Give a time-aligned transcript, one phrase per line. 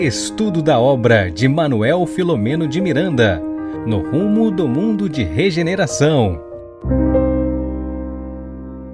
[0.00, 3.38] Estudo da obra de Manuel Filomeno de Miranda,
[3.86, 6.40] no rumo do mundo de regeneração.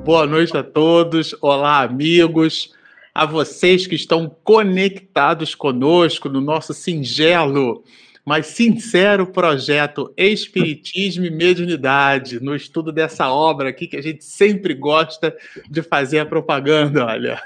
[0.05, 2.75] Boa noite a todos, olá amigos,
[3.15, 7.85] a vocês que estão conectados conosco no nosso singelo,
[8.25, 14.75] mas sincero projeto Espiritismo e Mediunidade, no estudo dessa obra aqui que a gente sempre
[14.75, 15.33] gosta
[15.71, 17.41] de fazer a propaganda, olha,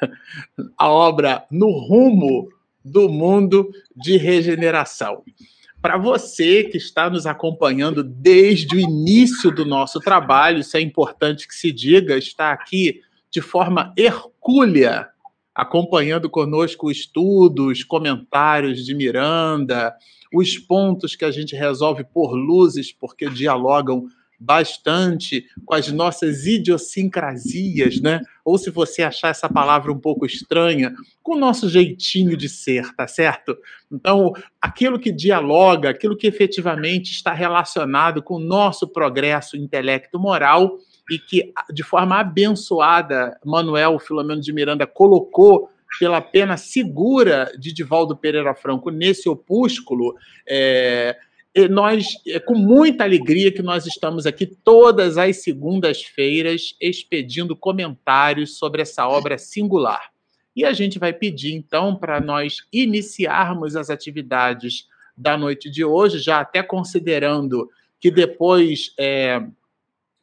[0.78, 2.48] a obra No Rumo
[2.84, 5.22] do mundo de regeneração.
[5.80, 11.48] Para você que está nos acompanhando desde o início do nosso trabalho, isso é importante
[11.48, 15.08] que se diga, está aqui de forma hercúlea,
[15.54, 19.94] acompanhando conosco estudos, comentários de Miranda,
[20.34, 24.06] os pontos que a gente resolve por luzes, porque dialogam
[24.40, 28.20] bastante com as nossas idiosincrasias, né?
[28.42, 32.94] Ou se você achar essa palavra um pouco estranha, com o nosso jeitinho de ser,
[32.94, 33.56] tá certo?
[33.92, 40.78] Então, aquilo que dialoga, aquilo que efetivamente está relacionado com o nosso progresso intelecto-moral
[41.10, 48.16] e que, de forma abençoada, Manuel Filomeno de Miranda colocou pela pena segura de Divaldo
[48.16, 50.14] Pereira Franco nesse opúsculo,
[50.48, 51.16] é,
[51.68, 58.82] nós, é com muita alegria que nós estamos aqui todas as segundas-feiras expedindo comentários sobre
[58.82, 60.10] essa obra singular.
[60.54, 66.18] E a gente vai pedir, então, para nós iniciarmos as atividades da noite de hoje,
[66.18, 67.68] já até considerando
[68.00, 69.42] que depois é,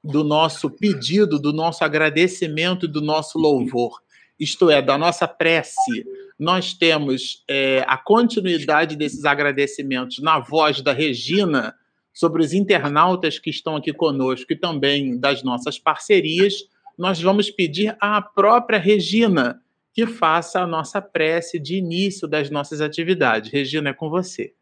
[0.03, 4.01] do nosso pedido, do nosso agradecimento e do nosso louvor,
[4.39, 6.05] isto é, da nossa prece,
[6.39, 11.73] nós temos é, a continuidade desses agradecimentos na voz da Regina,
[12.13, 16.55] sobre os internautas que estão aqui conosco e também das nossas parcerias.
[16.97, 19.61] Nós vamos pedir à própria Regina
[19.93, 23.51] que faça a nossa prece de início das nossas atividades.
[23.51, 24.53] Regina, é com você.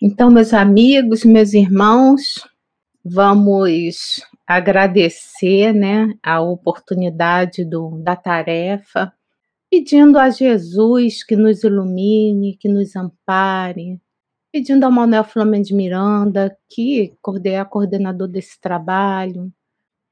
[0.00, 2.46] Então, meus amigos, meus irmãos,
[3.04, 9.12] vamos agradecer né, a oportunidade do, da tarefa
[9.72, 13.98] pedindo a Jesus que nos ilumine, que nos ampare,
[14.52, 17.16] pedindo ao Manuel Flamengo de Miranda, que
[17.46, 19.50] é coordenador desse trabalho,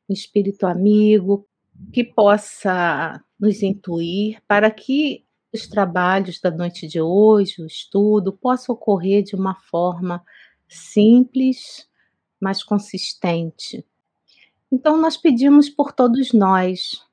[0.09, 1.47] um espírito amigo,
[1.93, 8.73] que possa nos intuir para que os trabalhos da noite de hoje, o estudo, possa
[8.73, 10.25] ocorrer de uma forma
[10.67, 11.87] simples,
[12.41, 13.85] mas consistente.
[14.73, 17.05] Então, nós pedimos por todos nós,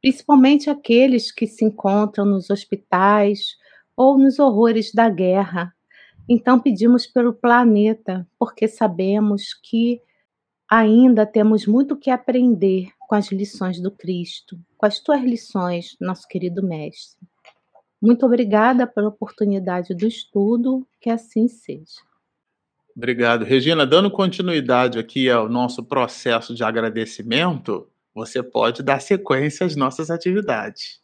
[0.00, 3.56] principalmente aqueles que se encontram nos hospitais
[3.96, 5.74] ou nos horrores da guerra.
[6.28, 10.00] Então pedimos pelo planeta, porque sabemos que
[10.70, 16.28] ainda temos muito que aprender com as lições do Cristo, com as tuas lições, nosso
[16.28, 17.26] querido mestre.
[18.00, 22.00] Muito obrigada pela oportunidade do estudo, que assim seja.
[22.96, 23.44] Obrigado.
[23.44, 30.10] Regina, dando continuidade aqui ao nosso processo de agradecimento, você pode dar sequência às nossas
[30.10, 31.00] atividades.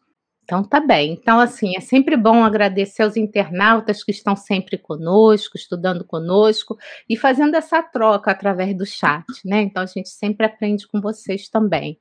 [0.47, 1.13] Então tá bem.
[1.13, 6.77] Então assim, é sempre bom agradecer aos internautas que estão sempre conosco, estudando conosco
[7.11, 9.63] e fazendo essa troca através do chat, né?
[9.63, 11.99] Então a gente sempre aprende com vocês também,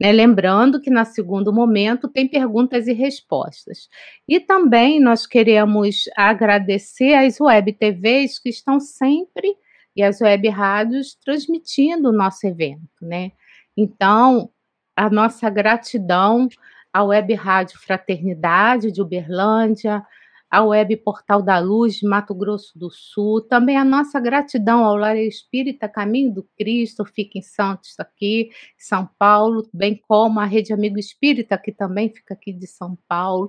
[0.00, 0.12] né?
[0.12, 3.88] Lembrando que no segundo momento tem perguntas e respostas.
[4.28, 9.56] E também nós queremos agradecer às web TVs que estão sempre
[9.96, 13.32] e as web rádios transmitindo o nosso evento, né?
[13.80, 14.50] Então,
[14.96, 16.48] a nossa gratidão
[16.92, 20.04] à Web Rádio Fraternidade de Uberlândia,
[20.50, 24.96] à Web Portal da Luz de Mato Grosso do Sul, também a nossa gratidão ao
[24.96, 30.72] Lar Espírita Caminho do Cristo, fica em Santos aqui, São Paulo, bem como a Rede
[30.72, 33.48] Amigo Espírita, que também fica aqui de São Paulo.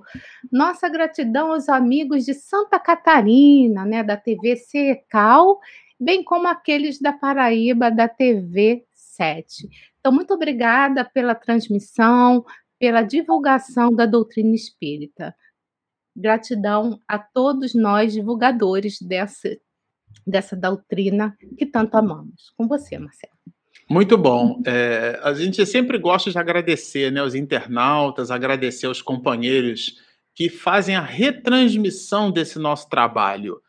[0.52, 5.58] Nossa gratidão aos amigos de Santa Catarina, né, da TV Secal,
[5.98, 9.89] bem como aqueles da Paraíba, da TV 7.
[10.00, 12.44] Então, muito obrigada pela transmissão,
[12.78, 15.34] pela divulgação da doutrina espírita.
[16.16, 19.56] Gratidão a todos nós, divulgadores dessa,
[20.26, 22.50] dessa doutrina que tanto amamos.
[22.56, 23.34] Com você, Marcelo.
[23.88, 24.62] Muito bom.
[24.64, 29.98] É, a gente sempre gosta de agradecer né, os internautas, agradecer os companheiros
[30.34, 33.60] que fazem a retransmissão desse nosso trabalho.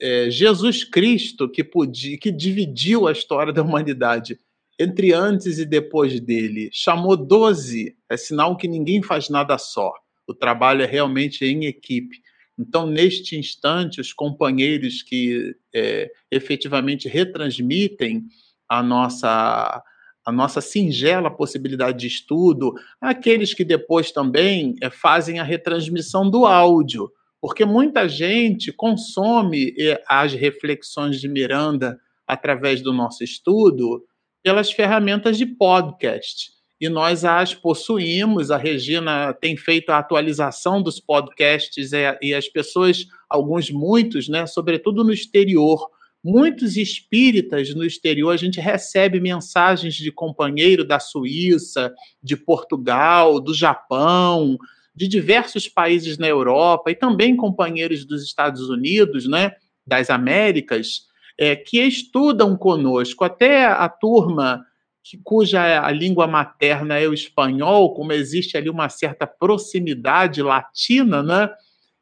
[0.00, 4.38] É, Jesus Cristo, que, podia, que dividiu a história da humanidade
[4.78, 9.92] entre antes e depois dele, chamou 12, é sinal que ninguém faz nada só.
[10.26, 12.16] O trabalho é realmente em equipe.
[12.58, 18.24] Então, neste instante, os companheiros que é, efetivamente retransmitem
[18.68, 19.82] a nossa,
[20.24, 26.46] a nossa singela possibilidade de estudo, aqueles que depois também é, fazem a retransmissão do
[26.46, 27.10] áudio,
[27.40, 34.02] porque muita gente consome eh, as reflexões de Miranda através do nosso estudo
[34.44, 36.52] pelas ferramentas de podcast.
[36.78, 43.06] E nós as possuímos, a Regina tem feito a atualização dos podcasts e as pessoas,
[43.30, 45.88] alguns muitos, né, sobretudo no exterior,
[46.22, 51.90] muitos espíritas no exterior, a gente recebe mensagens de companheiro da Suíça,
[52.22, 54.58] de Portugal, do Japão,
[54.94, 59.52] de diversos países na Europa e também companheiros dos Estados Unidos, né,
[59.86, 61.06] das Américas,
[61.38, 63.24] é, que estudam conosco.
[63.24, 64.64] Até a turma
[65.02, 71.22] que, cuja a língua materna é o espanhol, como existe ali uma certa proximidade latina,
[71.22, 71.50] né,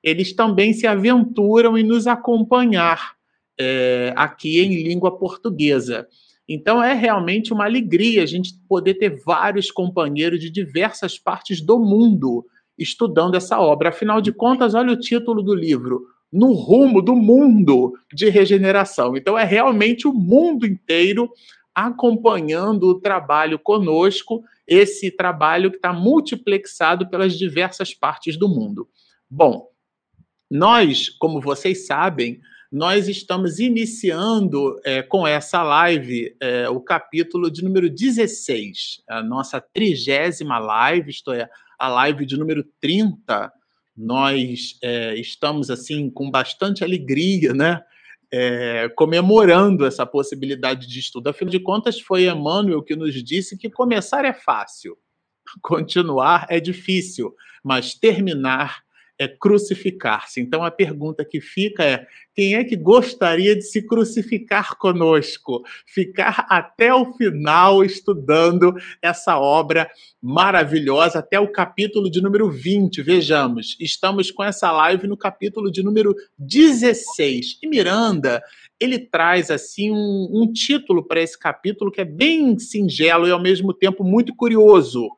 [0.02, 3.14] eles também se aventuram em nos acompanhar
[3.58, 6.06] é, aqui em língua portuguesa.
[6.48, 11.78] Então é realmente uma alegria a gente poder ter vários companheiros de diversas partes do
[11.78, 12.44] mundo
[12.76, 13.90] estudando essa obra.
[13.90, 19.16] Afinal de contas, olha o título do livro: No rumo do mundo de regeneração.
[19.16, 21.30] Então, é realmente o mundo inteiro
[21.74, 28.88] acompanhando o trabalho conosco, esse trabalho que está multiplexado pelas diversas partes do mundo.
[29.28, 29.68] Bom,
[30.50, 32.40] nós, como vocês sabem,
[32.70, 39.60] nós estamos iniciando é, com essa live é, o capítulo de número 16, a nossa
[39.60, 43.52] trigésima live, isto é, a live de número 30,
[43.96, 47.82] nós é, estamos assim com bastante alegria, né?
[48.34, 51.28] É, comemorando essa possibilidade de estudo.
[51.28, 54.96] Afinal de contas, foi Emmanuel que nos disse que começar é fácil,
[55.62, 58.82] continuar é difícil, mas terminar
[59.18, 60.40] é crucificar-se.
[60.40, 65.62] Então a pergunta que fica é: quem é que gostaria de se crucificar conosco?
[65.86, 73.02] Ficar até o final estudando essa obra maravilhosa, até o capítulo de número 20.
[73.02, 77.58] Vejamos, estamos com essa live no capítulo de número 16.
[77.62, 78.42] E Miranda,
[78.80, 83.40] ele traz assim um, um título para esse capítulo que é bem singelo e ao
[83.40, 85.08] mesmo tempo muito curioso.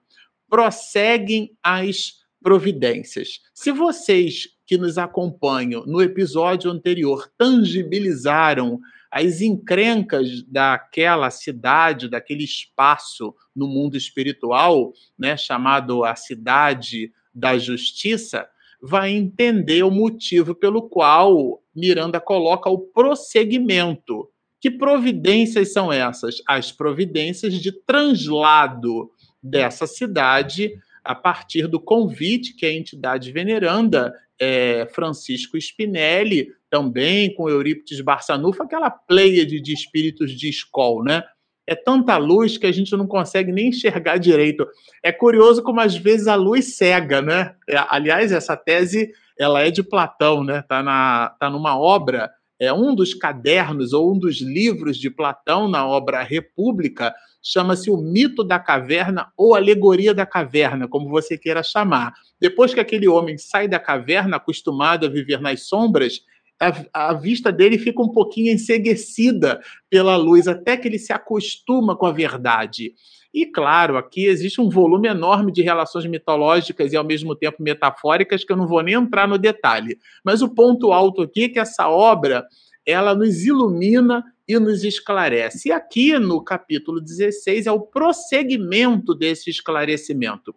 [0.49, 3.41] Prosseguem as providências.
[3.55, 8.79] Se vocês que nos acompanham no episódio anterior tangibilizaram
[9.11, 18.47] as encrencas daquela cidade, daquele espaço no mundo espiritual, né, chamado a cidade da justiça,
[18.83, 24.29] vai entender o motivo pelo qual Miranda coloca o prosseguimento.
[24.61, 26.43] Que providências são essas?
[26.47, 29.11] As providências de translado
[29.43, 30.75] dessa cidade
[31.05, 38.65] a partir do convite que a entidade veneranda é, Francisco Spinelli, também com Eurípides Barçanufa,
[38.65, 41.25] aquela pleia de, espíritos de escola, né?
[41.67, 44.67] É tanta luz que a gente não consegue nem enxergar direito.
[45.03, 47.55] É curioso como às vezes a luz cega, né?
[47.69, 50.63] É, aliás, essa tese ela é de Platão, né?
[50.63, 52.31] Tá, na, tá numa obra,
[52.61, 57.99] é um dos cadernos ou um dos livros de Platão na obra República, chama-se o
[57.99, 62.15] mito da caverna ou alegoria da caverna, como você queira chamar.
[62.41, 66.23] Depois que aquele homem sai da caverna, acostumado a viver nas sombras,
[66.59, 69.61] a, a, vista dele fica um pouquinho enseguecida
[69.91, 72.95] pela luz, até que ele se acostuma com a verdade.
[73.35, 78.45] E, claro, aqui existe um volume enorme de relações mitológicas e, ao mesmo tempo, metafóricas,
[78.45, 79.99] que eu não vou nem entrar no detalhe.
[80.25, 82.47] Mas o ponto alto aqui é que essa obra
[82.87, 85.69] ela nos ilumina e nos esclarece.
[85.69, 90.55] E aqui no capítulo 16 é o prosseguimento desse esclarecimento.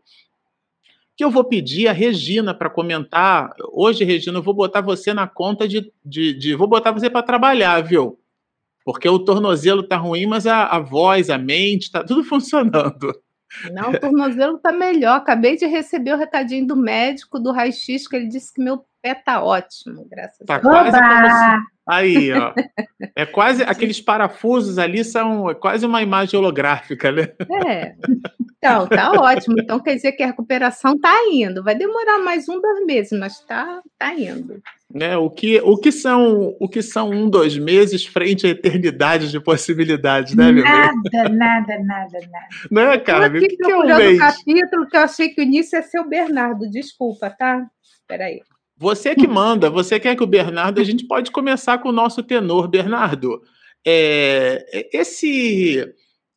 [1.16, 3.54] Que eu vou pedir a Regina para comentar.
[3.72, 5.92] Hoje, Regina, eu vou botar você na conta de.
[6.06, 8.20] de, de vou botar você para trabalhar, viu?
[8.86, 13.14] Porque o tornozelo tá ruim, mas a, a voz, a mente, tá tudo funcionando.
[13.72, 15.16] Não, o tornozelo tá melhor.
[15.16, 19.16] Acabei de receber o recadinho do médico do raio-x que ele disse que meu pé
[19.16, 20.74] tá ótimo, graças tá a Deus.
[20.74, 21.77] Quase como se...
[21.88, 22.54] Aí, ó.
[23.16, 27.30] É quase aqueles parafusos ali são é quase uma imagem holográfica, né?
[27.66, 27.96] É.
[28.58, 29.56] Então, tá ótimo.
[29.60, 31.64] Então quer dizer que a recuperação tá indo.
[31.64, 34.62] Vai demorar mais um, dois meses, mas tá, tá indo.
[34.96, 39.30] É, o que, o que são o que são um, dois meses frente à eternidade
[39.30, 42.48] de possibilidades, né, meu Nada, nada, nada, nada.
[42.72, 43.28] Não é, cara?
[43.28, 44.20] Eu aqui o que, que é um procurando mês?
[44.20, 46.70] capítulo que eu achei que o início ia ser o Bernardo.
[46.70, 47.66] Desculpa, tá?
[48.08, 48.42] Peraí.
[48.78, 52.22] Você que manda, você quer que o Bernardo, a gente pode começar com o nosso
[52.22, 53.42] tenor, Bernardo.
[53.86, 55.84] É, esse,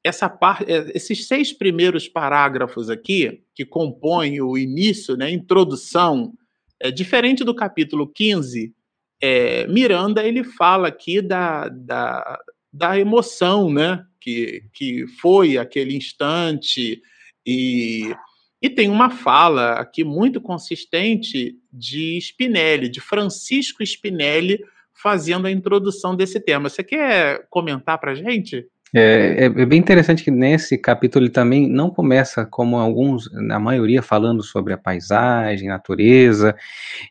[0.02, 6.32] essa parte, esses seis primeiros parágrafos aqui, que compõem o início, né, introdução,
[6.80, 8.72] é, diferente do capítulo 15,
[9.20, 12.38] é, Miranda ele fala aqui da, da,
[12.72, 17.02] da emoção, né, que, que foi aquele instante
[17.46, 18.14] e
[18.60, 24.60] E tem uma fala aqui muito consistente de Spinelli, de Francisco Spinelli,
[24.92, 26.68] fazendo a introdução desse tema.
[26.68, 28.66] Você quer comentar para a gente?
[28.92, 33.58] É, é, é, bem interessante que nesse capítulo ele também não começa como alguns, na
[33.58, 36.56] maioria, falando sobre a paisagem, natureza,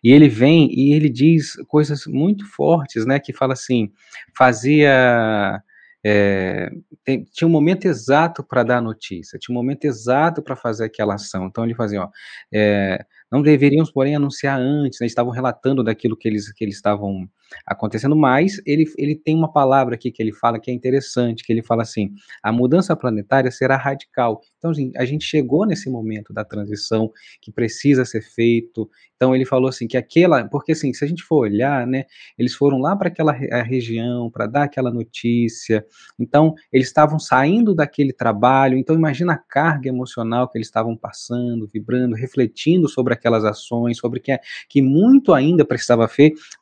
[0.03, 3.91] e ele vem e ele diz coisas muito fortes, né, que fala assim,
[4.35, 5.61] fazia
[6.05, 6.69] é,
[7.03, 10.85] tem, tinha um momento exato para dar a notícia, tinha um momento exato para fazer
[10.85, 11.47] aquela ação.
[11.47, 12.09] Então ele fazia, ó,
[12.53, 17.29] é, não deveríamos, porém, anunciar antes, né, estavam relatando daquilo que eles, que eles estavam
[17.65, 21.51] acontecendo, mas ele, ele tem uma palavra aqui que ele fala que é interessante, que
[21.51, 22.11] ele fala assim,
[22.43, 24.41] a mudança planetária será radical.
[24.57, 28.89] Então, assim, a gente chegou nesse momento da transição que precisa ser feito.
[29.15, 32.05] Então, ele falou assim, que aquela, porque assim, se a gente for olhar, né,
[32.37, 35.85] eles foram lá para aquela região, para dar aquela notícia,
[36.19, 41.67] então, eles estavam saindo daquele trabalho, então imagina a carga emocional que eles estavam passando,
[41.67, 46.09] vibrando, refletindo sobre aquelas ações, sobre que, que muito ainda precisava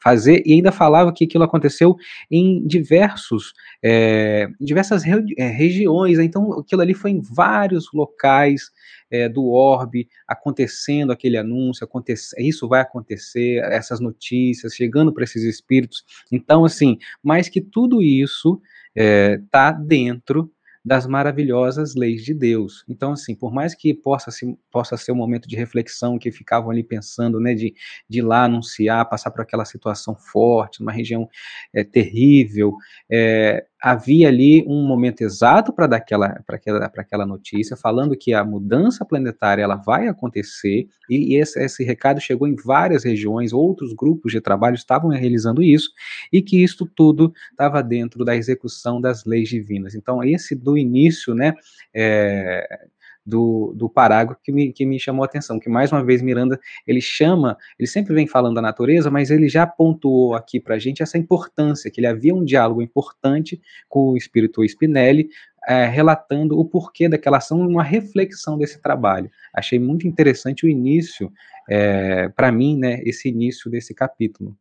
[0.03, 1.95] fazer, e ainda falava que aquilo aconteceu
[2.29, 8.71] em diversos, é, diversas re, é, regiões, então aquilo ali foi em vários locais
[9.09, 15.43] é, do orbe acontecendo aquele anúncio, acontece, isso vai acontecer, essas notícias chegando para esses
[15.43, 16.03] espíritos.
[16.31, 18.61] Então, assim, mais que tudo isso
[18.95, 20.51] está dentro
[20.87, 22.85] das maravilhosas leis de Deus.
[22.87, 26.71] Então, assim, por mais que possa, se, possa ser um momento de reflexão, que ficavam
[26.71, 27.73] ali pensando, né, de,
[28.09, 31.27] de ir lá anunciar, passar por aquela situação forte, numa região
[31.73, 32.73] é, terrível,
[33.11, 38.43] é, havia ali um momento exato para aquela, para aquela, aquela notícia, falando que a
[38.43, 43.93] mudança planetária ela vai acontecer, e, e esse, esse, recado chegou em várias regiões, outros
[43.93, 45.91] grupos de trabalho estavam realizando isso,
[46.31, 49.93] e que isto tudo estava dentro da execução das leis divinas.
[49.93, 51.53] Então, esse do início, né,
[51.93, 52.87] é,
[53.27, 56.57] do, do parágrafo que me, que me chamou a atenção, que mais uma vez Miranda,
[56.87, 60.79] ele chama, ele sempre vem falando da natureza, mas ele já pontuou aqui para a
[60.79, 65.27] gente essa importância, que ele havia um diálogo importante com o espírito Spinelli,
[65.67, 69.29] é, relatando o porquê daquela ação uma reflexão desse trabalho.
[69.53, 71.29] Achei muito interessante o início,
[71.69, 74.55] é, para mim, né, esse início desse capítulo.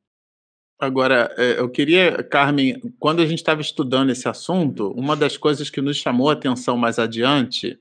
[0.76, 5.70] Agora, é, eu queria, Carmen, quando a gente estava estudando esse assunto, uma das coisas
[5.70, 7.78] que nos chamou a atenção mais adiante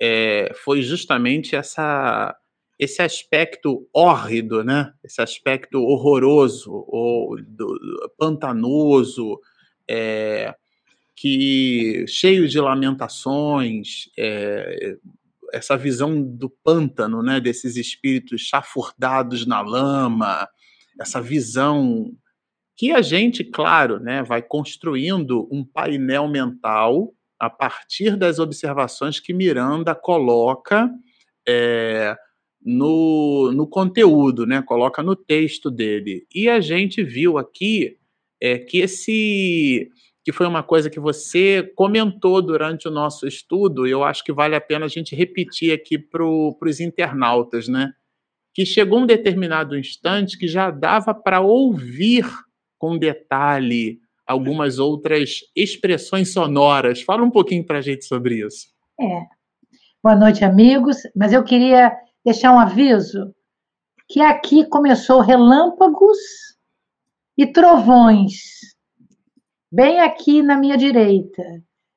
[0.00, 2.34] é, foi justamente essa,
[2.78, 4.92] esse aspecto hórrido, né?
[5.04, 7.78] esse aspecto horroroso, ou do,
[8.18, 9.38] pantanoso,
[9.88, 10.54] é,
[11.14, 14.96] que cheio de lamentações, é,
[15.52, 17.40] essa visão do pântano, né?
[17.40, 20.48] desses espíritos chafurdados na lama,
[20.98, 22.10] essa visão
[22.80, 29.32] que a gente, claro, né, vai construindo um painel mental a partir das observações que
[29.32, 30.90] Miranda coloca
[31.48, 32.14] é,
[32.62, 34.60] no, no conteúdo, né?
[34.60, 36.26] coloca no texto dele.
[36.34, 37.96] E a gente viu aqui
[38.40, 39.90] é, que esse
[40.22, 44.34] que foi uma coisa que você comentou durante o nosso estudo, e eu acho que
[44.34, 47.90] vale a pena a gente repetir aqui para os internautas, né?
[48.54, 52.26] Que chegou um determinado instante que já dava para ouvir
[52.78, 53.98] com detalhe
[54.30, 57.02] algumas outras expressões sonoras.
[57.02, 58.68] Fala um pouquinho para a gente sobre isso.
[58.98, 59.22] É.
[60.02, 60.98] Boa noite, amigos.
[61.16, 61.92] Mas eu queria
[62.24, 63.34] deixar um aviso
[64.08, 66.16] que aqui começou relâmpagos
[67.36, 68.34] e trovões,
[69.72, 71.42] bem aqui na minha direita.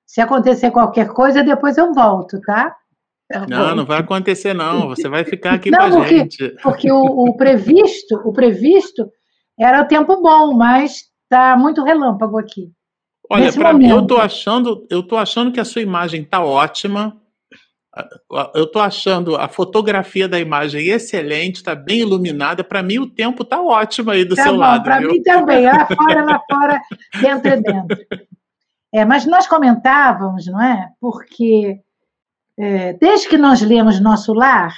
[0.06, 2.76] Se acontecer qualquer coisa, depois eu volto, tá?
[3.32, 3.76] Eu não, vou.
[3.76, 4.88] não vai acontecer não.
[4.90, 6.56] Você vai ficar aqui com a gente.
[6.62, 9.10] Porque o, o previsto, o previsto
[9.60, 12.72] era o tempo bom, mas Tá muito relâmpago aqui.
[13.28, 17.20] Olha, para mim, eu tô achando, eu tô achando que a sua imagem tá ótima.
[18.54, 22.64] Eu tô achando a fotografia da imagem excelente, está bem iluminada.
[22.64, 24.84] Para mim, o tempo tá ótimo aí do tá seu bom, lado.
[24.84, 26.80] Para mim também, lá fora, lá fora,
[27.20, 27.98] dentro e dentro.
[28.94, 30.92] É, mas nós comentávamos, não é?
[31.02, 31.80] Porque
[32.60, 34.76] é, desde que nós lemos Nosso Lar,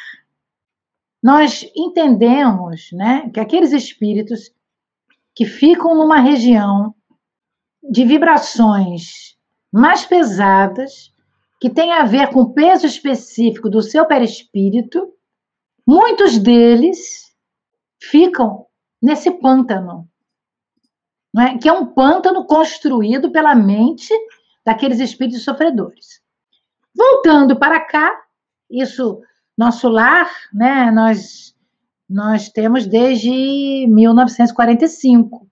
[1.22, 4.55] nós entendemos né, que aqueles espíritos
[5.36, 6.96] que ficam numa região
[7.84, 9.36] de vibrações
[9.72, 11.14] mais pesadas,
[11.60, 15.14] que tem a ver com o peso específico do seu perispírito,
[15.86, 17.26] muitos deles
[18.02, 18.66] ficam
[19.02, 20.08] nesse pântano,
[21.38, 21.58] é?
[21.58, 24.14] que é um pântano construído pela mente
[24.66, 26.22] daqueles espíritos sofredores.
[26.96, 28.24] Voltando para cá,
[28.70, 29.22] isso,
[29.58, 31.55] nosso lar, né, nós
[32.10, 35.48] nós temos desde 1945,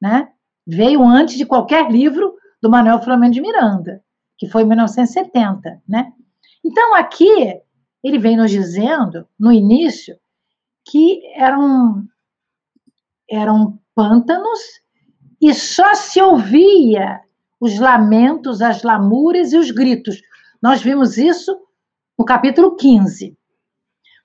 [0.00, 0.28] né?
[0.66, 4.02] Veio antes de qualquer livro do Manuel Flamengo de Miranda,
[4.38, 6.12] que foi em 1970, né?
[6.64, 7.60] Então aqui
[8.02, 10.16] ele vem nos dizendo, no início,
[10.84, 12.04] que eram,
[13.28, 14.60] eram pântanos
[15.40, 17.20] e só se ouvia
[17.60, 20.20] os lamentos, as lamúrias e os gritos.
[20.62, 21.58] Nós vimos isso
[22.18, 23.36] no capítulo 15.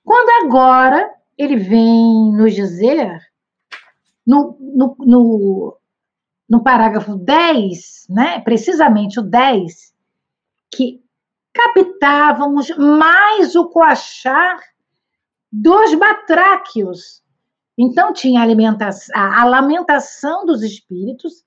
[0.02, 3.20] Quando agora ele vem nos dizer,
[4.26, 5.78] no, no, no,
[6.48, 9.94] no parágrafo 10, né, precisamente o 10,
[10.74, 11.02] que
[11.52, 14.58] captávamos mais o coachar
[15.50, 17.22] dos batráquios.
[17.78, 21.44] Então, tinha a, a lamentação dos espíritos,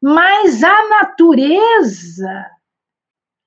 [0.00, 2.46] mas a natureza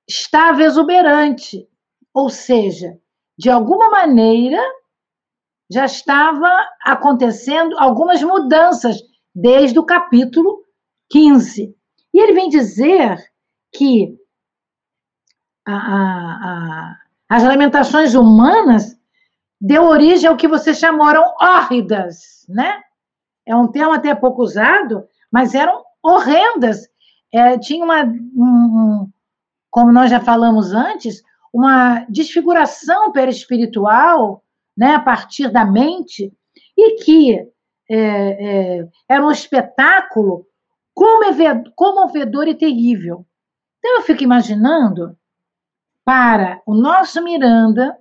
[0.07, 1.67] estava exuberante.
[2.13, 2.97] Ou seja,
[3.37, 4.61] de alguma maneira,
[5.69, 6.49] já estava
[6.83, 8.97] acontecendo algumas mudanças
[9.33, 10.63] desde o capítulo
[11.09, 11.75] 15.
[12.13, 13.17] E ele vem dizer
[13.71, 14.17] que
[15.65, 15.95] a, a,
[16.43, 16.95] a,
[17.29, 18.97] as lamentações humanas
[19.61, 22.81] deu origem ao que vocês chamaram hórridas, né?
[23.45, 26.87] É um termo até pouco usado, mas eram horrendas.
[27.31, 29.09] É, tinha uma, um,
[29.69, 31.21] como nós já falamos antes,
[31.53, 34.43] uma desfiguração perispiritual,
[34.79, 36.31] né, a partir da mente,
[36.77, 40.47] e que é, é, era um espetáculo
[41.75, 43.25] comovedor e terrível.
[43.77, 45.17] Então eu fico imaginando
[46.05, 47.97] para o nosso Miranda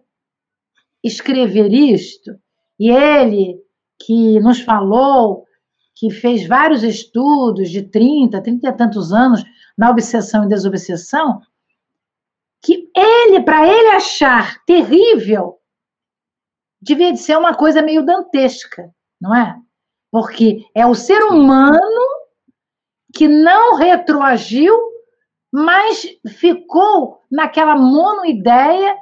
[1.03, 2.39] escrever isto,
[2.79, 3.61] e ele
[3.99, 5.45] que nos falou,
[5.97, 9.43] que fez vários estudos de 30, 30 e tantos anos
[9.77, 11.41] na obsessão e desobsessão,
[12.63, 15.58] que ele, para ele achar terrível,
[16.95, 18.91] devia de ser uma coisa meio dantesca,
[19.21, 19.57] não é?
[20.11, 21.79] Porque é o ser humano
[23.15, 24.77] que não retroagiu,
[25.53, 28.97] mas ficou naquela monoideia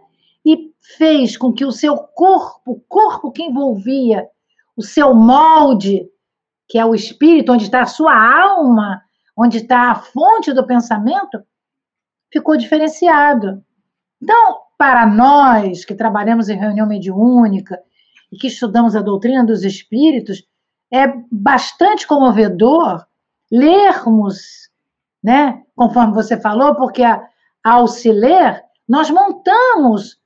[0.45, 4.28] e fez com que o seu corpo, o corpo que envolvia
[4.76, 6.09] o seu molde,
[6.69, 9.02] que é o espírito, onde está a sua alma,
[9.37, 11.43] onde está a fonte do pensamento,
[12.32, 13.65] ficou diferenciado.
[14.21, 17.80] Então, para nós que trabalhamos em reunião mediúnica
[18.30, 20.47] e que estudamos a doutrina dos espíritos,
[20.93, 23.04] é bastante comovedor
[23.50, 24.71] lermos,
[25.23, 27.02] né, conforme você falou, porque
[27.65, 30.19] ao se ler, nós montamos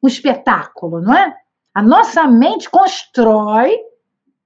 [0.00, 1.36] o espetáculo, não é?
[1.72, 3.76] A nossa mente constrói,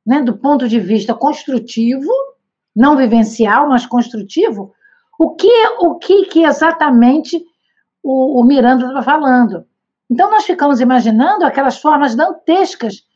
[0.07, 2.11] né, do ponto de vista construtivo,
[2.75, 4.73] não vivencial, mas construtivo,
[5.19, 7.45] o que, o que, que exatamente
[8.09, 9.67] o, o Miranda estava falando.
[10.11, 13.07] Então, nós ficamos imaginando aquelas formas dantescas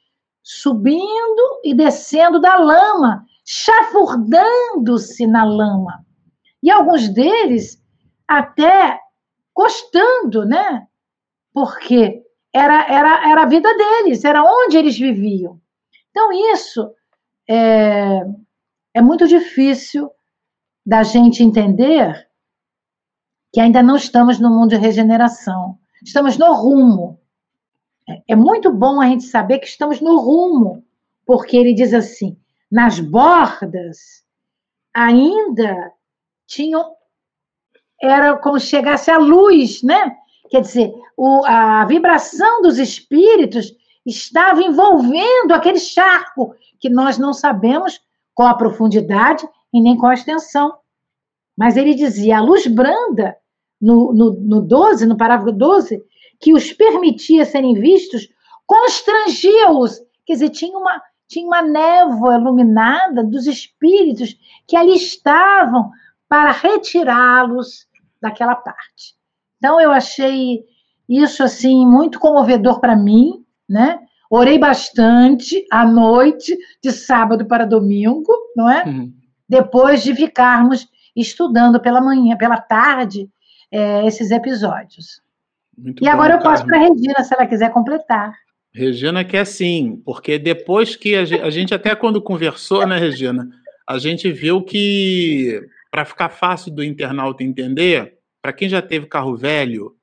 [0.42, 6.04] subindo e descendo da lama, chafurdando-se na lama.
[6.62, 7.82] E alguns deles
[8.28, 9.00] até
[9.54, 10.86] gostando, né?
[11.54, 15.58] Porque era, era, era a vida deles, era onde eles viviam.
[16.10, 16.92] Então, isso
[17.48, 18.20] é,
[18.92, 20.10] é muito difícil
[20.84, 22.28] da gente entender
[23.52, 25.78] que ainda não estamos no mundo de regeneração.
[26.02, 27.20] Estamos no rumo.
[28.08, 30.84] É, é muito bom a gente saber que estamos no rumo,
[31.26, 32.36] porque ele diz assim:
[32.70, 34.24] nas bordas
[34.94, 35.92] ainda
[36.46, 36.94] tinham.
[38.00, 40.16] Era como se chegasse a luz, né?
[40.50, 43.72] Quer dizer, o, a vibração dos espíritos
[44.04, 48.00] estava envolvendo aquele charco que nós não sabemos
[48.34, 50.74] qual a profundidade e nem qual a extensão.
[51.56, 53.36] Mas ele dizia, a luz branda,
[53.82, 56.00] no, no, no 12, no parágrafo 12,
[56.40, 58.28] que os permitia serem vistos,
[58.64, 60.00] constrangia-os.
[60.24, 65.90] Quer dizer, tinha uma, tinha uma névoa iluminada dos espíritos que ali estavam
[66.28, 67.86] para retirá-los
[68.20, 69.16] daquela parte.
[69.58, 70.64] Então, eu achei
[71.08, 73.98] isso, assim, muito comovedor para mim, né?
[74.30, 78.84] Orei bastante à noite, de sábado para domingo, não é?
[78.84, 79.12] Uhum.
[79.46, 83.28] Depois de ficarmos estudando pela manhã, pela tarde,
[83.72, 85.20] é, esses episódios.
[85.76, 88.34] Muito e bom, agora eu passo para a Regina, se ela quiser completar.
[88.74, 93.48] Regina quer sim, porque depois que a gente, a gente até quando conversou, né, Regina,
[93.88, 99.36] a gente viu que para ficar fácil do internauta entender, para quem já teve carro
[99.36, 99.94] velho,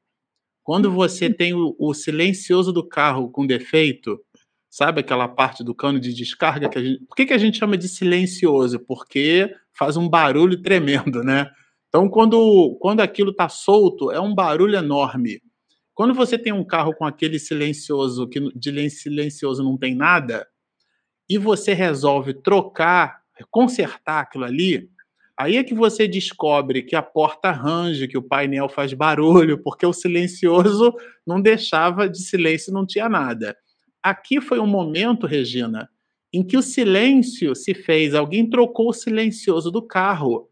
[0.64, 4.20] quando você tem o, o, silencioso do carro com defeito,
[4.70, 7.04] sabe aquela parte do cano de descarga que a gente.
[7.06, 8.80] Por que, que a gente chama de silencioso?
[8.80, 11.50] Porque faz um barulho tremendo, né?
[11.90, 15.42] Então, quando, quando aquilo está solto, é um barulho enorme.
[15.94, 20.48] Quando você tem um carro com aquele silencioso, que de silencioso não tem nada,
[21.28, 23.22] e você resolve trocar,
[23.52, 24.90] consertar aquilo ali,
[25.40, 29.86] Aí é que você descobre que a porta range, que o painel faz barulho, porque
[29.86, 30.94] o silencioso
[31.26, 33.56] não deixava de silêncio, não tinha nada.
[34.04, 35.90] Aqui foi um momento, Regina,
[36.34, 38.14] em que o silêncio se fez.
[38.14, 40.49] Alguém trocou o silencioso do carro,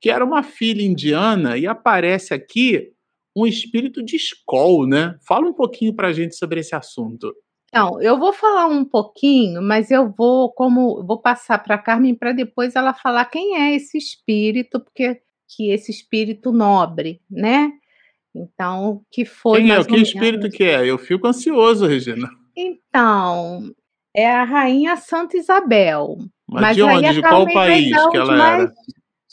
[0.00, 2.90] que era uma filha indiana, e aparece aqui
[3.36, 5.16] um espírito de escol, né?
[5.26, 7.32] Fala um pouquinho para a gente sobre esse assunto.
[7.68, 12.16] Então, eu vou falar um pouquinho, mas eu vou como vou passar para a Carmen
[12.16, 17.70] para depois ela falar quem é esse espírito, porque que esse espírito nobre, né?
[18.34, 19.84] Então, que foi Quem é?
[19.84, 20.88] Que espírito que é?
[20.88, 22.28] Eu fico ansioso, Regina.
[22.56, 23.70] Então,
[24.14, 26.16] é a rainha Santa Isabel.
[26.48, 27.12] Mas, mas de onde?
[27.12, 28.62] De qual país que ela mais...
[28.62, 28.72] era?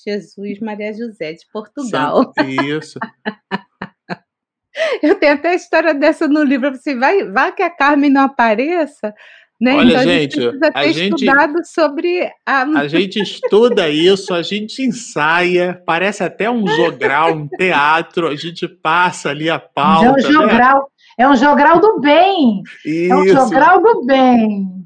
[0.07, 2.31] Jesus Maria José de Portugal.
[2.65, 2.97] Isso.
[5.01, 6.71] Eu tenho até a história dessa no livro.
[6.71, 9.13] Você vai, vai que a Carmen não apareça.
[9.59, 9.73] Né?
[9.73, 12.61] Olha, então, gente, a gente, a gente estudado sobre a...
[12.61, 18.67] a gente estuda isso, a gente ensaia, parece até um jogral, um teatro, a gente
[18.67, 20.05] passa ali a pauta.
[20.05, 20.79] É um jogral,
[21.17, 21.25] né?
[21.25, 22.61] é um jogral do bem.
[22.85, 23.11] Isso.
[23.11, 24.77] É um jogral do bem.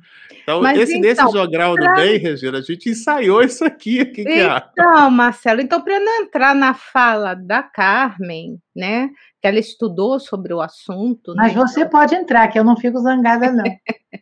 [0.44, 1.94] Então, Mas, esse, então, nesse jogral pra...
[1.94, 4.06] do bem, Regina, a gente ensaiou isso aqui.
[4.06, 9.10] Que então, que Marcelo, então, para não entrar na fala da Carmen, né?
[9.42, 11.34] Que ela estudou sobre o assunto.
[11.36, 11.92] Mas né, você então...
[11.92, 13.64] pode entrar, que eu não fico zangada, não.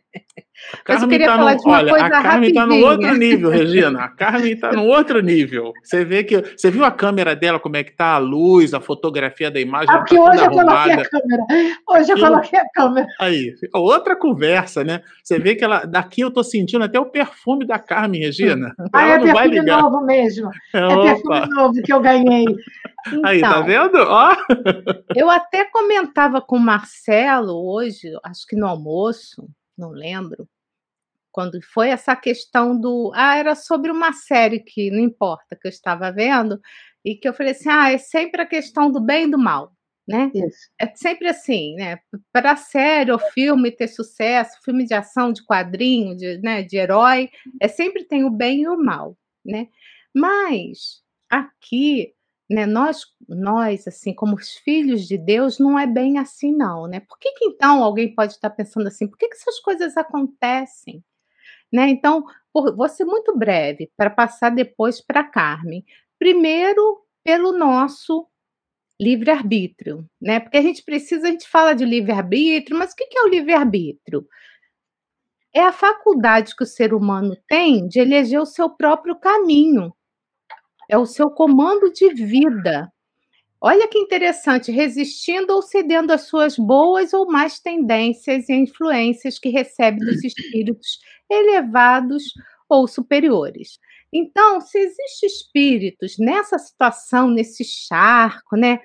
[0.88, 3.16] Mas eu queria tá falar no, de uma olha, coisa a Carmen está no outro
[3.16, 4.04] nível, Regina.
[4.04, 5.72] A Carmen está no outro nível.
[5.82, 8.80] Você vê que você viu a câmera dela como é que tá a luz, a
[8.80, 9.88] fotografia da imagem.
[9.90, 11.42] Ah, porque tá hoje eu coloquei a câmera.
[11.88, 13.06] Hoje eu, eu coloquei a câmera.
[13.20, 15.02] Aí, outra conversa, né?
[15.22, 18.74] Você vê que ela daqui eu estou sentindo até o perfume da Carmen, Regina.
[18.92, 20.50] Ah, ela é perfume novo mesmo.
[20.74, 22.44] É, é perfume novo que eu ganhei.
[23.06, 23.98] Então, Aí, tá então, vendo?
[23.98, 24.36] Ó.
[25.14, 29.48] Eu até comentava com o Marcelo hoje, acho que no almoço,
[29.80, 30.48] não lembro,
[31.32, 33.12] quando foi essa questão do.
[33.14, 36.60] Ah, era sobre uma série que não importa, que eu estava vendo,
[37.04, 39.72] e que eu falei assim: ah, é sempre a questão do bem e do mal.
[40.08, 40.30] Né?
[40.34, 40.68] Isso.
[40.78, 42.00] É sempre assim, né?
[42.32, 47.30] Para série ou filme ter sucesso, filme de ação, de quadrinho, de, né, de herói,
[47.60, 49.68] é sempre tem o bem e o mal, né?
[50.12, 52.12] Mas aqui
[52.50, 56.98] né, nós, nós, assim, como os filhos de Deus, não é bem assim, não, né?
[56.98, 59.06] Por que, que então alguém pode estar pensando assim?
[59.06, 61.04] Por que, que essas coisas acontecem?
[61.72, 61.88] Né?
[61.88, 65.84] Então, por, vou ser muito breve para passar depois para Carmen.
[66.18, 68.26] Primeiro, pelo nosso
[69.00, 70.40] livre-arbítrio, né?
[70.40, 73.28] Porque a gente precisa, a gente fala de livre-arbítrio, mas o que, que é o
[73.28, 74.26] livre-arbítrio?
[75.54, 79.94] É a faculdade que o ser humano tem de eleger o seu próprio caminho,
[80.90, 82.92] é o seu comando de vida.
[83.60, 89.50] Olha que interessante, resistindo ou cedendo às suas boas ou más tendências e influências que
[89.50, 90.98] recebe dos espíritos
[91.30, 92.24] elevados
[92.68, 93.78] ou superiores.
[94.12, 98.80] Então, se existem espíritos nessa situação, nesse charco, né?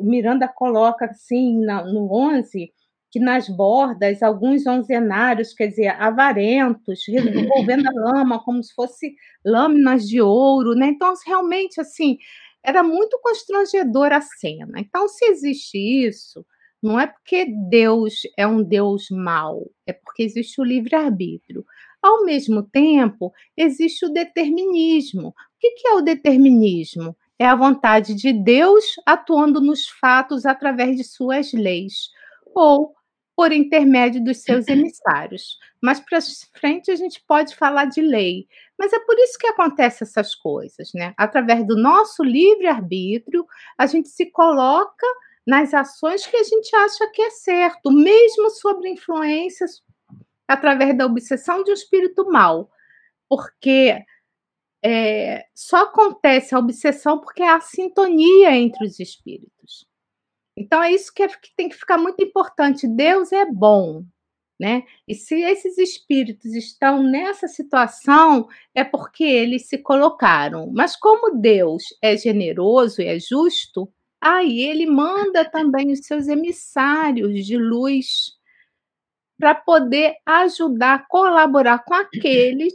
[0.00, 2.72] Miranda coloca assim no 11
[3.10, 10.06] que nas bordas alguns onzenários, quer dizer, avarentos, revolvendo a lama como se fosse lâminas
[10.06, 10.88] de ouro, né?
[10.88, 12.18] Então, realmente, assim,
[12.62, 14.78] era muito constrangedora a cena.
[14.78, 16.44] Então, se existe isso,
[16.82, 21.64] não é porque Deus é um Deus mau, é porque existe o livre-arbítrio.
[22.00, 25.28] Ao mesmo tempo, existe o determinismo.
[25.28, 27.16] O que é o determinismo?
[27.38, 32.10] É a vontade de Deus atuando nos fatos através de suas leis,
[32.54, 32.94] ou
[33.38, 35.60] por intermédio dos seus emissários.
[35.80, 36.18] Mas para
[36.58, 38.48] frente a gente pode falar de lei.
[38.76, 41.14] Mas é por isso que acontecem essas coisas, né?
[41.16, 43.46] Através do nosso livre-arbítrio,
[43.78, 45.06] a gente se coloca
[45.46, 49.84] nas ações que a gente acha que é certo, mesmo sobre influências
[50.48, 52.68] através da obsessão de um espírito mal.
[53.28, 54.04] Porque
[54.84, 59.87] é, só acontece a obsessão porque há sintonia entre os espíritos.
[60.58, 62.88] Então é isso que, é, que tem que ficar muito importante.
[62.88, 64.04] Deus é bom,
[64.58, 64.82] né?
[65.06, 70.68] E se esses espíritos estão nessa situação, é porque eles se colocaram.
[70.74, 73.88] Mas como Deus é generoso e é justo,
[74.20, 78.36] aí ele manda também os seus emissários de luz
[79.38, 82.74] para poder ajudar, colaborar com aqueles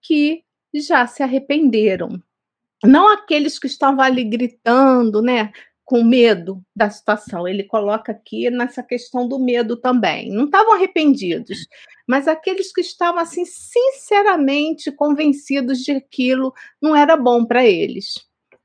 [0.00, 0.42] que
[0.74, 2.18] já se arrependeram.
[2.82, 5.52] Não aqueles que estavam ali gritando, né?
[5.92, 7.46] Com medo da situação.
[7.46, 10.30] Ele coloca aqui nessa questão do medo também.
[10.30, 11.68] Não estavam arrependidos,
[12.08, 18.14] mas aqueles que estavam assim sinceramente convencidos de aquilo não era bom para eles.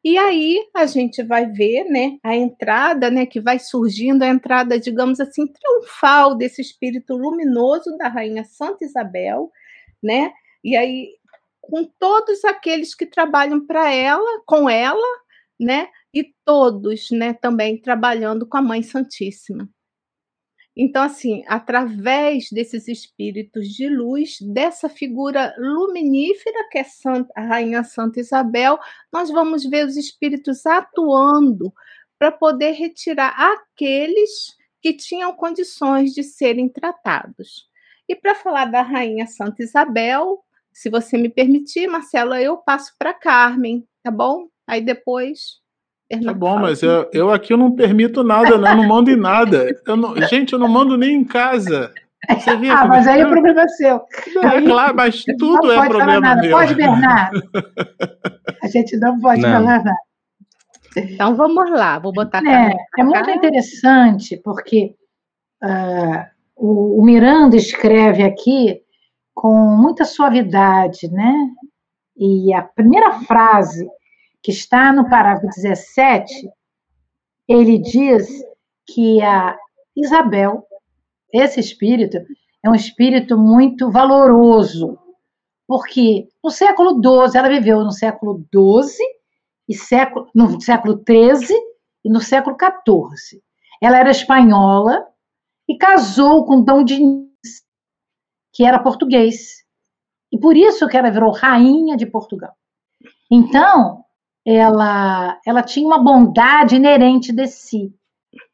[0.01, 4.79] E aí a gente vai ver, né, a entrada, né, que vai surgindo a entrada,
[4.79, 9.51] digamos assim, triunfal desse espírito luminoso da rainha Santa Isabel,
[10.01, 10.31] né?
[10.63, 11.09] E aí
[11.59, 15.05] com todos aqueles que trabalham para ela, com ela,
[15.59, 15.89] né?
[16.17, 19.69] E todos, né, também trabalhando com a Mãe Santíssima.
[20.75, 27.84] Então, assim, através desses espíritos de luz, dessa figura luminífera que é Santa, a Rainha
[27.84, 28.80] Santa Isabel,
[29.13, 31.71] nós vamos ver os espíritos atuando
[32.17, 37.69] para poder retirar aqueles que tinham condições de serem tratados.
[38.10, 43.13] E para falar da Rainha Santa Isabel, se você me permitir, Marcela, eu passo para
[43.13, 44.47] Carmen, tá bom?
[44.65, 45.62] Aí depois
[46.23, 48.71] Tá bom, mas eu, eu aqui eu não permito nada, né?
[48.71, 49.67] eu não mando em nada.
[49.85, 51.91] Eu não, gente, eu não mando nem em casa.
[52.29, 54.01] Você vê ah, mas aí o problema é seu.
[54.41, 56.51] É aí, claro, mas tudo é problema meu.
[56.51, 57.41] Pode, Bernardo.
[58.63, 59.49] A gente não pode não.
[59.49, 59.91] falar nada.
[60.95, 62.41] Então vamos lá, vou botar.
[62.45, 64.95] É, é muito interessante porque
[65.63, 68.81] uh, o, o Miranda escreve aqui
[69.33, 71.33] com muita suavidade, né?
[72.17, 73.87] E a primeira frase
[74.47, 76.49] que está no parágrafo 17,
[77.49, 78.25] ele diz
[78.86, 79.57] que a
[79.93, 80.65] Isabel,
[81.33, 82.17] esse espírito,
[82.63, 84.97] é um espírito muito valoroso,
[85.67, 89.05] porque no século XII, ela viveu no século XII,
[89.67, 91.53] e século, no século XIII
[92.05, 93.41] e no século XIV.
[93.81, 95.05] Ela era espanhola
[95.67, 97.27] e casou com Dom Diniz,
[98.53, 99.65] que era português.
[100.31, 102.55] E por isso que ela virou rainha de Portugal.
[103.29, 104.05] Então,
[104.55, 107.93] ela, ela tinha uma bondade inerente de si.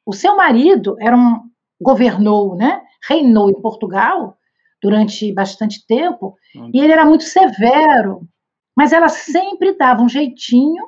[0.05, 1.41] O seu marido era um
[1.79, 2.81] governou, né?
[3.07, 4.37] Reinou em Portugal
[4.81, 6.35] durante bastante tempo
[6.73, 8.27] e ele era muito severo,
[8.75, 10.87] mas ela sempre dava um jeitinho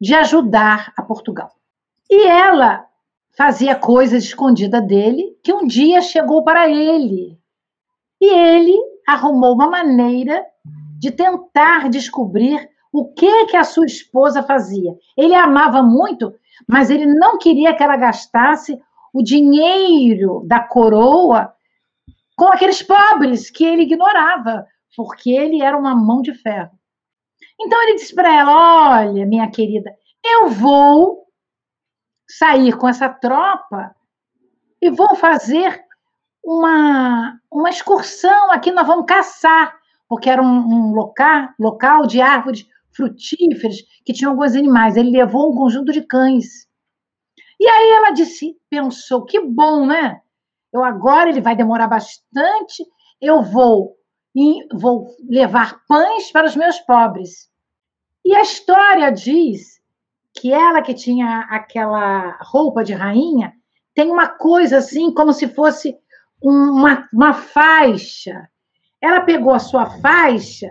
[0.00, 1.50] de ajudar a Portugal.
[2.10, 2.86] E ela
[3.36, 7.38] fazia coisas escondidas dele que um dia chegou para ele.
[8.20, 10.44] E ele arrumou uma maneira
[10.98, 14.92] de tentar descobrir o que que a sua esposa fazia.
[15.16, 16.34] Ele amava muito,
[16.68, 18.80] mas ele não queria que ela gastasse
[19.12, 21.52] o dinheiro da coroa
[22.36, 26.70] com aqueles pobres que ele ignorava, porque ele era uma mão de ferro.
[27.60, 31.26] Então ele disse para ela: Olha, minha querida, eu vou
[32.28, 33.94] sair com essa tropa
[34.80, 35.84] e vou fazer
[36.42, 38.70] uma, uma excursão aqui.
[38.72, 39.76] Nós vamos caçar,
[40.08, 44.96] porque era um, um local, local de árvores frutíferas que tinham alguns animais.
[44.96, 46.68] Ele levou um conjunto de cães.
[47.58, 50.20] E aí ela disse, pensou, que bom, né?
[50.72, 52.84] Eu agora ele vai demorar bastante.
[53.20, 53.96] Eu vou
[54.72, 57.50] vou levar pães para os meus pobres.
[58.24, 59.80] E a história diz
[60.32, 63.52] que ela que tinha aquela roupa de rainha
[63.94, 65.98] tem uma coisa assim como se fosse
[66.40, 68.48] uma, uma faixa.
[69.00, 70.68] Ela pegou a sua faixa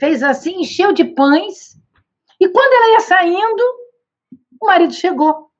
[0.00, 1.78] fez assim, encheu de pães,
[2.40, 3.62] e quando ela ia saindo,
[4.58, 5.50] o marido chegou.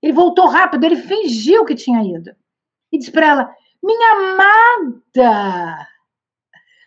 [0.00, 2.34] Ele voltou rápido, ele fingiu que tinha ido.
[2.90, 5.88] E disse para ela: Minha amada,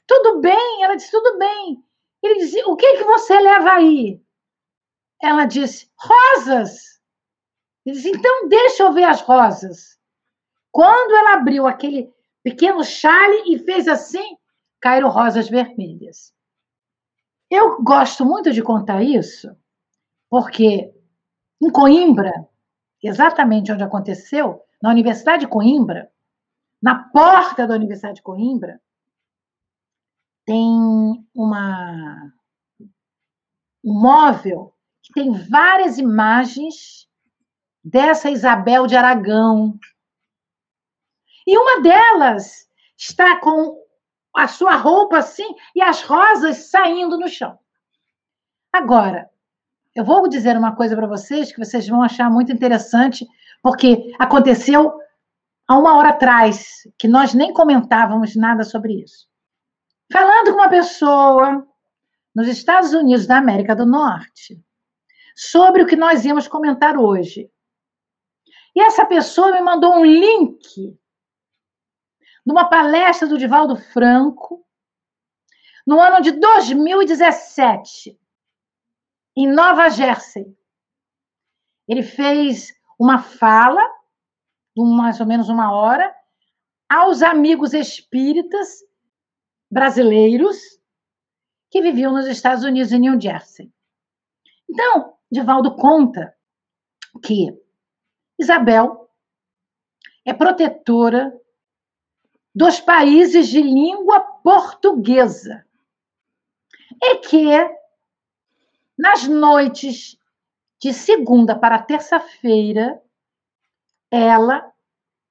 [0.08, 0.84] tudo bem?
[0.84, 1.84] Ela disse: Tudo bem.
[2.24, 4.22] Ele disse: O que, que você leva aí?
[5.22, 7.00] Ela disse: Rosas.
[7.86, 9.98] Ele disse: Então deixa eu ver as rosas.
[10.72, 14.38] Quando ela abriu aquele pequeno chale e fez assim,
[14.82, 16.35] caíram rosas vermelhas.
[17.56, 19.56] Eu gosto muito de contar isso,
[20.30, 20.94] porque
[21.62, 22.34] em Coimbra,
[23.02, 26.12] exatamente onde aconteceu, na Universidade de Coimbra,
[26.82, 28.82] na porta da Universidade de Coimbra,
[30.46, 32.34] tem uma
[33.86, 37.08] um móvel que tem várias imagens
[37.82, 39.80] dessa Isabel de Aragão.
[41.48, 43.85] E uma delas está com
[44.36, 47.58] a sua roupa assim e as rosas saindo no chão.
[48.72, 49.30] Agora,
[49.96, 53.26] eu vou dizer uma coisa para vocês que vocês vão achar muito interessante,
[53.62, 54.94] porque aconteceu
[55.68, 59.28] há uma hora atrás, que nós nem comentávamos nada sobre isso.
[60.12, 61.66] Falando com uma pessoa
[62.36, 64.62] nos Estados Unidos da América do Norte,
[65.36, 67.50] sobre o que nós íamos comentar hoje.
[68.76, 70.98] E essa pessoa me mandou um link
[72.46, 74.64] numa palestra do Divaldo Franco,
[75.86, 78.20] no ano de 2017,
[79.36, 80.46] em Nova Jersey.
[81.88, 83.82] Ele fez uma fala,
[84.78, 86.14] mais ou menos uma hora,
[86.90, 88.84] aos amigos espíritas
[89.70, 90.58] brasileiros
[91.70, 93.72] que viviam nos Estados Unidos, em New Jersey.
[94.70, 96.36] Então, Divaldo conta
[97.24, 97.50] que
[98.40, 99.10] Isabel
[100.26, 101.34] é protetora
[102.56, 105.66] dos países de língua portuguesa.
[107.04, 107.50] é que
[108.98, 110.18] nas noites
[110.80, 113.02] de segunda para terça-feira,
[114.10, 114.72] ela,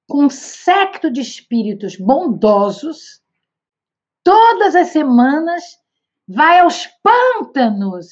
[0.07, 3.23] com um secto de espíritos bondosos,
[4.23, 5.63] todas as semanas
[6.27, 8.07] vai aos pântanos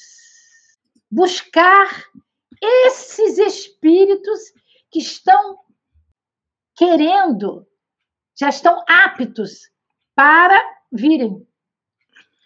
[1.12, 2.06] buscar
[2.60, 4.40] esses espíritos
[4.90, 5.60] que estão
[6.76, 7.68] querendo,
[8.40, 9.72] já estão aptos
[10.16, 11.46] para virem,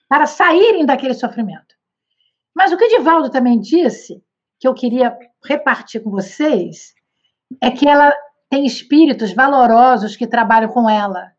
[0.08, 1.76] para saírem daquele sofrimento.
[2.56, 4.23] Mas o que Divaldo também disse,
[4.60, 6.95] que eu queria repartir com vocês,
[7.62, 8.13] é que ela
[8.50, 11.32] tem espíritos valorosos que trabalham com ela.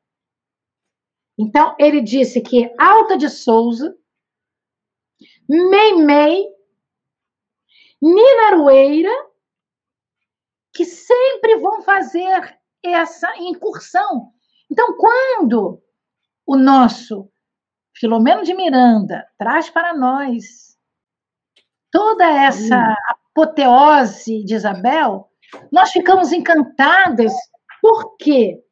[1.36, 3.96] Então, ele disse que Alta de Souza,
[5.48, 6.46] Meimei,
[8.00, 9.28] Nina Arueira,
[10.72, 14.32] que sempre vão fazer essa incursão.
[14.70, 15.82] Então, quando
[16.46, 17.30] o nosso
[17.94, 20.76] Filomeno de Miranda traz para nós
[21.90, 25.28] toda essa apoteose de Isabel,
[25.72, 27.32] nós ficamos encantadas.
[27.80, 28.62] Por quê?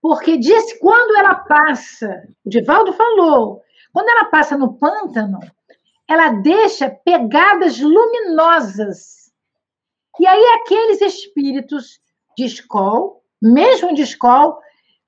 [0.00, 3.62] Porque disse quando ela passa, o Divaldo falou,
[3.92, 5.40] quando ela passa no pântano,
[6.08, 9.32] ela deixa pegadas luminosas.
[10.20, 12.00] E aí aqueles espíritos
[12.36, 14.58] de escola, mesmo de escola,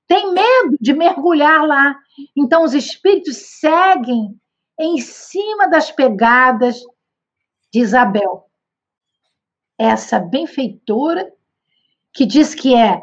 [0.09, 1.95] têm medo de mergulhar lá.
[2.35, 4.35] Então os espíritos seguem
[4.77, 6.81] em cima das pegadas
[7.71, 8.49] de Isabel.
[9.77, 11.31] Essa benfeitora
[12.11, 13.01] que diz que é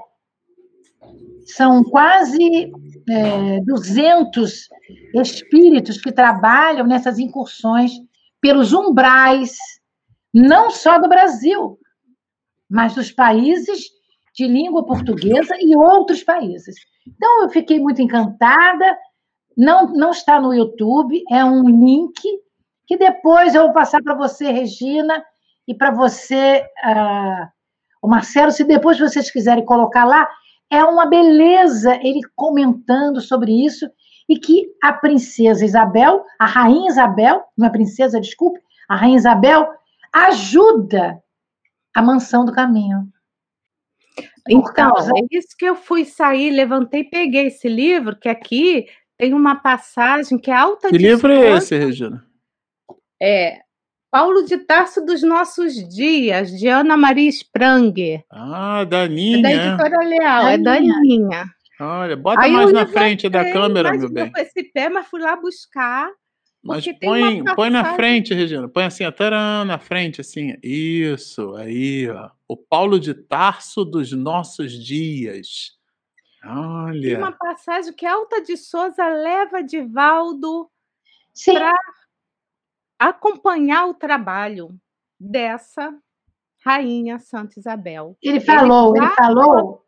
[1.46, 2.72] são quase
[3.08, 4.68] é, 200
[5.14, 7.92] espíritos que trabalham nessas incursões
[8.40, 9.56] pelos umbrais,
[10.34, 11.78] não só do Brasil,
[12.68, 13.90] mas dos países
[14.34, 16.74] de língua portuguesa e outros países.
[17.06, 18.98] Então, eu fiquei muito encantada.
[19.56, 22.20] Não, não está no YouTube, é um link
[22.86, 25.24] que depois eu vou passar para você, Regina,
[25.66, 27.48] e para você, uh,
[28.00, 30.28] o Marcelo, se depois vocês quiserem colocar lá,
[30.70, 33.88] é uma beleza ele comentando sobre isso
[34.28, 39.68] e que a princesa Isabel, a rainha Isabel, não é princesa, desculpe, a rainha Isabel
[40.12, 41.20] ajuda
[41.94, 43.08] a mansão do caminho.
[44.48, 48.86] Então, é isso que eu fui sair, levantei, peguei esse livro, que aqui
[49.18, 52.24] tem uma passagem que é alta Que livro é esse, Regina?
[53.20, 53.60] É
[54.10, 58.24] Paulo de Tarso dos Nossos Dias, de Ana Maria Spranger.
[58.30, 59.38] Ah, Daninha.
[59.38, 61.44] É da editora Leal, é Daninha.
[61.78, 64.32] Olha, bota Aí mais na frente da câmera, meu bem.
[64.32, 66.08] com esse pé, mas fui lá buscar.
[66.62, 68.68] Mas põe, põe na frente, Regina.
[68.68, 70.56] Põe assim, taran, na frente, assim.
[70.62, 72.30] Isso, aí, ó.
[72.48, 75.76] O Paulo de Tarso dos nossos dias.
[76.44, 77.00] Olha.
[77.00, 80.70] Tem uma passagem que Alta de Souza leva Divaldo
[81.44, 81.72] para
[82.98, 84.70] acompanhar o trabalho
[85.18, 85.96] dessa
[86.64, 88.16] rainha Santa Isabel.
[88.22, 89.86] Ele falou, ele, ele falou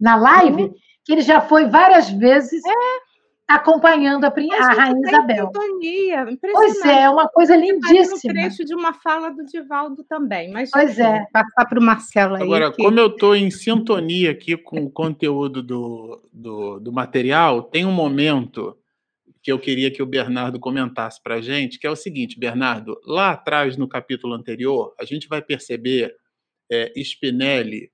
[0.00, 0.72] na live
[1.04, 3.03] que ele já foi várias vezes é.
[3.48, 5.46] Acompanhando a, a, a Rainha tá Isabel.
[5.46, 8.32] Sintonia, pois é, uma coisa lindíssima.
[8.32, 11.26] Um trecho de uma fala do Divaldo também, mas pois é.
[11.32, 12.42] passar para o Marcelo aí.
[12.42, 12.82] Agora, que...
[12.82, 17.92] como eu estou em sintonia aqui com o conteúdo do, do, do material, tem um
[17.92, 18.76] momento
[19.42, 22.98] que eu queria que o Bernardo comentasse para a gente, que é o seguinte, Bernardo,
[23.04, 26.14] lá atrás no capítulo anterior, a gente vai perceber
[26.72, 27.90] é, Spinelli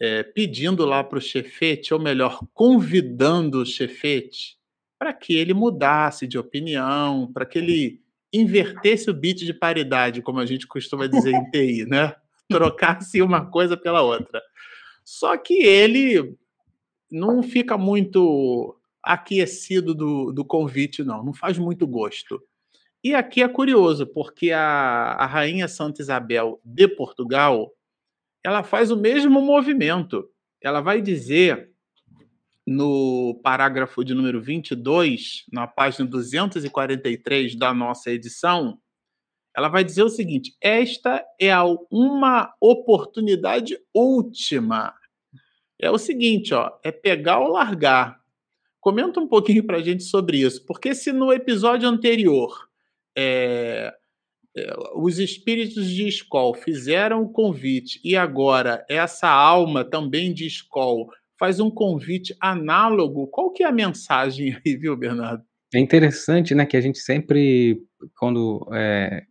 [0.00, 4.58] é, pedindo lá para o chefete, ou melhor, convidando o chefete
[4.98, 10.38] para que ele mudasse de opinião, para que ele invertesse o bit de paridade, como
[10.38, 12.14] a gente costuma dizer em TI, né?
[12.48, 14.42] Trocasse uma coisa pela outra.
[15.04, 16.36] Só que ele
[17.10, 21.24] não fica muito aquecido do, do convite, não.
[21.24, 22.40] Não faz muito gosto.
[23.02, 27.72] E aqui é curioso, porque a, a rainha Santa Isabel de Portugal,
[28.44, 30.28] ela faz o mesmo movimento.
[30.62, 31.70] Ela vai dizer
[32.66, 38.78] no parágrafo de número 22, na página 243 da nossa edição,
[39.56, 41.52] ela vai dizer o seguinte: esta é
[41.90, 44.94] uma oportunidade última.
[45.80, 48.20] É o seguinte, ó, é pegar ou largar.
[48.80, 52.68] Comenta um pouquinho para a gente sobre isso, porque se no episódio anterior
[53.16, 53.94] é,
[54.96, 61.06] os espíritos de escola fizeram o convite e agora essa alma também de escola
[61.38, 65.42] faz um convite análogo, qual que é a mensagem aí, viu, Bernardo?
[65.72, 67.80] É interessante, né, que a gente sempre,
[68.18, 69.22] quando é,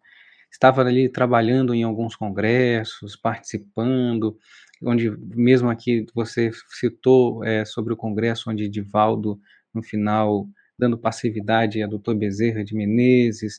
[0.51, 4.37] estava ali trabalhando em alguns congressos, participando,
[4.81, 9.39] onde mesmo aqui você citou é, sobre o congresso onde Divaldo
[9.73, 10.47] no final
[10.79, 13.57] dando passividade a doutor Bezerra de Menezes,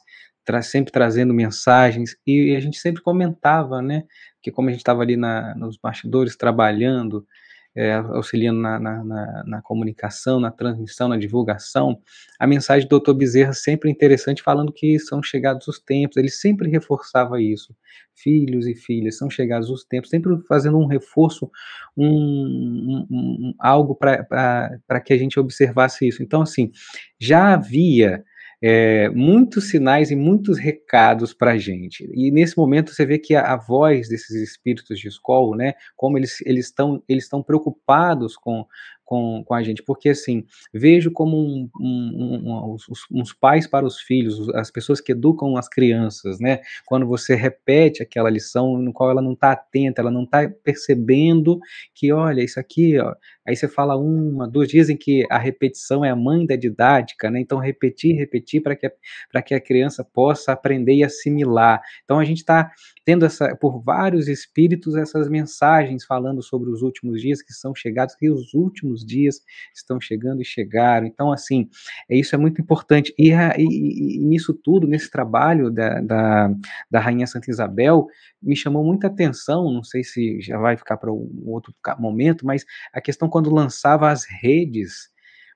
[0.51, 4.03] tra sempre trazendo mensagens, e a gente sempre comentava, né,
[4.43, 7.25] que como a gente estava ali na, nos bastidores trabalhando,
[7.73, 12.03] é, auxiliando na, na, na, na, comunicação, na transmissão, na divulgação,
[12.37, 13.13] a mensagem do Dr.
[13.13, 17.73] Bezerra sempre interessante, falando que são chegados os tempos, ele sempre reforçava isso,
[18.13, 21.49] filhos e filhas, são chegados os tempos, sempre fazendo um reforço,
[21.97, 26.25] um, um, um algo para que a gente observasse isso.
[26.25, 26.73] Então, assim,
[27.21, 28.25] já havia
[28.63, 32.11] é, muitos sinais e muitos recados para a gente.
[32.15, 36.19] E nesse momento você vê que a, a voz desses espíritos de escola, né, como
[36.19, 38.67] eles estão eles estão preocupados com
[39.11, 43.85] com, com a gente, porque assim, vejo como um, um, um, uns, uns, pais para
[43.85, 46.61] os filhos, as pessoas que educam as crianças, né?
[46.87, 51.59] Quando você repete aquela lição no qual ela não está atenta, ela não está percebendo
[51.93, 53.13] que, olha, isso aqui, ó,
[53.51, 57.41] aí você fala uma, duas, dizem que a repetição é a mãe da didática, né?
[57.41, 58.91] Então, repetir, repetir para que,
[59.31, 61.81] para que a criança possa aprender e assimilar.
[62.05, 62.71] Então, a gente está
[63.05, 68.15] tendo essa, por vários espíritos essas mensagens falando sobre os últimos dias que são chegados,
[68.15, 69.41] que os últimos dias
[69.75, 71.07] estão chegando e chegaram.
[71.07, 71.69] Então, assim,
[72.09, 73.13] é, isso é muito importante.
[73.19, 76.55] E, e, e nisso tudo, nesse trabalho da, da,
[76.91, 78.07] da, Rainha Santa Isabel,
[78.41, 82.65] me chamou muita atenção, não sei se já vai ficar para um outro momento, mas
[82.93, 85.09] a questão quando lançava as redes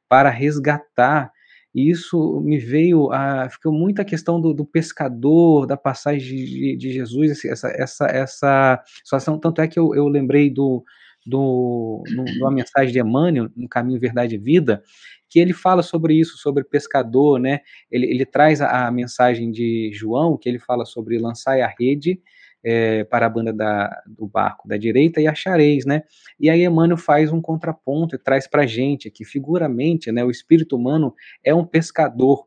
[0.09, 1.31] para resgatar
[1.75, 3.49] e isso me veio a.
[3.51, 9.41] Ficou muita questão do, do pescador, da passagem de, de Jesus, essa, essa, essa situação.
[9.41, 10.85] Tanto é que eu, eu lembrei do,
[11.27, 14.85] do, no, uma mensagem de Emmanuel, no Caminho, Verdade e Vida,
[15.29, 17.59] que ele fala sobre isso, sobre pescador, né?
[17.91, 22.21] Ele, ele traz a, a mensagem de João, que ele fala sobre lançar a rede
[22.65, 26.03] é, para a banda da, do barco da direita e achareis, né?
[26.41, 30.31] E aí Emmanuel faz um contraponto e traz para a gente que figuramente, né, o
[30.31, 32.47] espírito humano é um pescador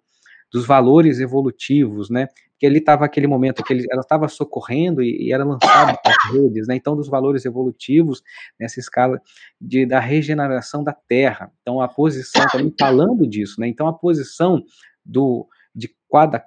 [0.52, 2.28] dos valores evolutivos, né?
[2.58, 6.12] Que ele estava aquele momento que ele, ela estava socorrendo e, e era lançada para
[6.12, 6.76] as redes, né?
[6.76, 8.24] Então, dos valores evolutivos
[8.60, 9.22] nessa escala
[9.62, 11.52] de, da regeneração da Terra.
[11.62, 13.68] Então, a posição também falando disso, né?
[13.68, 14.64] Então, a posição
[15.06, 15.48] do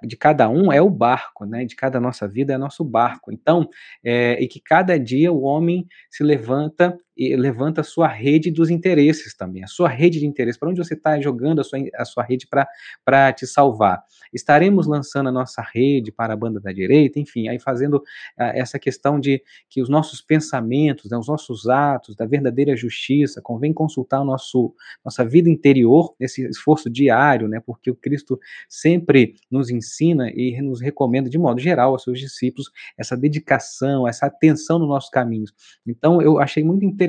[0.03, 1.65] de cada, um é o barco, né?
[1.65, 3.31] De cada nossa vida é nosso barco.
[3.31, 3.67] Então,
[4.03, 9.35] é, e que cada dia o homem se levanta levanta a sua rede dos interesses
[9.35, 12.23] também, a sua rede de interesse, para onde você está jogando a sua, a sua
[12.23, 12.47] rede
[13.05, 14.03] para te salvar.
[14.33, 18.01] Estaremos lançando a nossa rede para a banda da direita, enfim, aí fazendo uh,
[18.53, 23.73] essa questão de que os nossos pensamentos, né, os nossos atos da verdadeira justiça, convém
[23.73, 28.39] consultar o nosso, nossa vida interior, esse esforço diário, né, porque o Cristo
[28.69, 34.27] sempre nos ensina e nos recomenda, de modo geral, aos seus discípulos, essa dedicação, essa
[34.27, 35.53] atenção nos nossos caminhos.
[35.85, 37.00] Então, eu achei muito interessante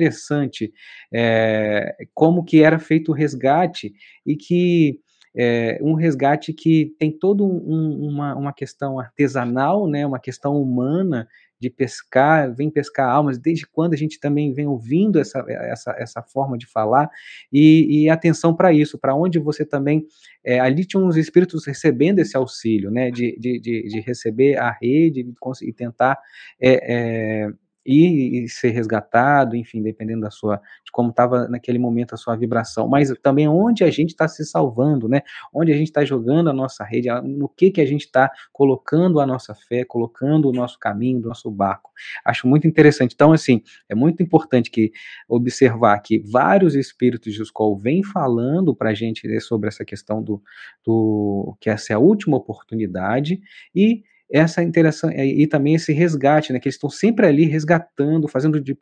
[1.13, 3.93] é, como que era feito o resgate
[4.25, 4.99] e que
[5.35, 11.27] é, um resgate que tem toda um, uma, uma questão artesanal, né, uma questão humana
[11.59, 16.21] de pescar, vem pescar almas, desde quando a gente também vem ouvindo essa, essa, essa
[16.21, 17.09] forma de falar,
[17.51, 20.05] e, e atenção para isso, para onde você também,
[20.43, 24.71] é, ali tinha uns espíritos recebendo esse auxílio, né, de, de, de, de receber a
[24.71, 25.25] rede
[25.61, 26.19] e tentar
[26.61, 27.47] é,
[27.85, 32.35] e, e ser resgatado, enfim, dependendo da sua, de como estava naquele momento a sua
[32.35, 35.21] vibração, mas também onde a gente está se salvando, né?
[35.53, 39.19] Onde a gente está jogando a nossa rede, no que que a gente está colocando
[39.19, 41.91] a nossa fé, colocando o nosso caminho, o nosso barco.
[42.25, 43.13] Acho muito interessante.
[43.13, 44.91] Então, assim, é muito importante que
[45.27, 50.41] observar que vários espíritos de escola vêm falando para a gente sobre essa questão do,
[50.85, 53.41] do que essa é a última oportunidade
[53.75, 54.03] e
[54.33, 58.77] essa interação e, também esse resgate, né, que eles estão sempre ali resgatando, fazendo de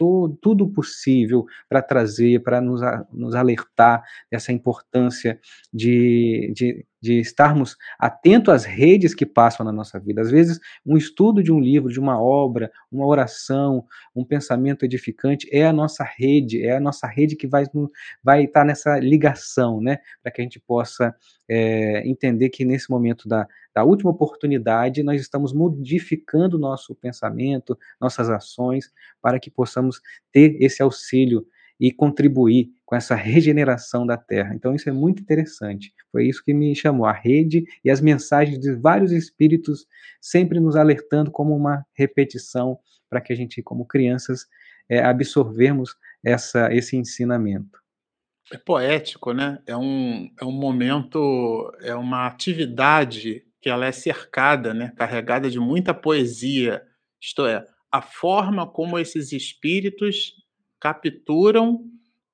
[0.00, 2.80] tudo possível para trazer, para nos,
[3.12, 5.38] nos alertar dessa importância
[5.72, 10.22] de, de, de estarmos atentos às redes que passam na nossa vida.
[10.22, 13.84] Às vezes, um estudo de um livro, de uma obra, uma oração,
[14.14, 17.64] um pensamento edificante é a nossa rede, é a nossa rede que vai,
[18.22, 19.98] vai estar nessa ligação, né?
[20.22, 21.14] Para que a gente possa
[21.48, 28.28] é, entender que nesse momento da, da última oportunidade, nós estamos modificando nosso pensamento, nossas
[28.28, 28.92] ações,
[29.22, 30.00] para que possamos possamos
[30.32, 31.44] ter esse auxílio
[31.78, 34.54] e contribuir com essa regeneração da Terra.
[34.54, 35.92] Então, isso é muito interessante.
[36.12, 39.86] Foi isso que me chamou, a rede e as mensagens de vários espíritos
[40.20, 42.78] sempre nos alertando como uma repetição
[43.08, 44.46] para que a gente, como crianças,
[44.88, 47.80] é, absorvermos essa, esse ensinamento.
[48.52, 49.60] É poético, né?
[49.66, 54.92] É um, é um momento, é uma atividade que ela é cercada, né?
[54.96, 56.82] carregada de muita poesia.
[57.20, 60.34] Isto é, a forma como esses espíritos
[60.80, 61.84] capturam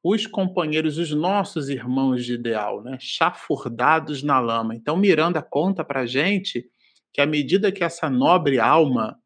[0.04, 2.96] os companheiros, os nossos irmãos de ideal, né?
[3.00, 4.74] chafurdados na lama.
[4.74, 6.70] Então, Miranda conta para gente
[7.12, 9.18] que à medida que essa nobre alma,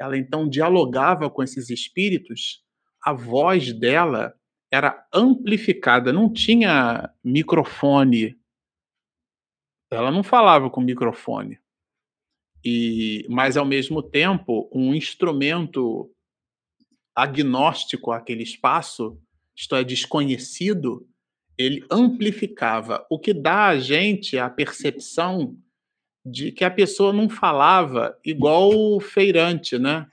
[0.00, 2.62] ela então dialogava com esses espíritos,
[3.02, 4.34] a voz dela
[4.70, 8.38] era amplificada, não tinha microfone.
[9.90, 11.58] Ela não falava com microfone.
[12.64, 16.10] E, mas ao mesmo tempo, um instrumento
[17.14, 19.18] agnóstico àquele espaço,
[19.56, 21.06] isto é, desconhecido,
[21.56, 25.56] ele amplificava, o que dá a gente a percepção
[26.24, 30.06] de que a pessoa não falava igual o feirante, né?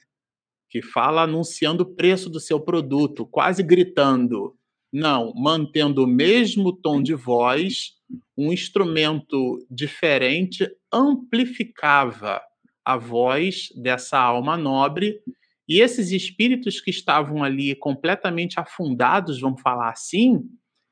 [0.69, 4.55] Que fala anunciando o preço do seu produto, quase gritando.
[4.91, 7.94] Não, mantendo o mesmo tom de voz,
[8.37, 12.41] um instrumento diferente amplificava
[12.83, 15.21] a voz dessa alma nobre
[15.67, 20.43] e esses espíritos que estavam ali completamente afundados, vamos falar assim,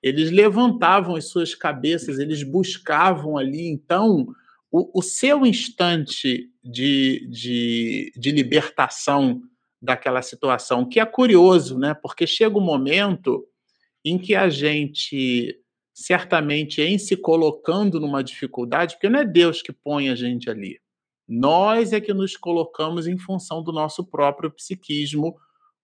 [0.01, 4.27] eles levantavam as suas cabeças, eles buscavam ali, então,
[4.71, 9.41] o, o seu instante de, de, de libertação
[9.79, 11.93] daquela situação, que é curioso, né?
[11.93, 13.45] Porque chega um momento
[14.03, 15.55] em que a gente,
[15.93, 20.79] certamente, em se colocando numa dificuldade, porque não é Deus que põe a gente ali,
[21.27, 25.35] nós é que nos colocamos em função do nosso próprio psiquismo,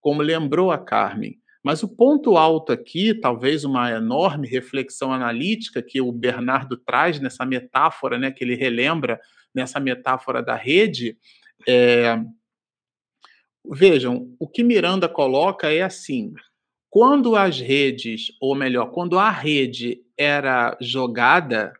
[0.02, 1.38] como lembrou a Carmen.
[1.64, 7.46] Mas o ponto alto aqui, talvez uma enorme reflexão analítica que o Bernardo traz nessa
[7.46, 9.20] metáfora, né, que ele relembra
[9.54, 11.18] nessa metáfora da rede,
[11.68, 12.18] é...
[13.70, 16.34] vejam, o que Miranda coloca é assim:
[16.90, 21.74] quando as redes, ou melhor, quando a rede era jogada,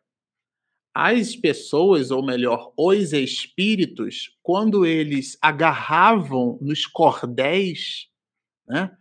[0.94, 8.08] as pessoas, ou melhor, os espíritos, quando eles agarravam nos cordéis,
[8.68, 8.92] né,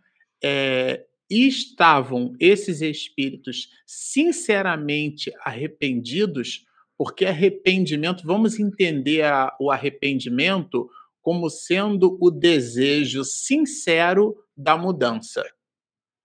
[0.43, 6.65] é, estavam esses espíritos sinceramente arrependidos,
[6.97, 10.89] porque arrependimento, vamos entender a, o arrependimento
[11.21, 15.43] como sendo o desejo sincero da mudança.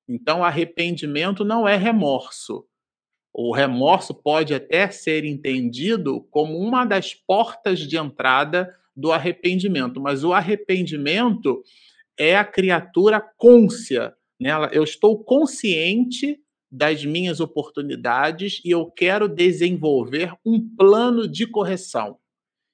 [0.09, 2.67] Então, arrependimento não é remorso.
[3.33, 10.23] O remorso pode até ser entendido como uma das portas de entrada do arrependimento, mas
[10.23, 11.63] o arrependimento
[12.17, 14.15] é a criatura côncia.
[14.39, 16.39] Nela, eu estou consciente
[16.71, 22.19] das minhas oportunidades e eu quero desenvolver um plano de correção.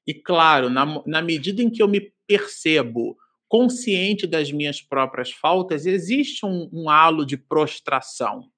[0.07, 3.17] E claro, na, na medida em que eu me percebo
[3.51, 8.49] consciente das minhas próprias faltas, existe um, um halo de prostração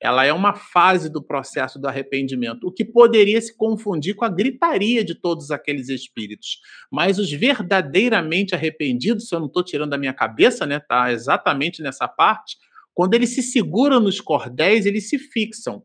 [0.00, 4.28] ela é uma fase do processo do arrependimento, o que poderia se confundir com a
[4.28, 6.60] gritaria de todos aqueles espíritos.
[6.90, 11.82] Mas os verdadeiramente arrependidos, se eu não estou tirando da minha cabeça, né, tá exatamente
[11.82, 12.56] nessa parte,
[12.94, 15.82] quando eles se seguram nos cordéis, eles se fixam.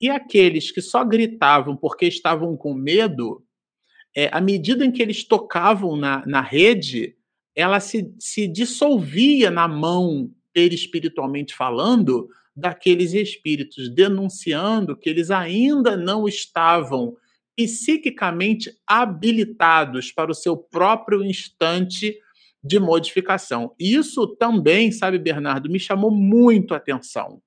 [0.00, 3.44] E aqueles que só gritavam porque estavam com medo,
[4.16, 7.16] é, à medida em que eles tocavam na, na rede,
[7.54, 16.28] ela se, se dissolvia na mão, espiritualmente falando, daqueles espíritos, denunciando que eles ainda não
[16.28, 17.16] estavam
[17.56, 22.18] psiquicamente habilitados para o seu próprio instante
[22.62, 23.74] de modificação.
[23.78, 27.42] Isso também, sabe, Bernardo, me chamou muito a atenção.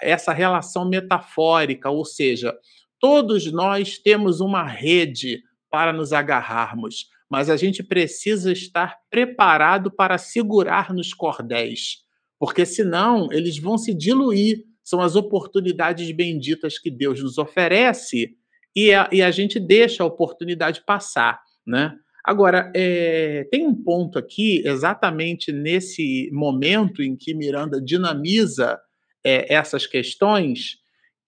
[0.00, 2.56] Essa relação metafórica, ou seja,
[2.98, 10.18] todos nós temos uma rede para nos agarrarmos, mas a gente precisa estar preparado para
[10.18, 12.04] segurar nos cordéis
[12.40, 14.64] porque senão eles vão se diluir.
[14.82, 18.34] São as oportunidades benditas que Deus nos oferece
[18.74, 21.94] e a, e a gente deixa a oportunidade passar, né?
[22.24, 28.78] Agora, é, tem um ponto aqui, exatamente nesse momento em que Miranda dinamiza
[29.24, 30.78] é, essas questões,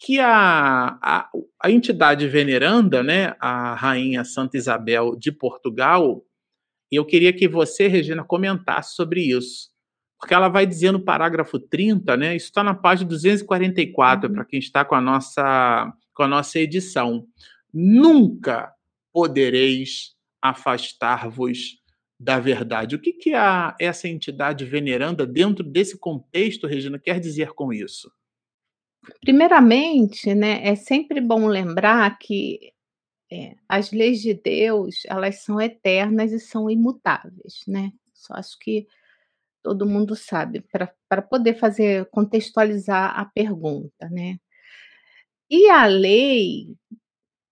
[0.05, 1.30] que a, a,
[1.62, 6.24] a, entidade veneranda, né, a Rainha Santa Isabel de Portugal,
[6.90, 9.72] eu queria que você, Regina, comentasse sobre isso
[10.22, 12.36] porque ela vai dizer no parágrafo 30, né?
[12.36, 14.34] Isso está na página 244, uhum.
[14.36, 17.26] para quem está com a nossa com a nossa edição.
[17.74, 18.72] Nunca
[19.12, 21.78] podereis afastar-vos
[22.20, 22.94] da verdade.
[22.94, 28.09] O que, que a, essa entidade veneranda, dentro desse contexto, Regina, quer dizer com isso?
[29.20, 32.72] Primeiramente, né, é sempre bom lembrar que
[33.32, 37.92] é, as leis de Deus elas são eternas e são imutáveis, né?
[38.14, 38.86] Só acho que
[39.62, 40.64] todo mundo sabe,
[41.09, 44.38] para poder fazer, contextualizar a pergunta, né?
[45.50, 46.74] E a lei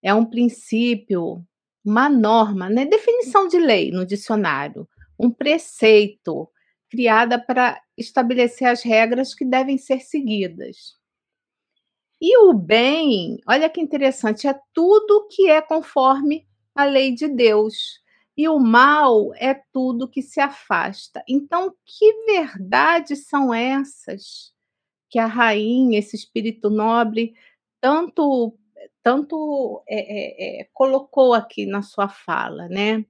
[0.02, 1.44] é um princípio,
[1.84, 2.86] uma norma, né?
[2.86, 4.88] Definição de lei no dicionário,
[5.18, 6.50] um preceito
[6.90, 10.99] criada para estabelecer as regras que devem ser seguidas.
[12.20, 18.00] E o bem, olha que interessante, é tudo que é conforme a lei de Deus.
[18.36, 21.22] E o mal é tudo que se afasta.
[21.28, 24.52] Então, que verdades são essas
[25.10, 27.34] que a rainha, esse espírito nobre,
[27.80, 28.56] tanto
[29.02, 33.04] tanto é, é, é, colocou aqui na sua fala, né?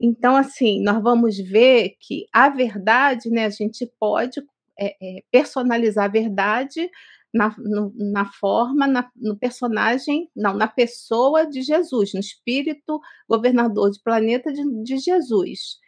[0.00, 4.40] Então, assim, nós vamos ver que a verdade, né, a gente pode
[4.78, 6.90] é, é, personalizar a verdade
[7.32, 13.90] na, no, na forma, na, no personagem, não, na pessoa de Jesus, no espírito governador
[13.90, 15.78] de planeta de, de Jesus.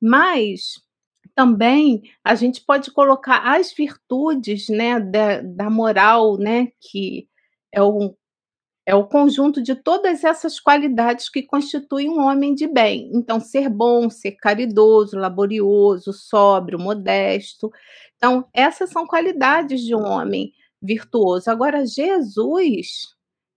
[0.00, 0.82] Mas
[1.34, 7.28] também a gente pode colocar as virtudes né, da, da moral, né, que
[7.72, 8.16] é o,
[8.86, 13.10] é o conjunto de todas essas qualidades que constituem um homem de bem.
[13.12, 17.70] Então, ser bom, ser caridoso, laborioso, sóbrio, modesto.
[18.16, 20.52] Então, essas são qualidades de um homem
[20.84, 21.50] virtuoso.
[21.50, 23.14] Agora, Jesus,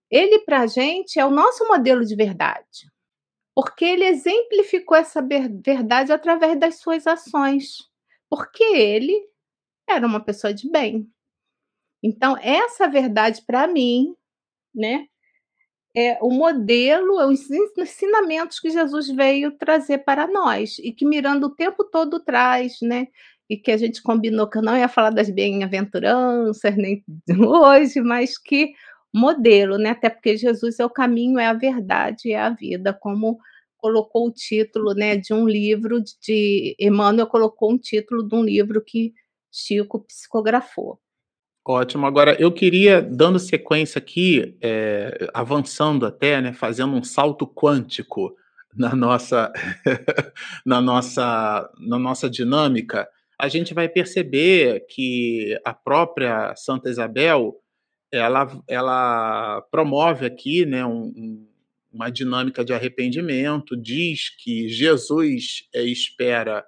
[0.09, 2.89] ele para a gente é o nosso modelo de verdade,
[3.53, 7.77] porque ele exemplificou essa verdade através das suas ações,
[8.29, 9.27] porque ele
[9.87, 11.09] era uma pessoa de bem.
[12.01, 14.15] Então, essa verdade para mim,
[14.73, 15.07] né,
[15.95, 21.47] é o modelo, é os ensinamentos que Jesus veio trazer para nós e que Miranda
[21.47, 23.07] o tempo todo traz, né?
[23.49, 27.03] E que a gente combinou que eu não ia falar das bem-aventuranças nem
[27.39, 28.73] hoje, mas que
[29.13, 29.91] modelo, né?
[29.91, 33.39] Até porque Jesus é o caminho, é a verdade, é a vida, como
[33.77, 38.83] colocou o título, né, de um livro de Emmanuel colocou um título de um livro
[38.83, 39.13] que
[39.51, 40.99] Chico psicografou.
[41.65, 42.05] Ótimo.
[42.05, 48.35] Agora, eu queria, dando sequência aqui, é, avançando até, né, fazendo um salto quântico
[48.75, 49.51] na nossa,
[50.65, 53.07] na nossa, na nossa dinâmica,
[53.39, 57.55] a gente vai perceber que a própria Santa Isabel
[58.11, 61.45] ela, ela promove aqui né, um,
[61.91, 66.65] uma dinâmica de arrependimento, diz que Jesus é, espera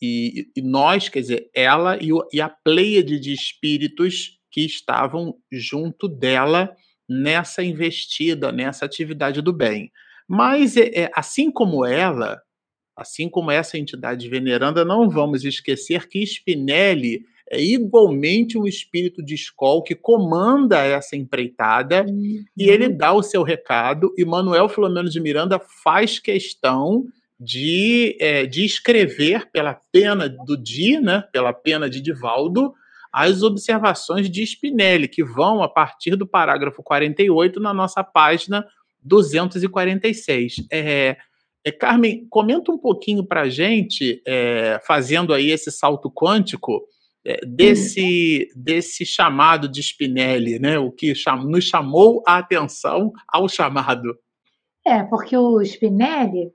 [0.00, 5.36] e, e, nós, quer dizer, ela e, o, e a pleiade de espíritos que estavam
[5.50, 6.74] junto dela
[7.08, 9.92] nessa investida, nessa atividade do bem.
[10.28, 12.42] Mas, é assim como ela,
[12.96, 19.34] Assim como essa entidade veneranda, não vamos esquecer que Spinelli é igualmente um espírito de
[19.34, 22.44] escola que comanda essa empreitada uhum.
[22.56, 22.96] e ele uhum.
[22.96, 24.12] dá o seu recado.
[24.16, 27.06] E Manuel Filomeno de Miranda faz questão
[27.38, 32.72] de, é, de escrever pela pena do Di, né, pela pena de Divaldo,
[33.12, 38.66] as observações de Spinelli, que vão a partir do parágrafo 48 na nossa página
[39.02, 40.66] 246.
[40.70, 41.18] É,
[41.64, 46.82] é, Carmen, comenta um pouquinho para a gente, é, fazendo aí esse salto quântico,
[47.24, 50.78] é, desse, desse chamado de Spinelli, né?
[50.78, 54.16] o que cham, nos chamou a atenção ao chamado.
[54.84, 56.50] É, porque o Spinelli,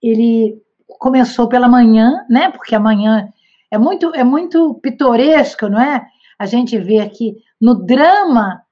[0.00, 2.50] ele começou pela manhã, né?
[2.50, 3.28] porque amanhã
[3.72, 6.06] é muito, é muito pitoresco, não é?
[6.38, 8.62] A gente vê aqui no drama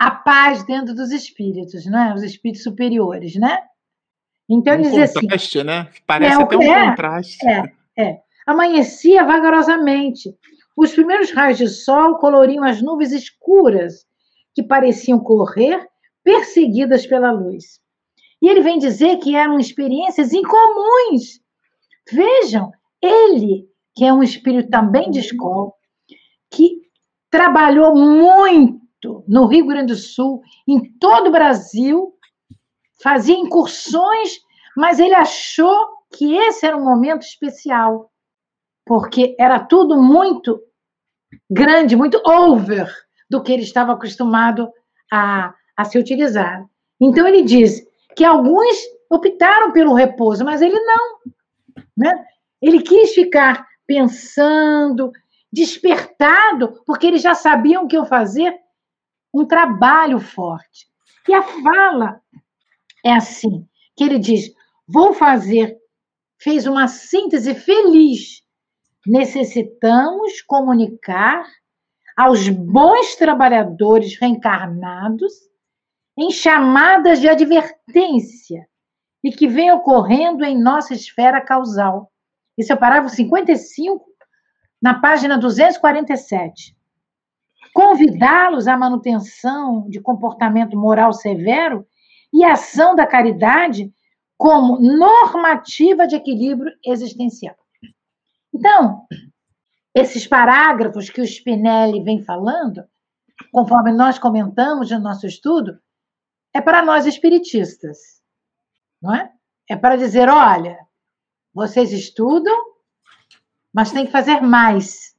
[0.00, 2.14] a paz dentro dos espíritos, não é?
[2.14, 3.58] Os espíritos superiores, né?
[4.52, 5.62] Então, um ele diz assim.
[5.64, 5.88] né?
[6.06, 7.46] Parece é, até um é, contraste.
[7.46, 8.20] É, é.
[8.46, 10.36] Amanhecia vagarosamente.
[10.76, 14.06] Os primeiros raios de sol coloriam as nuvens escuras
[14.54, 15.86] que pareciam correr,
[16.22, 17.80] perseguidas pela luz.
[18.42, 21.40] E ele vem dizer que eram experiências incomuns.
[22.10, 25.72] Vejam, ele, que é um espírito também de escola,
[26.50, 26.82] que
[27.30, 32.12] trabalhou muito no Rio Grande do Sul, em todo o Brasil,
[33.02, 34.40] fazia incursões,
[34.76, 38.10] mas ele achou que esse era um momento especial,
[38.86, 40.60] porque era tudo muito
[41.50, 42.90] grande, muito over
[43.28, 44.70] do que ele estava acostumado
[45.10, 46.64] a, a se utilizar.
[47.00, 47.82] Então ele diz
[48.14, 48.76] que alguns
[49.10, 51.18] optaram pelo repouso, mas ele não.
[51.96, 52.24] Né?
[52.60, 55.10] Ele quis ficar pensando,
[55.52, 58.54] despertado, porque eles já sabiam que iam fazer
[59.34, 60.86] um trabalho forte.
[61.28, 62.21] E a fala
[63.04, 64.52] é assim, que ele diz:
[64.86, 65.76] vou fazer,
[66.40, 68.42] fez uma síntese feliz.
[69.06, 71.44] Necessitamos comunicar
[72.16, 75.32] aos bons trabalhadores reencarnados
[76.16, 78.68] em chamadas de advertência
[79.24, 82.12] e que vem ocorrendo em nossa esfera causal.
[82.56, 84.04] Esse é o parágrafo 55,
[84.80, 86.76] na página 247.
[87.72, 91.86] Convidá-los à manutenção de comportamento moral severo
[92.32, 93.92] e ação da caridade
[94.36, 97.56] como normativa de equilíbrio existencial.
[98.52, 99.06] Então,
[99.94, 102.84] esses parágrafos que o Spinelli vem falando
[103.50, 105.78] conforme nós comentamos no nosso estudo,
[106.54, 107.98] é para nós espiritistas,
[109.00, 109.32] não é?
[109.68, 110.78] É para dizer, olha,
[111.54, 112.56] vocês estudam,
[113.72, 115.14] mas tem que fazer mais.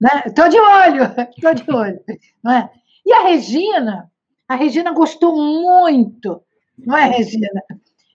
[0.00, 0.22] Né?
[0.26, 1.02] Estou de olho,
[1.36, 2.00] estou de olho.
[2.42, 2.70] Não é?
[3.04, 4.09] E a Regina,
[4.50, 6.42] a Regina gostou muito,
[6.76, 7.62] não é, Regina?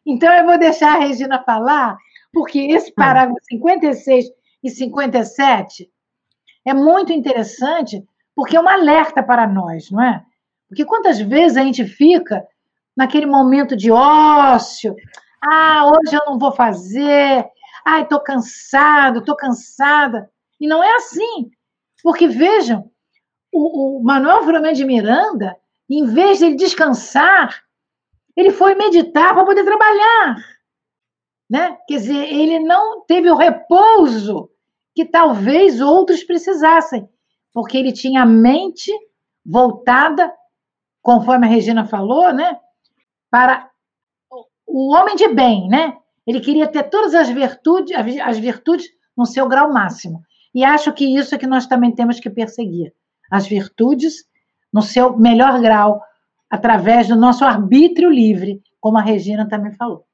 [0.06, 1.98] Então eu vou deixar a Regina falar,
[2.34, 2.94] porque esse ah.
[2.94, 4.26] parágrafo 56
[4.62, 5.90] e 57
[6.66, 8.06] é muito interessante,
[8.36, 10.26] porque é um alerta para nós, não é?
[10.68, 12.46] Porque quantas vezes a gente fica
[12.98, 14.94] naquele momento de ócio,
[15.42, 17.46] ah, hoje eu não vou fazer,
[17.86, 20.30] ai, estou cansado, estou cansada.
[20.60, 21.50] E não é assim.
[22.04, 22.92] Porque, vejam,
[23.54, 25.56] o, o Manuel Filomeno de Miranda,
[25.90, 27.64] em vez de ele descansar,
[28.36, 30.36] ele foi meditar para poder trabalhar.
[31.50, 31.78] Né?
[31.88, 34.50] Quer dizer, ele não teve o repouso
[34.96, 37.08] que talvez outros precisassem,
[37.54, 38.92] porque ele tinha a mente
[39.46, 40.34] voltada,
[41.02, 42.60] conforme a Regina falou, né,
[43.30, 43.70] para
[44.66, 45.98] o homem de bem, né?
[46.26, 50.24] Ele queria ter todas as virtudes, as virtudes no seu grau máximo.
[50.54, 52.94] E acho que isso é que nós também temos que perseguir.
[53.30, 54.26] As virtudes
[54.76, 56.02] no seu melhor grau,
[56.50, 60.06] através do nosso arbítrio livre, como a Regina também falou.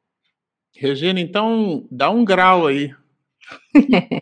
[0.75, 2.93] Regina, então dá um grau aí.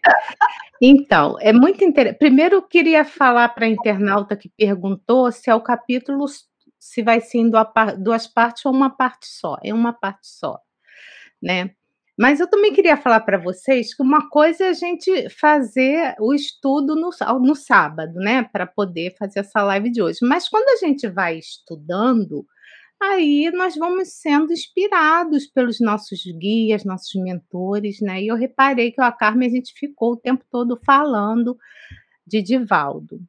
[0.81, 2.19] então, é muito interessante.
[2.19, 6.25] Primeiro, eu queria falar para a internauta que perguntou se é o capítulo,
[6.79, 7.57] se vai sendo
[7.97, 9.57] duas partes ou uma parte só.
[9.61, 10.57] É uma parte só,
[11.43, 11.71] né?
[12.19, 16.33] Mas eu também queria falar para vocês que uma coisa é a gente fazer o
[16.33, 18.43] estudo no, no sábado, né?
[18.43, 20.19] Para poder fazer essa live de hoje.
[20.23, 22.45] Mas quando a gente vai estudando,
[23.01, 28.21] aí nós vamos sendo inspirados pelos nossos guias, nossos mentores, né?
[28.21, 31.57] E eu reparei que a Carmen a gente ficou o tempo todo falando
[32.27, 33.21] de Divaldo.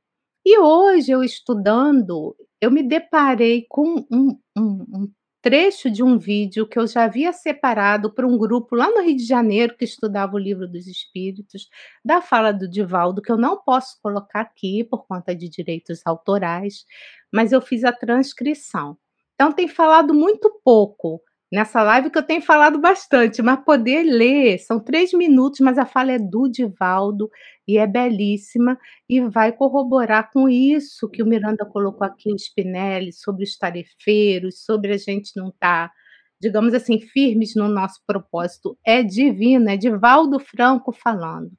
[0.44, 5.12] E hoje eu estudando, eu me deparei com um, um, um
[5.42, 9.16] trecho de um vídeo que eu já havia separado para um grupo lá no Rio
[9.16, 11.68] de Janeiro que estudava o livro dos Espíritos,
[12.04, 16.84] da fala do Divaldo, que eu não posso colocar aqui por conta de direitos autorais,
[17.32, 18.96] mas eu fiz a transcrição.
[19.34, 24.58] Então, tem falado muito pouco nessa live que eu tenho falado bastante, mas poder ler,
[24.58, 27.28] são três minutos, mas a fala é do Divaldo
[27.66, 28.78] e é belíssima
[29.08, 34.64] e vai corroborar com isso que o Miranda colocou aqui, o Spinelli, sobre os tarefeiros,
[34.64, 35.94] sobre a gente não estar, tá,
[36.40, 38.78] digamos assim, firmes no nosso propósito.
[38.86, 41.50] É divino, é Divaldo Franco falando.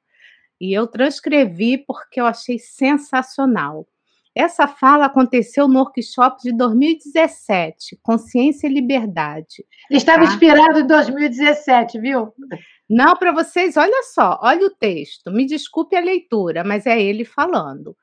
[0.60, 3.86] E eu transcrevi porque eu achei sensacional.
[4.34, 9.64] Essa fala aconteceu no workshop de 2017, Consciência e Liberdade.
[9.90, 10.30] Estava tá?
[10.30, 12.32] inspirado em 2017, viu?
[12.88, 15.30] Não, para vocês, olha só, olha o texto.
[15.30, 17.94] Me desculpe a leitura, mas é ele falando.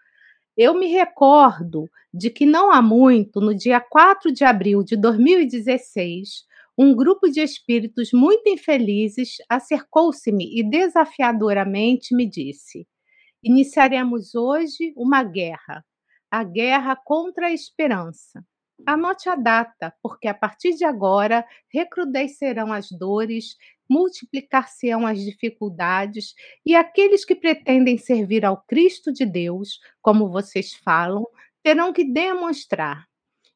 [0.55, 6.43] Eu me recordo de que não há muito, no dia 4 de abril de 2016,
[6.77, 12.87] um grupo de espíritos muito infelizes acercou-se-me e desafiadoramente me disse:
[13.43, 15.83] Iniciaremos hoje uma guerra
[16.31, 18.43] a guerra contra a esperança.
[18.85, 23.55] Anote a data, porque a partir de agora recrudescerão as dores,
[23.89, 26.33] multiplicar-se-ão as dificuldades,
[26.65, 31.25] e aqueles que pretendem servir ao Cristo de Deus, como vocês falam,
[31.63, 33.05] terão que demonstrar.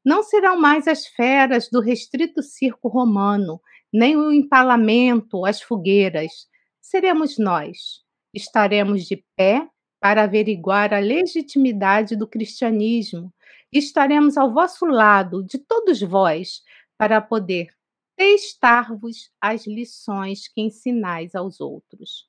[0.03, 3.61] Não serão mais as feras do restrito circo romano,
[3.91, 6.47] nem o empalamento, as fogueiras.
[6.81, 8.03] Seremos nós.
[8.33, 9.69] Estaremos de pé
[10.03, 13.33] para averiguar a legitimidade do cristianismo.
[13.71, 16.61] Estaremos ao vosso lado, de todos vós,
[16.97, 17.69] para poder
[18.17, 22.27] testar-vos as lições que ensinais aos outros.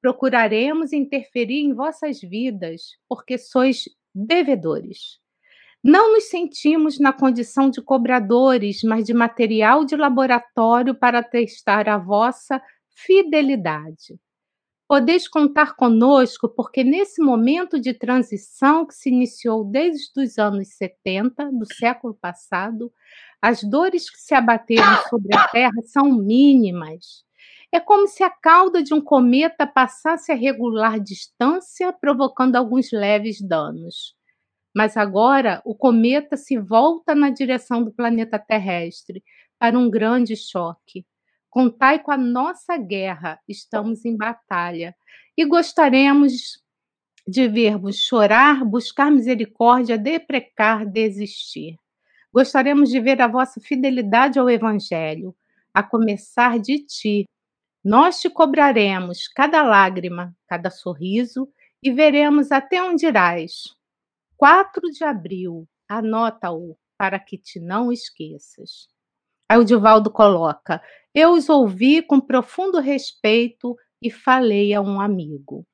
[0.00, 5.18] Procuraremos interferir em vossas vidas, porque sois devedores.
[5.82, 11.98] Não nos sentimos na condição de cobradores, mas de material de laboratório para testar a
[11.98, 12.62] vossa
[12.94, 14.20] fidelidade.
[14.92, 21.50] Podeis contar conosco, porque nesse momento de transição que se iniciou desde os anos 70
[21.50, 22.92] do século passado,
[23.40, 27.24] as dores que se abateram sobre a Terra são mínimas.
[27.72, 33.40] É como se a cauda de um cometa passasse a regular distância, provocando alguns leves
[33.40, 34.14] danos.
[34.76, 39.24] Mas agora o cometa se volta na direção do planeta terrestre
[39.58, 41.06] para um grande choque.
[41.52, 44.96] Contai com a nossa guerra, estamos em batalha.
[45.36, 46.62] E gostaríamos
[47.28, 51.76] de vermos chorar, buscar misericórdia, deprecar, desistir.
[52.32, 55.36] Gostaríamos de ver a vossa fidelidade ao Evangelho,
[55.74, 57.26] a começar de ti.
[57.84, 61.46] Nós te cobraremos cada lágrima, cada sorriso,
[61.82, 63.76] e veremos até onde irás.
[64.38, 65.68] 4 de abril.
[65.86, 68.88] Anota-o para que te não esqueças.
[69.52, 70.80] Aí o Divaldo coloca:
[71.14, 75.66] Eu os ouvi com profundo respeito e falei a um amigo.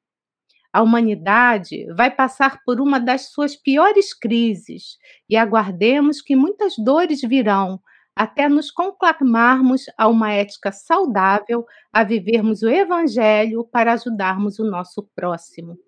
[0.72, 4.99] A humanidade vai passar por uma das suas piores crises
[5.31, 7.81] e aguardemos que muitas dores virão
[8.16, 15.09] até nos conclamarmos a uma ética saudável, a vivermos o evangelho para ajudarmos o nosso
[15.14, 15.79] próximo.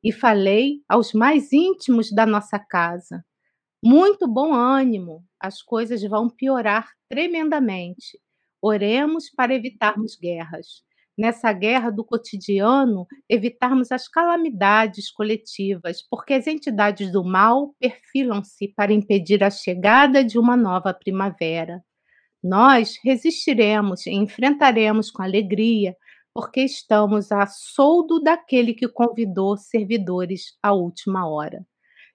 [0.00, 3.24] E falei aos mais íntimos da nossa casa:
[3.82, 8.18] muito bom ânimo, as coisas vão piorar tremendamente.
[8.60, 10.84] Oremos para evitarmos guerras
[11.16, 18.92] nessa guerra do cotidiano, evitarmos as calamidades coletivas, porque as entidades do mal perfilam-se para
[18.92, 21.82] impedir a chegada de uma nova primavera.
[22.42, 25.94] Nós resistiremos e enfrentaremos com alegria,
[26.34, 31.64] porque estamos a soldo daquele que convidou servidores à última hora.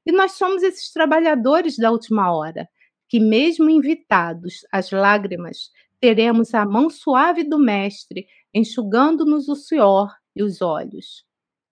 [0.07, 2.69] E nós somos esses trabalhadores da última hora,
[3.09, 10.41] que, mesmo invitados às lágrimas, teremos a mão suave do Mestre enxugando-nos o suor e
[10.41, 11.25] os olhos.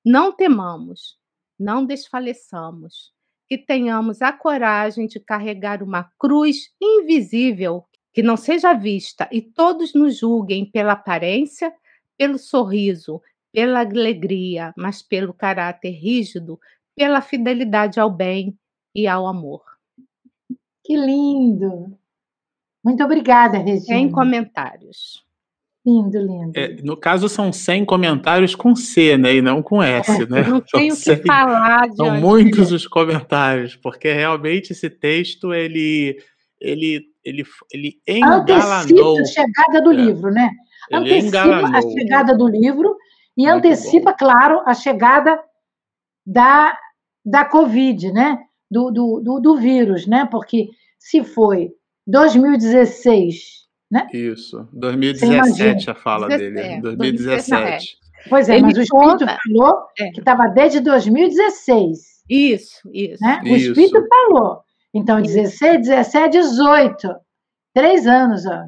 [0.06, 1.18] Não temamos,
[1.58, 3.14] não desfaleçamos,
[3.48, 9.94] que tenhamos a coragem de carregar uma cruz invisível que não seja vista e todos
[9.94, 11.74] nos julguem pela aparência,
[12.18, 13.22] pelo sorriso,
[13.54, 16.60] pela alegria, mas pelo caráter rígido,
[16.96, 18.58] pela fidelidade ao bem
[18.94, 19.64] e ao amor.
[20.84, 21.98] Que lindo!
[22.84, 23.82] Muito obrigada, Regina.
[23.82, 25.26] Sem comentários.
[25.86, 26.52] Lindo, lindo.
[26.56, 29.36] É, no caso, são 100 comentários com C, né?
[29.36, 30.44] E não com S, é, né?
[30.44, 36.18] Não tenho o que falar de São muitos os comentários, porque realmente esse texto, ele,
[36.60, 39.18] ele, ele, ele engalanou.
[39.18, 39.96] Antecipa a chegada do é.
[39.96, 40.50] livro, né?
[40.90, 41.76] Ele antecipa engalanou.
[41.76, 42.96] a chegada do livro
[43.38, 44.18] e Muito antecipa, bom.
[44.18, 45.40] claro, a chegada
[46.26, 46.76] da,
[47.26, 48.40] da Covid, né?
[48.70, 50.28] Do, do, do, do vírus, né?
[50.30, 50.70] Porque
[51.00, 51.72] se foi
[52.08, 54.08] 2016 né?
[54.12, 57.98] Isso, 2017 a fala dele, é, 2017.
[58.28, 60.12] Pois é, Ele mas o Espírito conta, falou é.
[60.12, 62.24] que estava desde 2016.
[62.28, 63.24] Isso, isso.
[63.24, 63.42] Né?
[63.44, 64.08] O Espírito isso.
[64.10, 64.64] falou.
[64.94, 67.16] Então, 16, 17, 18.
[67.74, 68.64] Três anos, ó.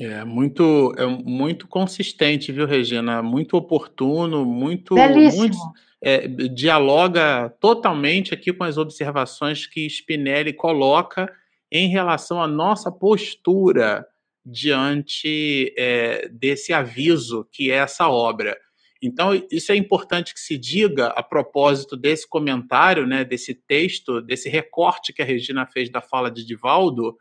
[0.00, 3.22] É muito, é muito consistente, viu, Regina?
[3.22, 4.94] Muito oportuno, muito.
[4.94, 5.42] Belíssimo.
[5.42, 5.58] Muito,
[6.02, 11.30] é, dialoga totalmente aqui com as observações que Spinelli coloca
[11.70, 14.06] em relação à nossa postura
[14.44, 18.56] diante é, desse aviso que é essa obra.
[19.02, 24.48] Então, isso é importante que se diga a propósito desse comentário, né, desse texto, desse
[24.48, 27.16] recorte que a Regina fez da fala de Divaldo,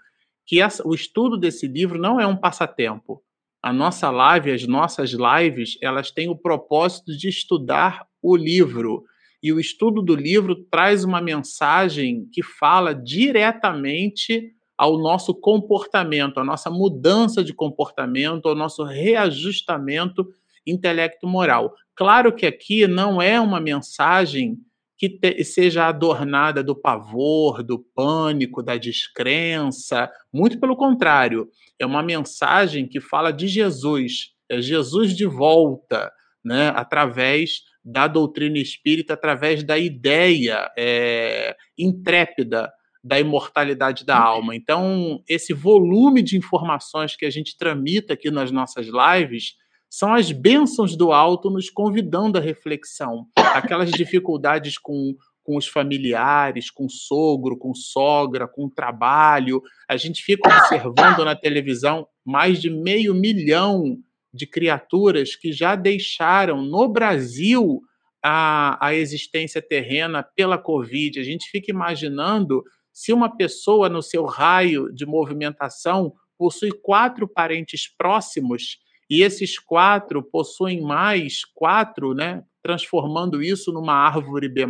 [0.46, 3.24] que essa, o estudo desse livro não é um passatempo.
[3.62, 9.04] A nossa live, as nossas lives, elas têm o propósito de estudar o livro,
[9.42, 16.44] e o estudo do livro traz uma mensagem que fala diretamente ao nosso comportamento, à
[16.44, 20.26] nossa mudança de comportamento, ao nosso reajustamento
[20.66, 21.74] intelecto-moral.
[21.96, 24.58] Claro que aqui não é uma mensagem
[25.00, 31.48] que te, seja adornada do pavor, do pânico, da descrença, muito pelo contrário,
[31.80, 36.12] é uma mensagem que fala de Jesus, é Jesus de volta,
[36.44, 42.70] né, através da doutrina espírita através da ideia é, intrépida
[43.02, 44.54] da imortalidade da alma.
[44.54, 49.54] Então, esse volume de informações que a gente tramita aqui nas nossas lives
[49.90, 53.26] são as bênçãos do alto nos convidando à reflexão.
[53.36, 59.62] Aquelas dificuldades com, com os familiares, com sogro, com sogra, com trabalho.
[59.90, 63.98] A gente fica observando na televisão mais de meio milhão
[64.32, 67.82] de criaturas que já deixaram no Brasil
[68.24, 71.20] a, a existência terrena pela Covid.
[71.20, 72.64] A gente fica imaginando
[72.94, 78.78] se uma pessoa no seu raio de movimentação possui quatro parentes próximos
[79.10, 84.66] e esses quatro possuem mais quatro, né, transformando isso numa árvore B+,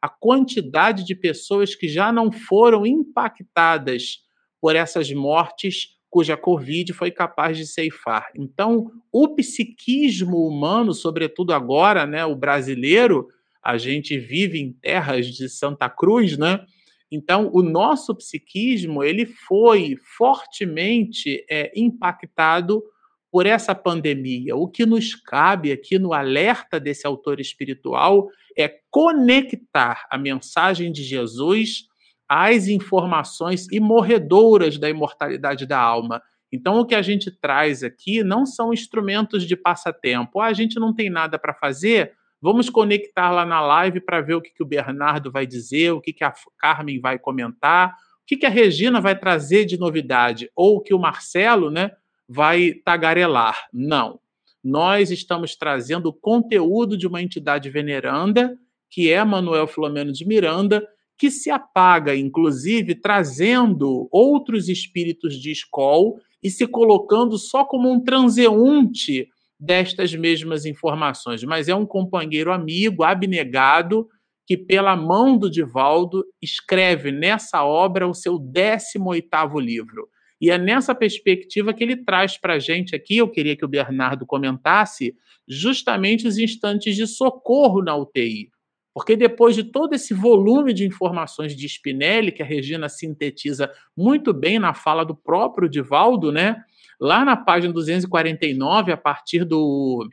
[0.00, 4.20] a quantidade de pessoas que já não foram impactadas
[4.60, 8.30] por essas mortes cuja Covid foi capaz de ceifar.
[8.34, 13.28] Então, o psiquismo humano, sobretudo agora, né, o brasileiro,
[13.62, 16.64] a gente vive em terras de Santa Cruz, né?
[17.12, 22.82] Então, o nosso psiquismo ele foi fortemente é, impactado
[23.30, 24.56] por essa pandemia.
[24.56, 31.02] O que nos cabe aqui no alerta desse autor espiritual é conectar a mensagem de
[31.02, 31.88] Jesus
[32.28, 36.22] as informações imorredoras da imortalidade da alma.
[36.52, 40.40] Então, o que a gente traz aqui não são instrumentos de passatempo.
[40.40, 42.12] Ah, a gente não tem nada para fazer,
[42.42, 46.00] Vamos conectar lá na live para ver o que, que o Bernardo vai dizer, o
[46.00, 50.50] que, que a Carmen vai comentar, o que, que a Regina vai trazer de novidade,
[50.56, 51.90] ou o que o Marcelo né,
[52.32, 53.66] vai tagarelar.
[53.72, 54.20] Não.
[54.62, 58.56] Nós estamos trazendo conteúdo de uma entidade veneranda,
[58.88, 60.86] que é Manuel Filomeno de Miranda,
[61.18, 67.98] que se apaga, inclusive, trazendo outros espíritos de escola e se colocando só como um
[67.98, 69.28] transeunte
[69.58, 74.08] destas mesmas informações, mas é um companheiro amigo, abnegado,
[74.46, 80.08] que pela mão do Divaldo escreve nessa obra o seu 18º livro.
[80.40, 83.68] E é nessa perspectiva que ele traz para a gente aqui, eu queria que o
[83.68, 85.14] Bernardo comentasse,
[85.46, 88.50] justamente os instantes de socorro na UTI.
[88.94, 94.32] Porque depois de todo esse volume de informações de Spinelli, que a Regina sintetiza muito
[94.32, 96.56] bem na fala do próprio Divaldo, né?
[96.98, 100.08] Lá na página 249, a partir do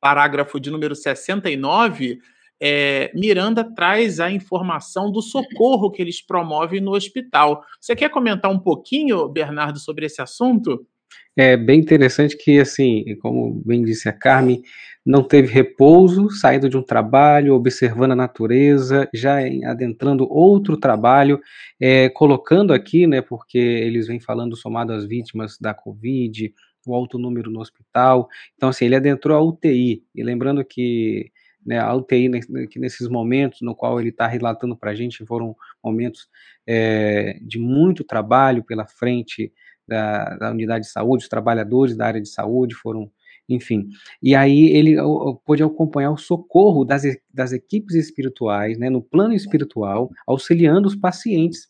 [0.00, 2.18] parágrafo de número 69,
[2.60, 7.64] é, Miranda traz a informação do socorro que eles promovem no hospital.
[7.80, 10.86] Você quer comentar um pouquinho, Bernardo, sobre esse assunto?
[11.36, 14.62] É bem interessante que, assim, como bem disse a Carmen,
[15.06, 21.40] não teve repouso, saindo de um trabalho, observando a natureza, já adentrando outro trabalho,
[21.80, 26.52] é, colocando aqui, né, porque eles vêm falando somado às vítimas da Covid,
[26.86, 31.30] o alto número no hospital, então, assim, ele adentrou a UTI, e lembrando que
[31.64, 32.30] né, a UTI
[32.68, 36.28] que nesses momentos no qual ele está relatando para a gente foram momentos
[36.66, 39.52] é, de muito trabalho pela frente,
[39.86, 43.10] da, da unidade de saúde, os trabalhadores da área de saúde foram
[43.48, 43.88] enfim.
[44.22, 44.94] E aí ele
[45.44, 47.02] pôde acompanhar o socorro das,
[47.34, 51.68] das equipes espirituais, né, no plano espiritual, auxiliando os pacientes.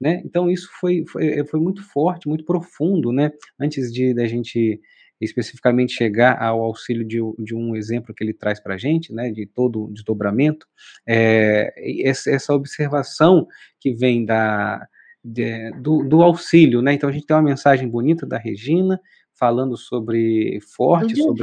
[0.00, 0.22] Né?
[0.24, 3.32] Então isso foi, foi, foi muito forte, muito profundo, né?
[3.60, 4.80] Antes de da gente
[5.20, 9.30] especificamente chegar ao auxílio de, de um exemplo que ele traz para a gente, né,
[9.30, 10.66] de todo o desdobramento,
[11.06, 11.72] é,
[12.08, 13.46] essa, essa observação
[13.80, 14.86] que vem da,
[15.24, 16.94] de, do, do, auxílio, né?
[16.94, 19.00] Então a gente tem uma mensagem bonita da Regina
[19.34, 21.42] falando sobre forte, do sobre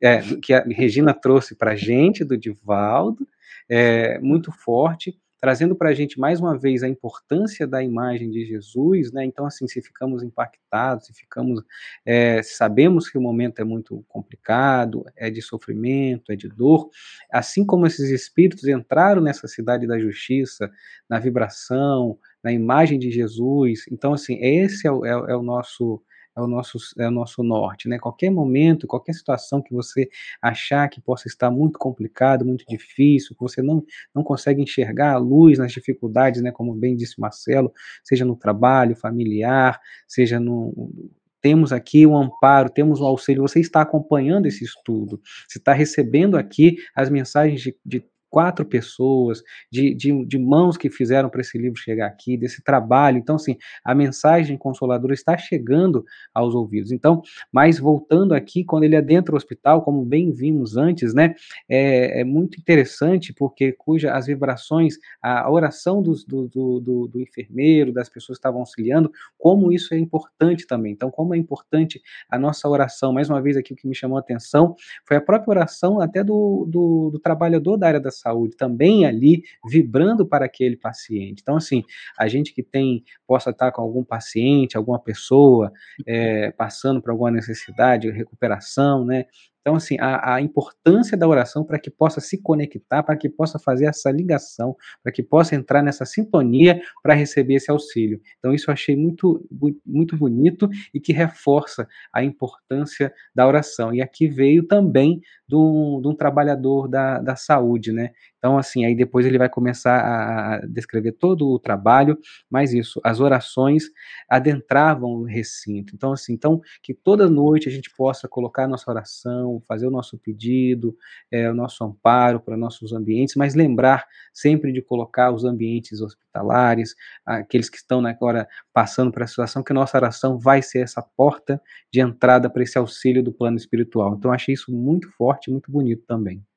[0.00, 3.26] é, que a Regina trouxe para a gente do Divaldo,
[3.68, 8.44] é, muito forte, trazendo para a gente mais uma vez a importância da imagem de
[8.44, 9.24] Jesus, né?
[9.24, 11.62] Então assim, se ficamos impactados, se ficamos,
[12.04, 16.90] é, sabemos que o momento é muito complicado, é de sofrimento, é de dor,
[17.32, 20.70] assim como esses espíritos entraram nessa cidade da justiça,
[21.08, 23.84] na vibração, na imagem de Jesus.
[23.90, 26.02] Então, assim, esse é o, é, é o nosso
[26.38, 27.98] é o nosso é o nosso norte, né?
[27.98, 30.08] Qualquer momento, qualquer situação que você
[30.40, 33.84] achar que possa estar muito complicado, muito difícil, que você não
[34.14, 36.52] não consegue enxergar a luz nas dificuldades, né?
[36.52, 37.72] Como bem disse Marcelo,
[38.04, 40.92] seja no trabalho familiar, seja no
[41.40, 46.36] temos aqui um amparo, temos um auxílio, você está acompanhando esse estudo, você está recebendo
[46.36, 51.58] aqui as mensagens de, de quatro pessoas, de, de, de mãos que fizeram para esse
[51.58, 53.18] livro chegar aqui, desse trabalho.
[53.18, 56.04] Então, assim, a mensagem consoladora está chegando
[56.34, 56.92] aos ouvidos.
[56.92, 57.22] Então,
[57.52, 61.34] mas voltando aqui, quando ele adentra o hospital, como bem vimos antes, né,
[61.68, 66.48] é, é muito interessante, porque cuja as vibrações, a oração do, do,
[66.80, 70.92] do, do enfermeiro, das pessoas que estavam auxiliando, como isso é importante também.
[70.92, 74.16] Então, como é importante a nossa oração, mais uma vez aqui o que me chamou
[74.16, 74.74] a atenção,
[75.06, 79.42] foi a própria oração até do, do, do trabalhador da área da saúde também ali
[79.66, 81.40] vibrando para aquele paciente.
[81.42, 81.82] Então, assim,
[82.18, 85.72] a gente que tem, possa estar com algum paciente, alguma pessoa
[86.06, 89.24] é, passando por alguma necessidade, recuperação, né?
[89.68, 93.58] Então, assim, a, a importância da oração para que possa se conectar, para que possa
[93.58, 98.18] fazer essa ligação, para que possa entrar nessa sintonia para receber esse auxílio.
[98.38, 99.46] Então, isso eu achei muito,
[99.84, 103.92] muito bonito e que reforça a importância da oração.
[103.92, 108.12] E aqui veio também de um, de um trabalhador da, da saúde, né?
[108.38, 112.16] Então, assim, aí depois ele vai começar a descrever todo o trabalho,
[112.48, 113.84] mas isso, as orações
[114.28, 115.94] adentravam o recinto.
[115.94, 119.90] Então, assim, então, que toda noite a gente possa colocar a nossa oração, fazer o
[119.90, 120.96] nosso pedido,
[121.30, 126.94] é, o nosso amparo para nossos ambientes, mas lembrar sempre de colocar os ambientes hospitalares,
[127.26, 131.60] aqueles que estão agora passando por essa situação, que nossa oração vai ser essa porta
[131.92, 134.14] de entrada para esse auxílio do plano espiritual.
[134.16, 136.47] Então, achei isso muito forte, muito bonito também.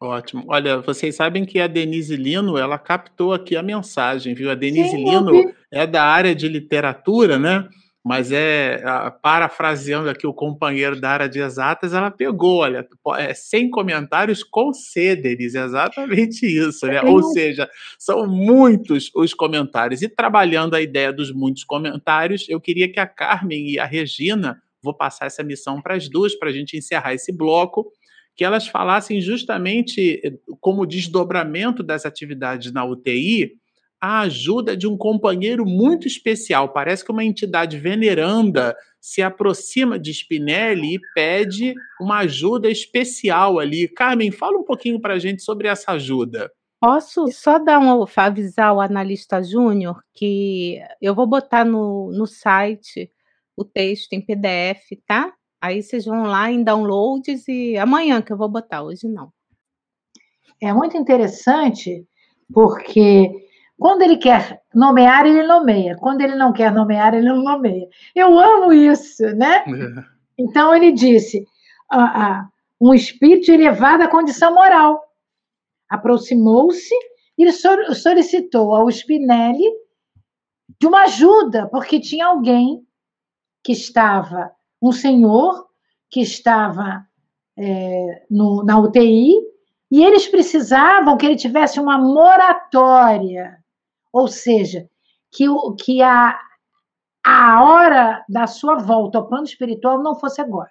[0.00, 0.44] Ótimo.
[0.48, 4.50] Olha, vocês sabem que a Denise Lino, ela captou aqui a mensagem, viu?
[4.50, 7.68] A Denise Sim, Lino é da área de literatura, né?
[8.02, 8.82] Mas é,
[9.20, 12.88] parafraseando aqui o companheiro da área de exatas, ela pegou, olha,
[13.18, 17.02] é, sem comentários com Denise, exatamente isso, né?
[17.02, 20.00] Ou seja, são muitos os comentários.
[20.00, 24.62] E trabalhando a ideia dos muitos comentários, eu queria que a Carmen e a Regina,
[24.82, 27.92] vou passar essa missão para as duas, para a gente encerrar esse bloco,
[28.36, 33.58] que elas falassem justamente eh, como desdobramento das atividades na UTI,
[34.00, 36.72] a ajuda de um companheiro muito especial.
[36.72, 43.86] Parece que uma entidade veneranda se aproxima de Spinelli e pede uma ajuda especial ali.
[43.88, 46.50] Carmen, fala um pouquinho para a gente sobre essa ajuda.
[46.80, 53.10] Posso só dar um, avisar o analista júnior que eu vou botar no, no site
[53.54, 55.30] o texto em PDF, tá?
[55.60, 59.32] Aí vocês vão lá em downloads e amanhã que eu vou botar, hoje não.
[60.62, 62.06] É muito interessante
[62.52, 63.30] porque
[63.78, 65.96] quando ele quer nomear, ele nomeia.
[65.96, 67.88] Quando ele não quer nomear, ele não nomeia.
[68.14, 69.64] Eu amo isso, né?
[69.66, 70.20] É.
[70.38, 71.46] Então ele disse:
[71.90, 72.48] ah, ah,
[72.80, 75.02] um espírito elevado à condição moral.
[75.88, 76.94] Aproximou-se
[77.38, 77.50] e
[77.94, 79.64] solicitou ao Spinelli
[80.78, 82.86] de uma ajuda, porque tinha alguém
[83.64, 84.50] que estava,
[84.80, 85.66] um senhor
[86.10, 87.04] que estava
[87.56, 89.34] é, no, na UTI,
[89.90, 93.60] e eles precisavam que ele tivesse uma moratória
[94.12, 94.88] ou seja,
[95.30, 95.46] que,
[95.82, 96.38] que a,
[97.24, 100.70] a hora da sua volta ao plano espiritual não fosse agora.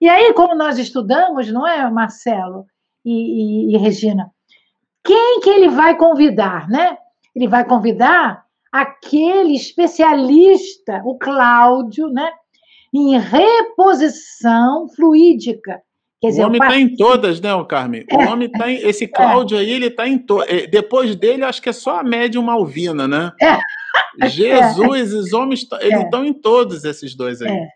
[0.00, 2.66] E aí, como nós estudamos, não é, Marcelo
[3.04, 4.30] e, e, e Regina?
[5.02, 6.98] Quem que ele vai convidar, né?
[7.34, 12.32] Ele vai convidar aquele especialista, o Cláudio, né?
[12.94, 15.82] Em reposição fluídica.
[16.20, 18.04] Quer dizer, o homem está em todas, né, o Carmen?
[18.08, 18.76] É, o homem está em.
[18.76, 19.08] Esse é.
[19.08, 19.60] Cláudio é.
[19.60, 20.48] aí, ele está em todas.
[20.48, 23.30] É, depois dele, acho que é só a médium Malvina, né?
[23.42, 23.58] É.
[24.28, 27.50] Jesus, os homens eles estão em todos esses dois aí.
[27.50, 27.68] É.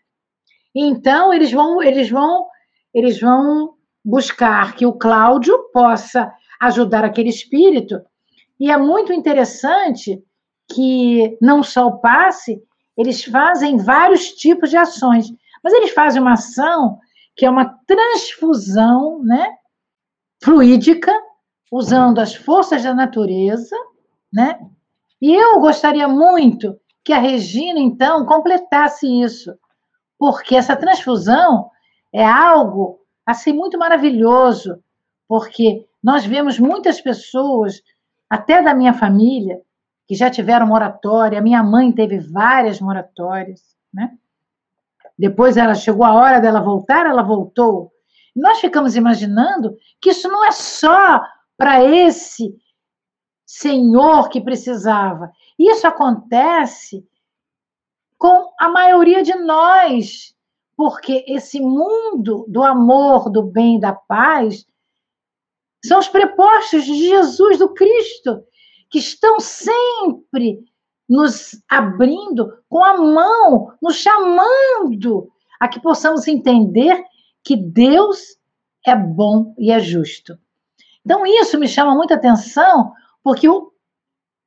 [0.74, 2.46] Então, eles vão, eles vão,
[2.94, 8.00] eles vão buscar que o Cláudio possa ajudar aquele espírito.
[8.58, 10.22] E é muito interessante
[10.74, 12.62] que não só o passe,
[12.98, 15.32] eles fazem vários tipos de ações,
[15.62, 16.98] mas eles fazem uma ação
[17.36, 19.54] que é uma transfusão né,
[20.42, 21.12] fluídica,
[21.70, 23.76] usando as forças da natureza,
[24.32, 24.58] né?
[25.20, 29.54] E eu gostaria muito que a Regina, então, completasse isso,
[30.18, 31.70] porque essa transfusão
[32.12, 34.82] é algo assim muito maravilhoso,
[35.28, 37.80] porque nós vemos muitas pessoas,
[38.28, 39.60] até da minha família,
[40.08, 43.60] que já tiveram moratória, minha mãe teve várias moratórias,
[43.92, 44.16] né?
[45.18, 47.92] Depois ela chegou a hora dela voltar, ela voltou.
[48.34, 51.22] Nós ficamos imaginando que isso não é só
[51.58, 52.56] para esse
[53.44, 55.30] senhor que precisava.
[55.58, 57.06] Isso acontece
[58.16, 60.34] com a maioria de nós,
[60.74, 64.64] porque esse mundo do amor, do bem da paz
[65.84, 68.42] são os prepostos de Jesus, do Cristo,
[68.90, 70.64] que estão sempre
[71.08, 77.02] nos abrindo com a mão, nos chamando a que possamos entender
[77.42, 78.38] que Deus
[78.86, 80.38] é bom e é justo.
[81.04, 83.46] Então, isso me chama muita atenção, porque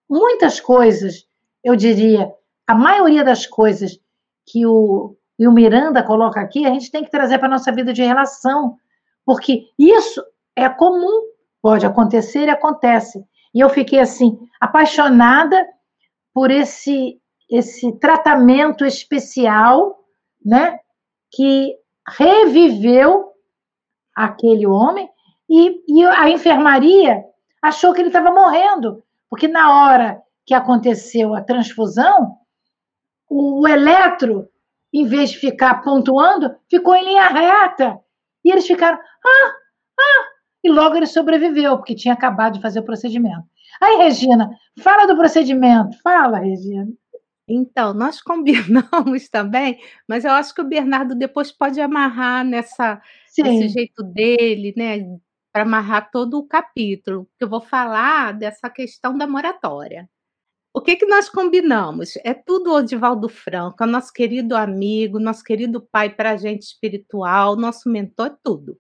[0.09, 1.27] muitas coisas,
[1.63, 2.31] eu diria,
[2.67, 3.99] a maioria das coisas
[4.45, 7.71] que o, e o Miranda coloca aqui, a gente tem que trazer para a nossa
[7.71, 8.77] vida de relação,
[9.25, 10.23] porque isso
[10.55, 11.23] é comum,
[11.61, 13.23] pode acontecer e acontece.
[13.53, 15.67] E eu fiquei assim, apaixonada
[16.33, 20.05] por esse esse tratamento especial,
[20.43, 20.79] né,
[21.29, 21.75] que
[22.17, 23.33] reviveu
[24.15, 25.09] aquele homem
[25.49, 27.21] e, e a enfermaria
[27.61, 32.37] achou que ele estava morrendo, porque na hora que aconteceu a transfusão,
[33.29, 34.47] o, o eletro,
[34.93, 37.99] em vez de ficar pontuando, ficou em linha reta.
[38.43, 39.53] E eles ficaram, ah,
[39.99, 40.30] ah,
[40.63, 43.43] e logo ele sobreviveu, porque tinha acabado de fazer o procedimento.
[43.81, 45.97] Aí, Regina, fala do procedimento.
[46.01, 46.87] Fala, Regina.
[47.47, 53.01] Então, nós combinamos também, mas eu acho que o Bernardo depois pode amarrar nessa,
[53.37, 54.99] nesse jeito dele, né?
[55.51, 60.09] Para amarrar todo o capítulo, que eu vou falar dessa questão da moratória.
[60.73, 62.13] O que, que nós combinamos?
[62.23, 66.61] É tudo o Divaldo Franco, é nosso querido amigo, nosso querido pai para a gente
[66.61, 68.77] espiritual, nosso mentor, tudo.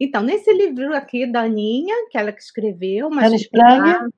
[0.00, 4.08] Então, nesse livro aqui da Aninha, que ela que escreveu, mas Ana Spranger.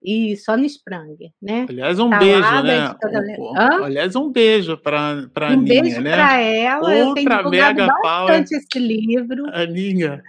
[0.00, 1.66] Isso, Ana Spranger, né?
[1.68, 2.94] Aliás, um tá beijo, né?
[3.36, 6.12] Um, aliás, um beijo para a um Aninha, beijo né?
[6.12, 6.78] para ela.
[6.78, 9.46] Outra eu tenho mega bastante esse livro.
[9.52, 10.22] Aninha.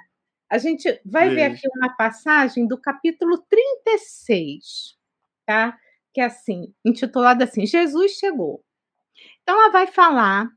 [0.49, 1.35] A gente vai beijo.
[1.35, 4.95] ver aqui uma passagem do capítulo 36,
[5.45, 5.77] tá?
[6.11, 8.63] Que é assim, intitulada assim: Jesus chegou.
[9.43, 10.49] Então, ela vai falar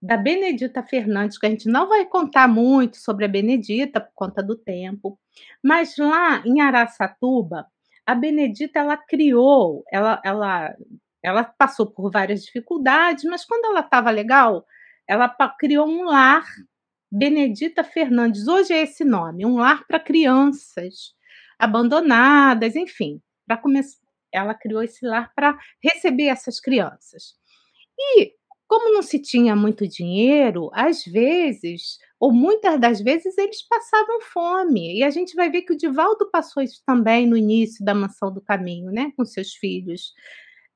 [0.00, 4.42] da Benedita Fernandes, que a gente não vai contar muito sobre a Benedita por conta
[4.42, 5.18] do tempo,
[5.62, 7.66] mas lá em Araçatuba,
[8.06, 10.74] a Benedita ela criou, ela, ela,
[11.22, 14.64] ela passou por várias dificuldades, mas quando ela estava legal,
[15.06, 15.28] ela
[15.58, 16.44] criou um lar
[17.12, 18.48] Benedita Fernandes.
[18.48, 21.14] Hoje é esse nome, um lar para crianças
[21.58, 23.98] abandonadas, enfim, para começar,
[24.32, 27.34] ela criou esse lar para receber essas crianças.
[27.98, 28.39] E
[28.70, 34.96] como não se tinha muito dinheiro, às vezes, ou muitas das vezes, eles passavam fome.
[34.96, 38.32] E a gente vai ver que o Divaldo passou isso também no início da Mansão
[38.32, 39.12] do Caminho, né?
[39.16, 40.14] Com seus filhos,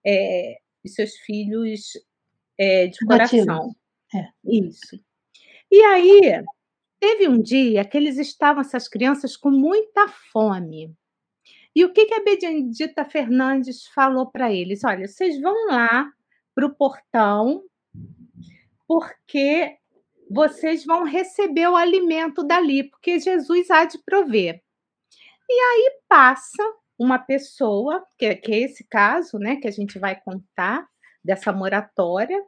[0.04, 1.92] é, seus filhos
[2.58, 3.70] é, de coração.
[4.12, 4.26] É.
[4.44, 5.00] Isso.
[5.70, 6.44] E aí,
[6.98, 10.92] teve um dia que eles estavam, essas crianças, com muita fome.
[11.76, 14.82] E o que, que a Benedita Fernandes falou para eles?
[14.82, 16.10] Olha, vocês vão lá
[16.56, 17.62] para o portão
[18.94, 19.76] porque
[20.30, 24.62] vocês vão receber o alimento dali, porque Jesus há de prover.
[25.50, 26.62] E aí passa
[26.96, 30.86] uma pessoa, que, que é esse caso, né, que a gente vai contar,
[31.24, 32.40] dessa moratória,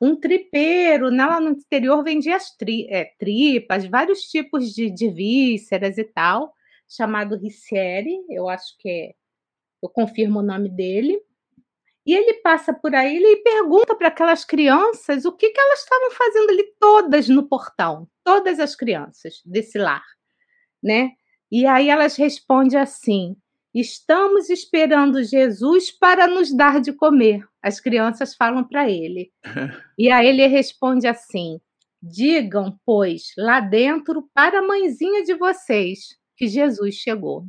[0.00, 5.98] um tripeiro, lá no interior vendia as tri, é, tripas, vários tipos de, de vísceras
[5.98, 6.54] e tal,
[6.88, 9.14] chamado Ricieri, eu acho que é,
[9.82, 11.20] eu confirmo o nome dele.
[12.10, 16.10] E ele passa por aí e pergunta para aquelas crianças o que, que elas estavam
[16.10, 20.02] fazendo ali, todas no portão, todas as crianças desse lar,
[20.82, 21.12] né?
[21.52, 23.36] E aí elas respondem assim:
[23.72, 27.46] estamos esperando Jesus para nos dar de comer.
[27.62, 29.30] As crianças falam para ele.
[29.96, 31.60] e aí ele responde assim:
[32.02, 37.44] digam, pois, lá dentro para a mãezinha de vocês que Jesus chegou.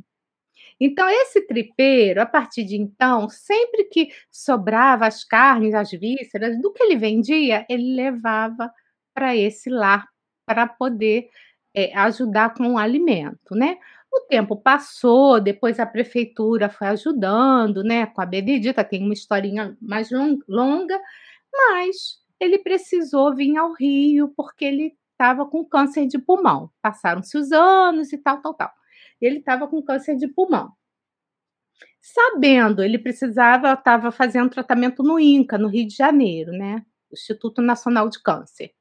[0.84, 6.72] Então, esse tripeiro, a partir de então, sempre que sobrava as carnes, as vísceras, do
[6.72, 8.68] que ele vendia, ele levava
[9.14, 10.04] para esse lar
[10.44, 11.28] para poder
[11.72, 13.78] é, ajudar com o alimento, né?
[14.12, 18.06] O tempo passou, depois a prefeitura foi ajudando, né?
[18.06, 20.10] Com a Benedita, tem uma historinha mais
[20.48, 21.00] longa,
[21.52, 26.70] mas ele precisou vir ao Rio porque ele estava com câncer de pulmão.
[26.82, 28.81] Passaram-se os anos e tal, tal, tal
[29.26, 30.72] ele estava com câncer de pulmão.
[32.00, 36.84] Sabendo, ele precisava, estava fazendo tratamento no INCA, no Rio de Janeiro, né?
[37.12, 38.72] Instituto Nacional de Câncer.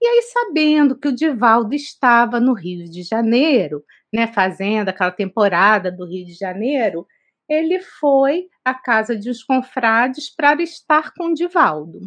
[0.00, 5.92] E aí, sabendo que o Divaldo estava no Rio de Janeiro, né, fazendo aquela temporada
[5.92, 7.06] do Rio de Janeiro,
[7.48, 12.00] ele foi à casa de uns confrades para estar com o Divaldo,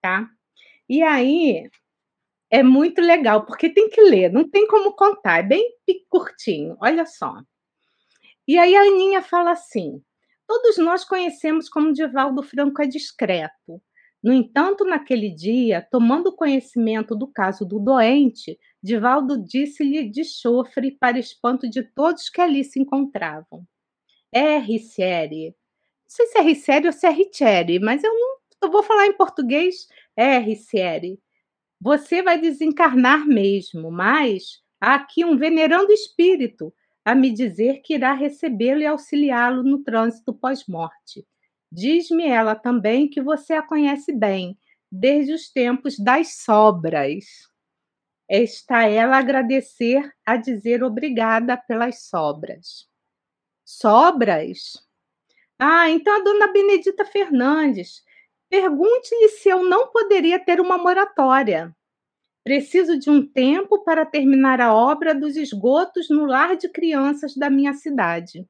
[0.00, 0.28] tá?
[0.88, 1.68] E aí,
[2.52, 5.74] é muito legal, porque tem que ler, não tem como contar, é bem
[6.10, 7.34] curtinho, olha só.
[8.46, 10.02] E aí a Aninha fala assim:
[10.46, 13.80] todos nós conhecemos como Divaldo Franco é discreto.
[14.22, 21.18] No entanto, naquele dia, tomando conhecimento do caso do doente, Divaldo disse-lhe de chofre para
[21.18, 23.66] espanto de todos que ali se encontravam.
[24.30, 25.46] É, Ricieri.
[25.46, 25.54] Não
[26.08, 29.16] sei se é Ricieri ou se é Ricieri, mas eu não eu vou falar em
[29.16, 29.88] português.
[30.16, 31.18] É, Ricieri.
[31.82, 36.72] Você vai desencarnar mesmo, mas há aqui um venerando espírito
[37.04, 41.26] a me dizer que irá recebê-lo e auxiliá-lo no trânsito pós-morte.
[41.72, 44.56] Diz-me ela também que você a conhece bem,
[44.92, 47.24] desde os tempos das sobras.
[48.28, 52.88] Está ela a agradecer, a dizer obrigada pelas sobras.
[53.64, 54.74] Sobras?
[55.58, 58.04] Ah, então a dona Benedita Fernandes
[58.52, 61.74] Pergunte-lhe se eu não poderia ter uma moratória.
[62.44, 67.48] Preciso de um tempo para terminar a obra dos esgotos no lar de crianças da
[67.48, 68.46] minha cidade.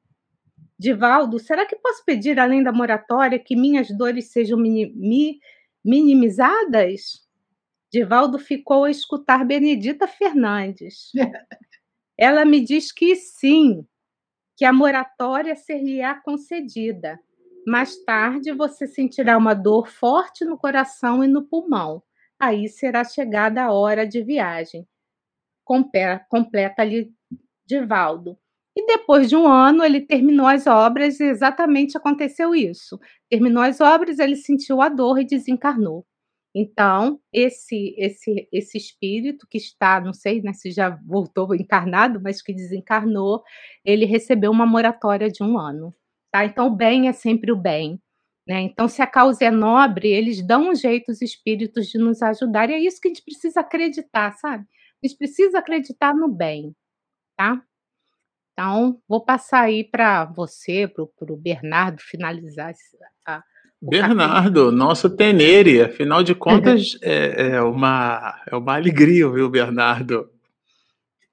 [0.77, 4.59] Divaldo, será que posso pedir, além da moratória, que minhas dores sejam
[5.85, 7.25] minimizadas?
[7.89, 11.13] Divaldo ficou a escutar Benedita Fernandes.
[12.17, 13.87] Ela me diz que sim,
[14.57, 17.17] que a moratória ser-lhe-á concedida
[17.67, 22.03] mais tarde, você sentirá uma dor forte no coração e no pulmão.
[22.39, 24.87] Aí será chegada a hora de viagem.
[26.29, 27.11] Completa-lhe
[27.65, 28.37] Divaldo.
[28.75, 32.99] E depois de um ano, ele terminou as obras e exatamente aconteceu isso.
[33.29, 36.05] Terminou as obras, ele sentiu a dor e desencarnou.
[36.55, 42.41] Então, esse esse esse espírito que está, não sei né, se já voltou encarnado, mas
[42.41, 43.43] que desencarnou,
[43.85, 45.95] ele recebeu uma moratória de um ano.
[46.33, 46.43] Tá?
[46.45, 48.01] Então, o bem é sempre o bem.
[48.47, 48.61] Né?
[48.61, 52.71] Então, se a causa é nobre, eles dão um jeito, os espíritos, de nos ajudar.
[52.71, 54.65] E é isso que a gente precisa acreditar, sabe?
[55.03, 56.75] A gente precisa acreditar no bem.
[57.37, 57.61] Tá?
[58.51, 62.73] Então, vou passar aí para você, para o Bernardo, finalizar
[63.27, 63.43] a,
[63.79, 70.27] Bernardo, nosso tenere, afinal de contas, é, é, uma, é uma alegria ouvir o Bernardo.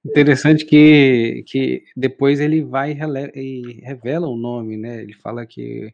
[0.04, 2.96] Interessante que, que depois ele vai
[3.34, 5.02] e revela o nome, né?
[5.02, 5.92] Ele fala que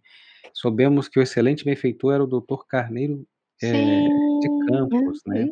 [0.52, 3.26] soubemos que o excelente benfeitor era o doutor Carneiro
[3.62, 5.48] é, de Campos, né?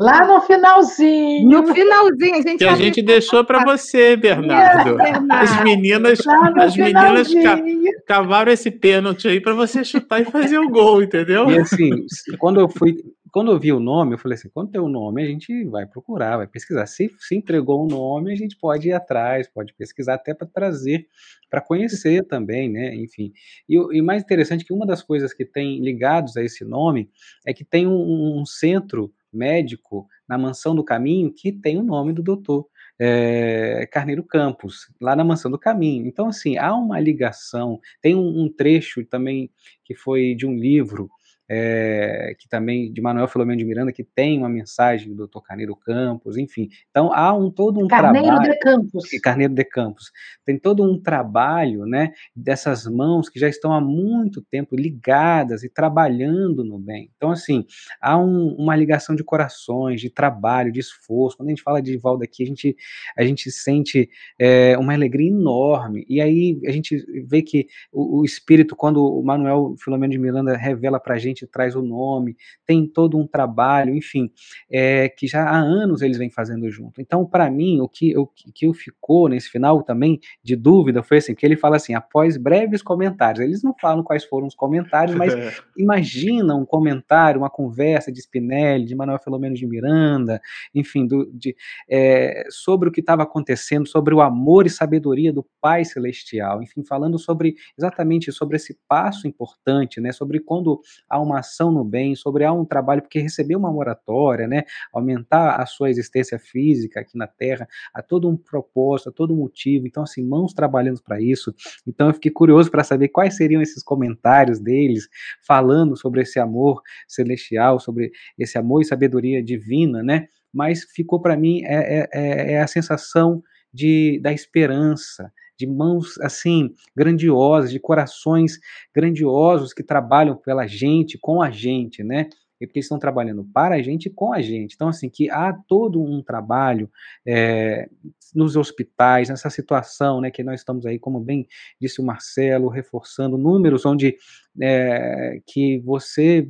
[0.00, 1.48] Lá no finalzinho.
[1.48, 4.96] No finalzinho, a gente Que a gente deixou para você, Bernardo.
[5.30, 6.18] As meninas,
[6.56, 7.62] as meninas ca
[8.06, 11.50] cavaram esse pênalti aí para você chutar e fazer o gol, entendeu?
[11.50, 12.06] E assim,
[12.38, 12.96] quando eu fui
[13.32, 15.64] quando eu vi o nome, eu falei assim: quando tem o um nome, a gente
[15.64, 16.84] vai procurar, vai pesquisar.
[16.86, 20.46] Se, se entregou o um nome, a gente pode ir atrás, pode pesquisar até para
[20.46, 21.08] trazer,
[21.50, 22.94] para conhecer também, né?
[22.94, 23.32] Enfim.
[23.66, 27.10] E o mais interessante é que uma das coisas que tem ligados a esse nome
[27.46, 32.12] é que tem um, um centro médico na Mansão do Caminho que tem o nome
[32.12, 32.66] do doutor.
[33.04, 36.06] É, Carneiro Campos, lá na Mansão do Caminho.
[36.06, 37.80] Então, assim, há uma ligação.
[38.00, 39.50] Tem um, um trecho também
[39.82, 41.10] que foi de um livro
[41.54, 45.40] é, que também de Manuel Filomeno de Miranda, que tem uma mensagem do Dr.
[45.44, 46.70] Carneiro Campos, enfim.
[46.90, 48.50] Então há um todo um Carneiro trabalho.
[48.50, 49.10] de Campos.
[49.22, 50.10] Carneiro de Campos.
[50.46, 55.68] Tem todo um trabalho, né, dessas mãos que já estão há muito tempo ligadas e
[55.68, 57.10] trabalhando no bem.
[57.18, 57.66] Então, assim,
[58.00, 61.36] há um, uma ligação de corações, de trabalho, de esforço.
[61.36, 62.74] Quando a gente fala de Valdo aqui, a gente,
[63.14, 64.08] a gente sente
[64.38, 66.06] é, uma alegria enorme.
[66.08, 66.96] E aí a gente
[67.26, 71.41] vê que o, o Espírito, quando o Manuel Filomeno de Miranda revela para a gente
[71.42, 72.36] gente traz o nome,
[72.66, 74.30] tem todo um trabalho, enfim,
[74.70, 77.00] é, que já há anos eles vêm fazendo junto.
[77.00, 81.18] Então, para mim, o que, o que eu ficou nesse final também de dúvida foi
[81.18, 85.16] assim, que ele fala assim, após breves comentários, eles não falam quais foram os comentários,
[85.16, 85.32] mas
[85.76, 90.40] imagina um comentário, uma conversa de Spinelli, de Manuel Filomeno de Miranda,
[90.74, 91.54] enfim, do, de,
[91.88, 96.84] é, sobre o que estava acontecendo, sobre o amor e sabedoria do Pai Celestial, enfim,
[96.84, 102.14] falando sobre exatamente sobre esse passo importante, né, sobre quando há uma ação no bem,
[102.14, 107.16] sobre há um trabalho, porque receber uma moratória, né, aumentar a sua existência física aqui
[107.16, 111.20] na Terra, há todo um propósito, há todo um motivo, então assim, mãos trabalhando para
[111.20, 111.54] isso,
[111.86, 115.08] então eu fiquei curioso para saber quais seriam esses comentários deles,
[115.46, 121.36] falando sobre esse amor celestial, sobre esse amor e sabedoria divina, né, mas ficou para
[121.36, 123.42] mim é, é, é, é a sensação
[123.72, 128.58] de, da esperança, de mãos assim grandiosas, de corações
[128.94, 132.28] grandiosos que trabalham pela gente, com a gente, né?
[132.60, 134.74] E porque estão trabalhando para a gente e com a gente.
[134.74, 136.88] Então, assim, que há todo um trabalho
[137.26, 137.88] é,
[138.32, 141.46] nos hospitais, nessa situação, né, que nós estamos aí, como bem
[141.80, 144.16] disse o Marcelo, reforçando números onde
[144.60, 146.48] é, que você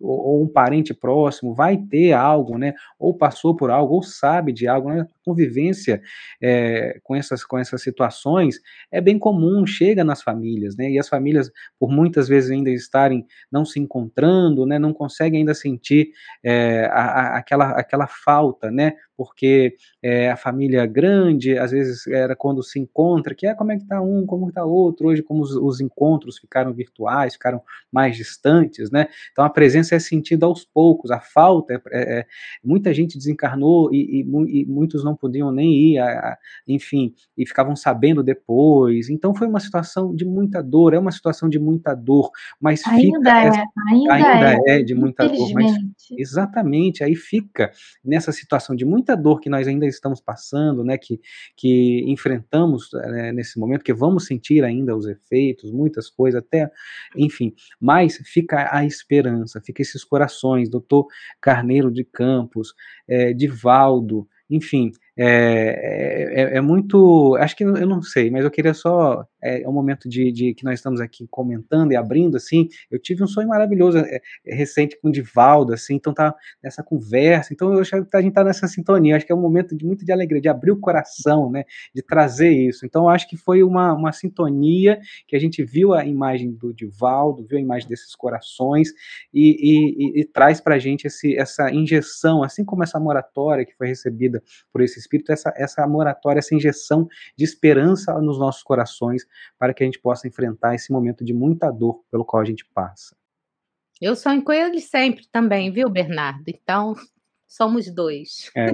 [0.00, 4.66] ou, um parente próximo vai ter algo, né, ou passou por algo, ou sabe de
[4.66, 6.00] algo, né, convivência
[6.42, 8.60] é, com, essas, com essas situações
[8.90, 13.26] é bem comum, chega nas famílias, né, e as famílias, por muitas vezes ainda estarem
[13.50, 16.10] não se encontrando, né, não conseguem ainda sentir
[16.44, 22.36] é, a, a, aquela, aquela falta, né, porque é, a família grande, às vezes era
[22.36, 25.42] quando se encontra, que é como é que está um, como está outro, hoje como
[25.42, 29.08] os, os, encontros ficaram virtuais, ficaram mais distantes, né?
[29.32, 32.26] Então a presença é sentida aos poucos, a falta, é, é, é
[32.62, 37.46] muita gente desencarnou e, e, e, muitos não podiam nem ir, a, a, enfim, e
[37.46, 39.08] ficavam sabendo depois.
[39.08, 42.30] Então foi uma situação de muita dor, é uma situação de muita dor,
[42.60, 45.72] mas ainda fica, é, ainda, ainda é, é de muita dor, mas
[46.18, 47.70] exatamente, aí fica
[48.04, 51.20] nessa situação de muita muita dor que nós ainda estamos passando, né, que,
[51.56, 56.68] que enfrentamos né, nesse momento, que vamos sentir ainda os efeitos, muitas coisas, até,
[57.16, 61.06] enfim, mas fica a esperança, fica esses corações, doutor
[61.40, 62.74] Carneiro de Campos,
[63.08, 67.36] é, Divaldo, enfim, é, é, é, muito.
[67.40, 69.26] Acho que eu não sei, mas eu queria só.
[69.46, 72.68] É, é momento de, de, que nós estamos aqui comentando e abrindo, assim.
[72.90, 76.82] Eu tive um sonho maravilhoso é, é recente com o Divaldo, assim, então tá nessa
[76.82, 77.52] conversa.
[77.52, 79.16] Então eu acho que a gente tá nessa sintonia.
[79.16, 81.64] Acho que é um momento de muito de alegria, de abrir o coração, né?
[81.94, 82.84] De trazer isso.
[82.84, 87.46] Então acho que foi uma, uma sintonia que a gente viu a imagem do Divaldo,
[87.48, 88.90] viu a imagem desses corações
[89.32, 93.86] e, e, e, e traz gente esse, essa injeção, assim como essa moratória que foi
[93.86, 99.24] recebida por esses Espírito essa, essa moratória, essa injeção de esperança nos nossos corações
[99.58, 102.64] para que a gente possa enfrentar esse momento de muita dor pelo qual a gente
[102.74, 103.16] passa.
[104.00, 106.44] Eu sonho com ele sempre também, viu, Bernardo?
[106.48, 106.94] Então,
[107.46, 108.50] somos dois.
[108.54, 108.70] É,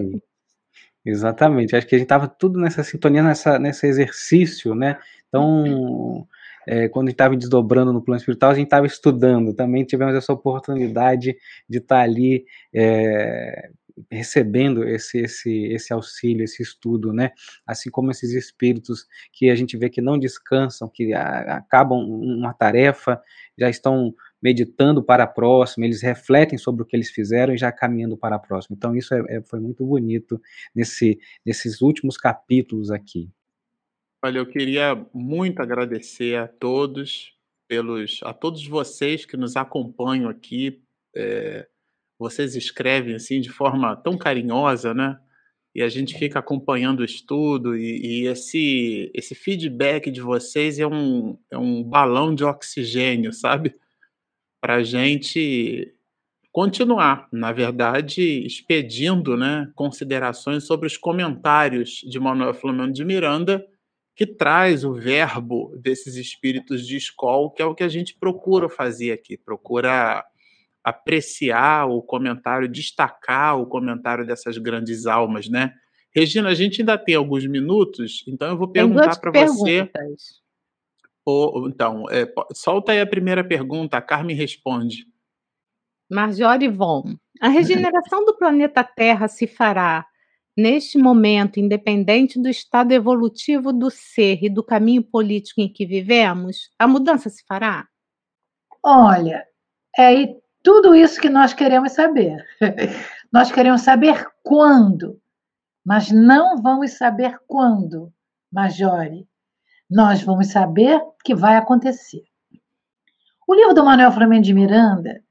[1.04, 1.76] exatamente.
[1.76, 4.98] Acho que a gente estava tudo nessa sintonia, nessa, nesse exercício, né?
[5.28, 6.26] Então,
[6.66, 9.54] é, quando a gente estava desdobrando no plano espiritual, a gente estava estudando.
[9.54, 11.36] Também tivemos essa oportunidade
[11.68, 12.44] de estar tá ali
[12.74, 13.70] é,
[14.10, 17.30] recebendo esse, esse, esse auxílio, esse estudo, né?
[17.66, 22.52] Assim como esses espíritos que a gente vê que não descansam, que a, acabam uma
[22.52, 23.20] tarefa,
[23.58, 27.70] já estão meditando para a próxima, eles refletem sobre o que eles fizeram e já
[27.70, 28.76] caminhando para a próxima.
[28.76, 30.40] Então isso é, é, foi muito bonito
[30.74, 33.30] nesse, nesses últimos capítulos aqui.
[34.24, 37.36] Olha, eu queria muito agradecer a todos
[37.68, 40.82] pelos a todos vocês que nos acompanham aqui
[41.14, 41.66] é,
[42.22, 45.18] vocês escrevem assim de forma tão carinhosa, né?
[45.74, 50.86] E a gente fica acompanhando o estudo e, e esse, esse feedback de vocês é
[50.86, 53.74] um, é um balão de oxigênio, sabe?
[54.60, 55.94] Para a gente
[56.52, 63.66] continuar, na verdade, expedindo né, considerações sobre os comentários de Manuel Flamengo de Miranda,
[64.14, 68.68] que traz o verbo desses espíritos de escola, que é o que a gente procura
[68.68, 70.22] fazer aqui, procura
[70.84, 75.72] apreciar o comentário, destacar o comentário dessas grandes almas, né?
[76.14, 79.90] Regina, a gente ainda tem alguns minutos, então eu vou perguntar para você.
[81.24, 85.06] Ou, então, é, solta aí a primeira pergunta, a Carmen responde.
[86.10, 90.04] Marjorie Von, a regeneração do planeta Terra se fará
[90.56, 96.70] neste momento, independente do estado evolutivo do ser e do caminho político em que vivemos?
[96.78, 97.86] A mudança se fará?
[98.84, 99.42] Olha,
[99.96, 100.12] é
[100.62, 102.44] tudo isso que nós queremos saber.
[103.32, 105.20] nós queremos saber quando,
[105.84, 108.12] mas não vamos saber quando,
[108.50, 109.28] Majore.
[109.90, 112.22] Nós vamos saber que vai acontecer.
[113.46, 115.22] O livro do Manuel Flamengo de Miranda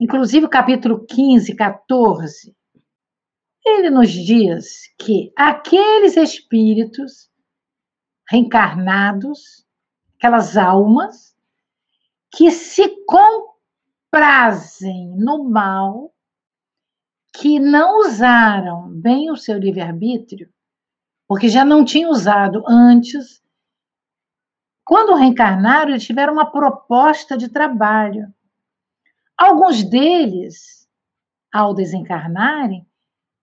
[0.00, 2.54] inclusive o capítulo 15, 14,
[3.64, 7.30] ele nos diz que aqueles espíritos
[8.28, 9.66] reencarnados,
[10.18, 11.34] aquelas almas
[12.30, 13.04] que se
[14.14, 16.14] comprazem no mal,
[17.36, 20.48] que não usaram bem o seu livre-arbítrio,
[21.26, 23.42] porque já não tinham usado antes,
[24.84, 28.32] quando reencarnaram, eles tiveram uma proposta de trabalho
[29.36, 30.88] Alguns deles,
[31.52, 32.86] ao desencarnarem,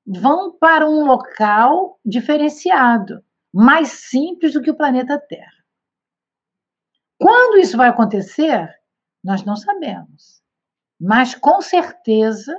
[0.07, 3.21] vão para um local diferenciado,
[3.53, 5.65] mais simples do que o planeta Terra.
[7.19, 8.73] Quando isso vai acontecer,
[9.21, 10.40] nós não sabemos.
[11.01, 12.55] Mas com certeza,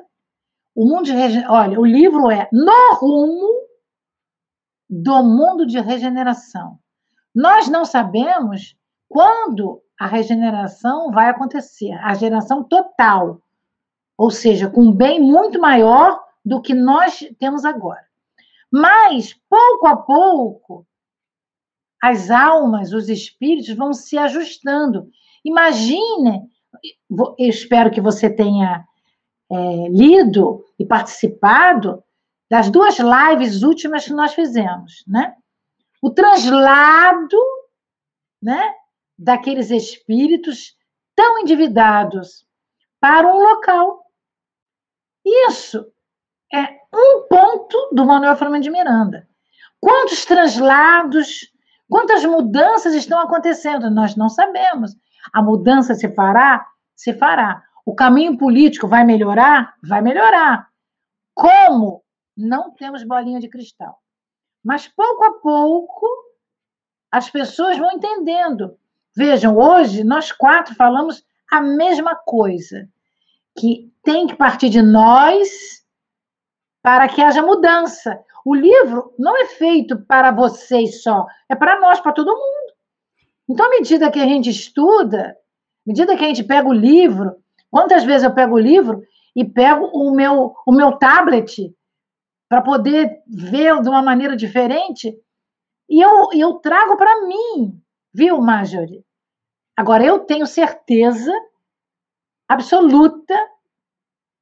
[0.75, 1.13] o mundo de
[1.49, 3.49] olha, o livro é No rumo
[4.91, 6.81] do mundo de regeneração.
[7.33, 8.77] Nós não sabemos
[9.09, 13.41] quando a regeneração vai acontecer, a geração total,
[14.19, 18.05] ou seja, com um bem muito maior do que nós temos agora.
[18.73, 20.85] Mas, pouco a pouco,
[22.03, 25.09] as almas, os espíritos vão se ajustando.
[25.45, 26.51] Imagine,
[27.39, 28.85] espero que você tenha
[29.51, 32.03] é, lido e participado
[32.51, 35.35] das duas lives últimas que nós fizemos, né?
[36.03, 37.39] O translado,
[38.43, 38.75] né?
[39.23, 40.77] daqueles espíritos
[41.15, 42.45] tão endividados
[43.01, 44.05] para um local.
[45.25, 45.87] Isso
[46.53, 49.29] é um ponto do Manuel Flamengo de Miranda.
[49.81, 51.51] Quantos translados,
[51.89, 53.91] quantas mudanças estão acontecendo?
[53.91, 54.93] Nós não sabemos.
[55.33, 56.67] A mudança se fará?
[57.03, 57.63] Se fará.
[57.85, 59.75] O caminho político vai melhorar?
[59.83, 60.69] Vai melhorar.
[61.35, 62.05] Como?
[62.37, 63.99] Não temos bolinha de cristal.
[64.65, 66.07] Mas pouco a pouco
[67.11, 68.79] as pessoas vão entendendo
[69.15, 72.89] Vejam, hoje nós quatro falamos a mesma coisa,
[73.59, 75.51] que tem que partir de nós
[76.83, 78.19] para que haja mudança.
[78.45, 82.73] O livro não é feito para vocês só, é para nós, para todo mundo.
[83.49, 85.37] Então, à medida que a gente estuda,
[85.87, 87.37] medida que a gente pega o livro,
[87.71, 89.03] quantas vezes eu pego o livro
[89.35, 91.75] e pego o meu, o meu tablet
[92.49, 95.17] para poder ver de uma maneira diferente,
[95.89, 97.83] e eu, eu trago para mim
[98.15, 99.05] Viu, Marjorie?
[99.75, 101.33] Agora, eu tenho certeza
[102.47, 103.35] absoluta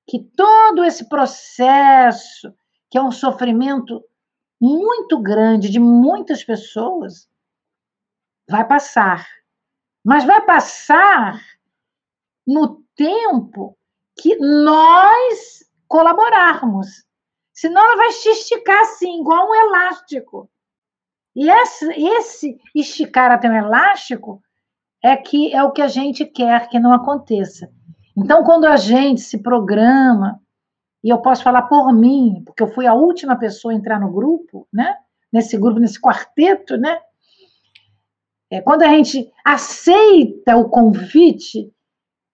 [0.08, 2.52] que todo esse processo,
[2.90, 4.04] que é um sofrimento
[4.60, 7.30] muito grande de muitas pessoas,
[8.48, 9.24] vai passar.
[10.04, 11.40] Mas vai passar
[12.46, 13.76] no tempo
[14.20, 17.04] que nós colaborarmos.
[17.52, 20.48] Senão ela vai se esticar assim, igual um elástico.
[21.34, 24.42] E esse, esse esticar até um elástico
[25.02, 27.70] é que é o que a gente quer que não aconteça.
[28.16, 30.40] Então, quando a gente se programa,
[31.02, 34.12] e eu posso falar por mim, porque eu fui a última pessoa a entrar no
[34.12, 34.96] grupo, né?
[35.32, 37.00] Nesse grupo, nesse quarteto, né?
[38.50, 41.72] É, quando a gente aceita o convite,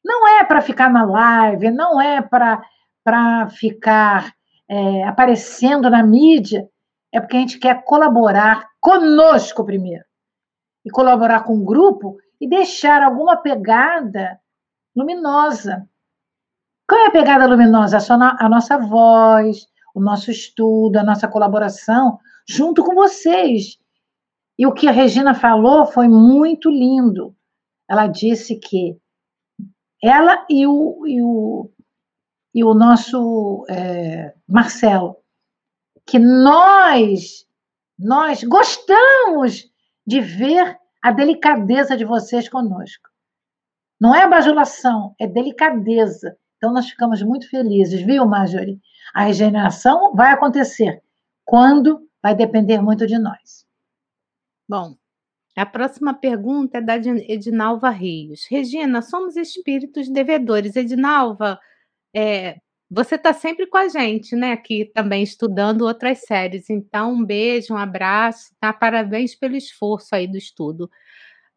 [0.05, 4.33] não é para ficar na live, não é para ficar
[4.69, 6.69] é, aparecendo na mídia,
[7.13, 10.05] é porque a gente quer colaborar conosco primeiro.
[10.85, 14.39] E colaborar com o grupo e deixar alguma pegada
[14.95, 15.89] luminosa.
[16.89, 17.99] Qual é a pegada luminosa?
[18.39, 22.19] A nossa voz, o nosso estudo, a nossa colaboração,
[22.49, 23.79] junto com vocês.
[24.59, 27.37] E o que a Regina falou foi muito lindo.
[27.89, 28.99] Ela disse que
[30.03, 31.71] ela e o, e o,
[32.55, 35.17] e o nosso é, Marcelo,
[36.07, 37.47] que nós,
[37.99, 39.71] nós gostamos
[40.07, 43.09] de ver a delicadeza de vocês conosco.
[44.01, 46.37] Não é bajulação, é delicadeza.
[46.57, 48.81] Então nós ficamos muito felizes, viu, Marjorie?
[49.15, 51.03] A regeneração vai acontecer
[51.45, 53.66] quando vai depender muito de nós.
[54.69, 54.97] Bom,
[55.57, 58.47] a próxima pergunta é da Edinalva Rios.
[58.51, 60.77] Regina, somos espíritos devedores.
[60.77, 61.59] Edinalva,
[62.15, 62.59] é,
[62.91, 64.53] você está sempre com a gente, né?
[64.53, 66.71] Aqui também estudando outras séries.
[66.71, 68.73] Então, um beijo, um abraço, tá?
[68.73, 70.91] Parabéns pelo esforço aí do estudo.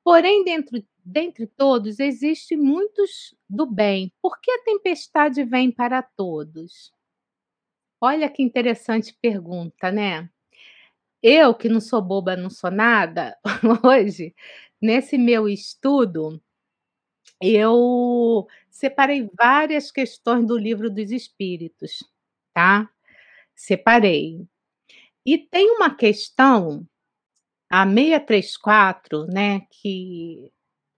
[0.03, 4.13] Porém, dentro, dentre todos, existem muitos do bem.
[4.21, 6.93] Por que a tempestade vem para todos?
[8.01, 10.29] Olha que interessante pergunta, né?
[11.23, 13.37] Eu, que não sou boba, não sou nada,
[13.85, 14.33] hoje,
[14.81, 16.41] nesse meu estudo,
[17.41, 21.99] eu separei várias questões do livro dos espíritos,
[22.53, 22.89] tá?
[23.55, 24.47] Separei.
[25.25, 26.87] E tem uma questão,
[27.69, 30.51] a 634, né, que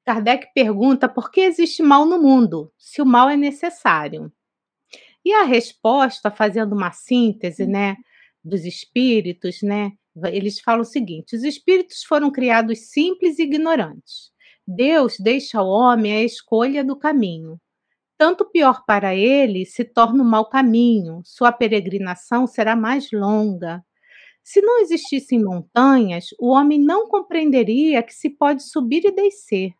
[0.05, 4.31] Kardec pergunta por que existe mal no mundo, se o mal é necessário.
[5.25, 7.97] E a resposta, fazendo uma síntese, né,
[8.43, 9.93] dos espíritos, né,
[10.25, 14.31] eles falam o seguinte: os espíritos foram criados simples e ignorantes.
[14.67, 17.59] Deus deixa ao homem a escolha do caminho.
[18.17, 23.83] Tanto pior para ele se torna o mau caminho, sua peregrinação será mais longa.
[24.43, 29.71] Se não existissem montanhas, o homem não compreenderia que se pode subir e descer.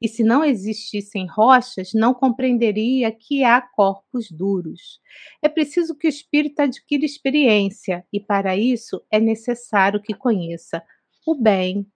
[0.00, 5.00] E se não existissem rochas, não compreenderia que há corpos duros.
[5.42, 10.82] É preciso que o espírito adquira experiência, e para isso é necessário que conheça
[11.26, 11.86] o bem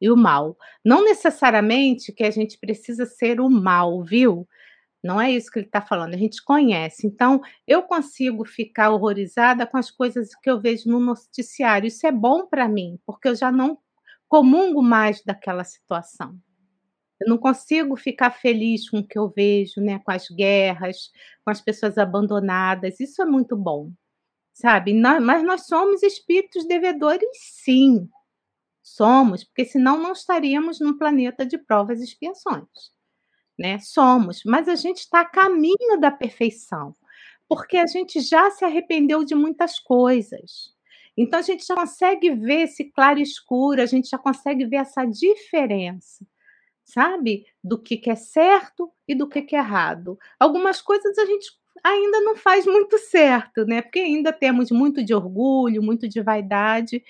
[0.00, 0.56] e o mal.
[0.84, 4.48] Não necessariamente que a gente precisa ser o mal, viu?
[5.02, 7.06] Não é isso que ele está falando, a gente conhece.
[7.06, 11.88] Então, eu consigo ficar horrorizada com as coisas que eu vejo no noticiário.
[11.88, 13.78] Isso é bom para mim, porque eu já não
[14.28, 16.38] comungo mais daquela situação.
[17.22, 20.00] Eu não consigo ficar feliz com o que eu vejo, né?
[20.00, 21.10] Com as guerras,
[21.44, 22.98] com as pessoas abandonadas.
[22.98, 23.92] Isso é muito bom,
[24.52, 24.92] sabe?
[24.92, 28.08] mas nós somos espíritos devedores, sim.
[28.82, 32.66] Somos, porque senão não estaríamos num planeta de provas e expiações.
[33.56, 33.78] Né?
[33.78, 36.96] Somos, mas a gente está a caminho da perfeição,
[37.48, 40.72] porque a gente já se arrependeu de muitas coisas.
[41.16, 44.76] Então a gente já consegue ver esse claro e escuro, a gente já consegue ver
[44.76, 46.26] essa diferença
[46.92, 47.46] sabe?
[47.62, 50.18] Do que, que é certo e do que, que é errado.
[50.38, 51.50] Algumas coisas a gente
[51.82, 53.82] ainda não faz muito certo, né?
[53.82, 57.02] Porque ainda temos muito de orgulho, muito de vaidade,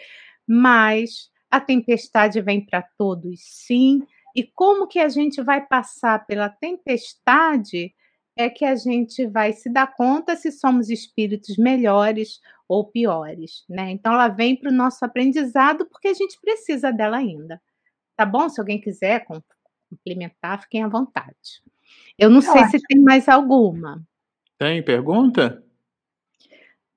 [0.46, 4.02] mas a tempestade vem para todos, sim.
[4.34, 7.94] E como que a gente vai passar pela tempestade
[8.36, 13.90] é que a gente vai se dar conta se somos espíritos melhores ou piores, né?
[13.90, 17.60] Então ela vem para o nosso aprendizado porque a gente precisa dela ainda.
[18.16, 18.48] Tá bom?
[18.48, 19.26] Se alguém quiser
[19.92, 21.62] complementar, fiquem à vontade.
[22.18, 24.02] Eu não sei se tem mais alguma.
[24.58, 25.62] Tem pergunta?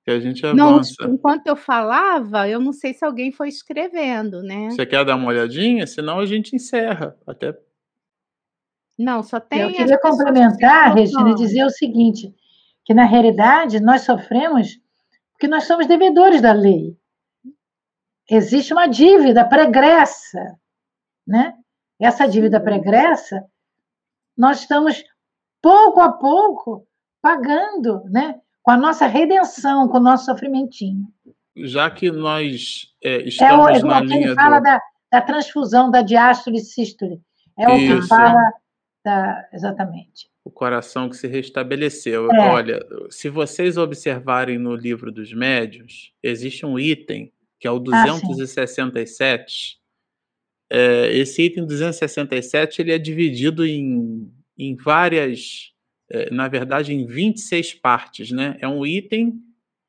[0.04, 0.96] Que a gente avança.
[1.02, 4.70] Não, enquanto eu falava, eu não sei se alguém foi escrevendo, né?
[4.70, 5.88] Você quer dar uma olhadinha?
[5.88, 7.18] Senão a gente encerra.
[7.26, 7.58] Até.
[8.98, 9.62] Não, só tem.
[9.62, 12.34] Eu queria complementar, Regina, e dizer o seguinte:
[12.84, 14.80] que na realidade nós sofremos
[15.32, 16.98] porque nós somos devedores da lei.
[18.30, 20.58] Existe uma dívida pregressa,
[21.28, 21.54] né?
[22.00, 23.44] Essa dívida pregressa,
[24.38, 25.04] nós estamos
[25.62, 26.88] pouco a pouco
[27.22, 28.40] pagando, né?
[28.62, 31.08] Com a nossa redenção, com o nosso sofrimentinho.
[31.56, 34.64] Já que nós é, estamos é o, é na linha ele fala do...
[34.64, 34.82] da,
[35.12, 37.22] da, transfusão da diástole e sístole.
[37.58, 38.02] É o Isso.
[38.02, 38.52] que fala
[39.04, 40.30] da, exatamente.
[40.44, 42.30] O coração que se restabeleceu.
[42.32, 42.50] É.
[42.50, 49.80] Olha, se vocês observarem no livro dos médios, existe um item que é o 267,
[49.80, 49.85] ah,
[50.78, 55.72] é, esse item 267 ele é dividido em, em várias,
[56.12, 58.30] é, na verdade, em 26 partes.
[58.30, 58.58] Né?
[58.60, 59.40] É um item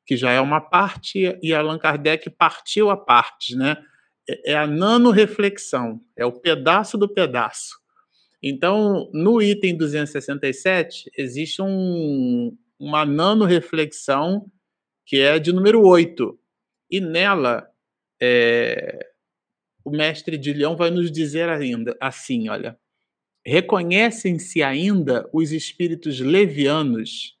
[0.05, 3.53] que já é uma parte e Allan Kardec partiu a partes.
[3.57, 3.75] Né?
[4.29, 7.75] É, é a nano-reflexão, é o pedaço do pedaço.
[8.41, 14.49] Então, no item 267, existe um, uma nano-reflexão
[15.05, 16.39] que é de número 8.
[16.89, 17.67] E nela,
[18.21, 19.05] é,
[19.87, 22.77] o mestre de Leão vai nos dizer ainda assim, olha,
[23.45, 27.37] reconhecem-se ainda os espíritos levianos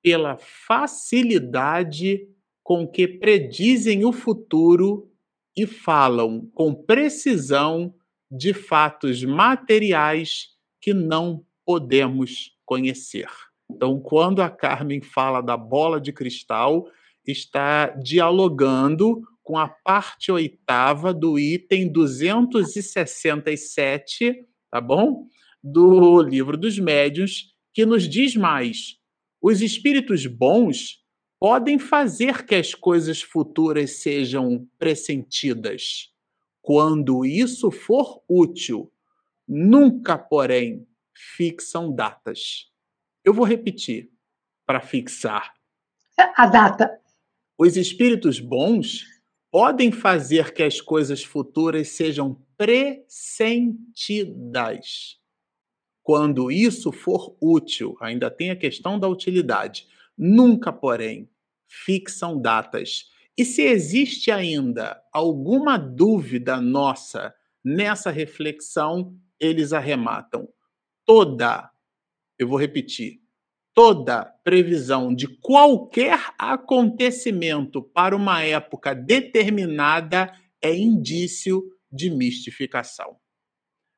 [0.00, 2.28] pela facilidade
[2.62, 5.10] com que predizem o futuro
[5.56, 7.92] e falam com precisão
[8.30, 10.50] de fatos materiais
[10.80, 13.28] que não podemos conhecer.
[13.68, 16.88] Então, quando a Carmen fala da bola de cristal,
[17.26, 25.26] está dialogando com a parte oitava do item 267, tá bom?
[25.62, 28.96] Do livro dos médiuns, que nos diz mais:
[29.40, 31.00] os espíritos bons
[31.38, 36.10] podem fazer que as coisas futuras sejam pressentidas,
[36.60, 38.92] quando isso for útil.
[39.48, 40.86] Nunca, porém,
[41.36, 42.70] fixam datas.
[43.24, 44.10] Eu vou repetir
[44.66, 45.52] para fixar.
[46.36, 47.00] A data.
[47.58, 49.04] Os espíritos bons
[49.50, 55.18] podem fazer que as coisas futuras sejam pressentidas.
[56.02, 59.86] Quando isso for útil, ainda tem a questão da utilidade.
[60.16, 61.28] Nunca, porém,
[61.68, 63.10] fixam datas.
[63.36, 70.48] E se existe ainda alguma dúvida nossa nessa reflexão, eles arrematam.
[71.04, 71.70] Toda,
[72.38, 73.20] eu vou repetir,
[73.74, 80.32] toda previsão de qualquer acontecimento para uma época determinada
[80.62, 83.16] é indício de mistificação.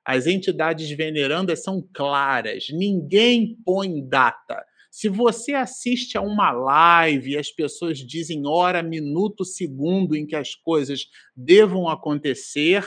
[0.04, 4.64] As entidades venerandas são claras, ninguém põe data.
[4.90, 10.36] Se você assiste a uma live e as pessoas dizem hora, minuto, segundo em que
[10.36, 12.84] as coisas devam acontecer,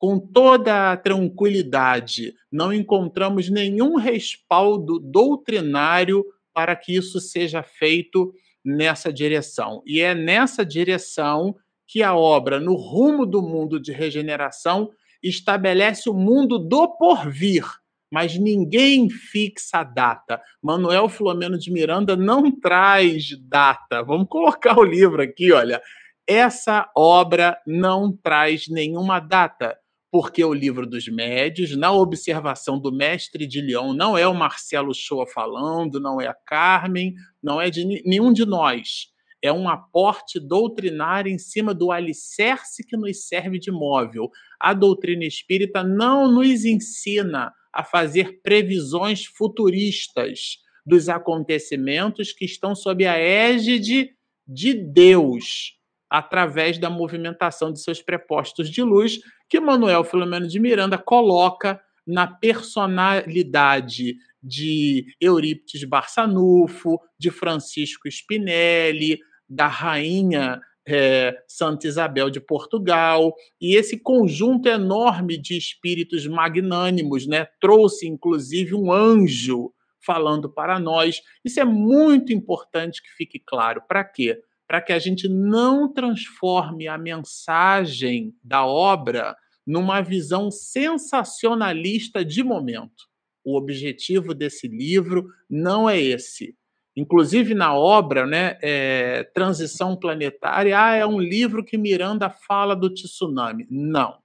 [0.00, 6.24] com toda a tranquilidade, não encontramos nenhum respaldo doutrinário
[6.54, 8.32] para que isso seja feito
[8.64, 9.82] nessa direção.
[9.86, 11.54] E é nessa direção
[11.86, 14.90] que a obra, no rumo do mundo de regeneração,
[15.22, 17.66] estabelece o mundo do porvir,
[18.10, 20.40] mas ninguém fixa a data.
[20.62, 24.02] Manuel Filomeno de Miranda não traz data.
[24.02, 25.82] Vamos colocar o livro aqui, olha.
[26.26, 29.76] Essa obra não traz nenhuma data
[30.10, 34.92] porque o livro dos médios, na observação do mestre de Leão, não é o Marcelo
[34.92, 39.08] Shoa falando, não é a Carmen, não é de nenhum de nós.
[39.42, 44.30] É um aporte doutrinário em cima do alicerce que nos serve de móvel.
[44.58, 53.06] A doutrina espírita não nos ensina a fazer previsões futuristas dos acontecimentos que estão sob
[53.06, 54.10] a égide
[54.46, 55.78] de Deus,
[56.10, 62.26] através da movimentação de seus prepostos de luz, que Manuel Filomeno de Miranda coloca na
[62.26, 73.76] personalidade de Eurípides Barçanufo, de Francisco Spinelli, da rainha é, Santa Isabel de Portugal, e
[73.76, 79.72] esse conjunto enorme de espíritos magnânimos, né, trouxe inclusive um anjo
[80.04, 81.20] falando para nós.
[81.44, 83.82] Isso é muito importante que fique claro.
[83.86, 84.40] Para quê?
[84.70, 89.36] Para que a gente não transforme a mensagem da obra
[89.66, 93.08] numa visão sensacionalista de momento.
[93.44, 96.54] O objetivo desse livro não é esse.
[96.96, 102.94] Inclusive na obra, né, é, Transição Planetária, ah, é um livro que Miranda fala do
[102.94, 103.66] tsunami.
[103.68, 104.18] Não.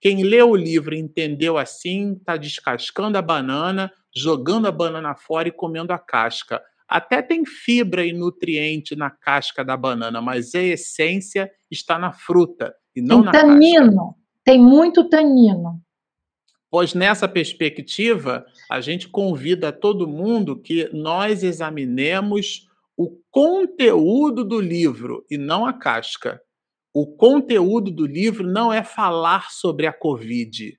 [0.00, 5.52] Quem leu o livro entendeu assim, está descascando a banana, jogando a banana fora e
[5.52, 6.62] comendo a casca.
[6.90, 12.74] Até tem fibra e nutriente na casca da banana, mas a essência está na fruta
[12.96, 14.06] e não tem na tanino.
[14.08, 14.20] Casca.
[14.44, 15.80] Tem muito tanino.
[16.68, 25.24] Pois nessa perspectiva, a gente convida todo mundo que nós examinemos o conteúdo do livro
[25.30, 26.42] e não a casca.
[26.92, 30.76] O conteúdo do livro não é falar sobre a Covid.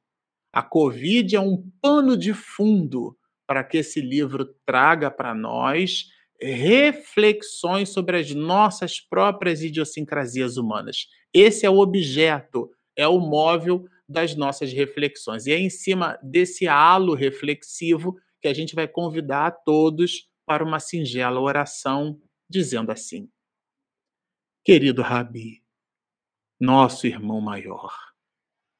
[0.51, 3.17] A Covid é um pano de fundo
[3.51, 6.05] para que esse livro traga para nós
[6.41, 11.07] reflexões sobre as nossas próprias idiosincrasias humanas.
[11.33, 15.47] Esse é o objeto, é o móvel das nossas reflexões.
[15.47, 20.63] E é em cima desse halo reflexivo que a gente vai convidar a todos para
[20.63, 22.17] uma singela oração,
[22.49, 23.29] dizendo assim:
[24.63, 25.61] Querido Rabi,
[26.57, 27.93] nosso irmão maior,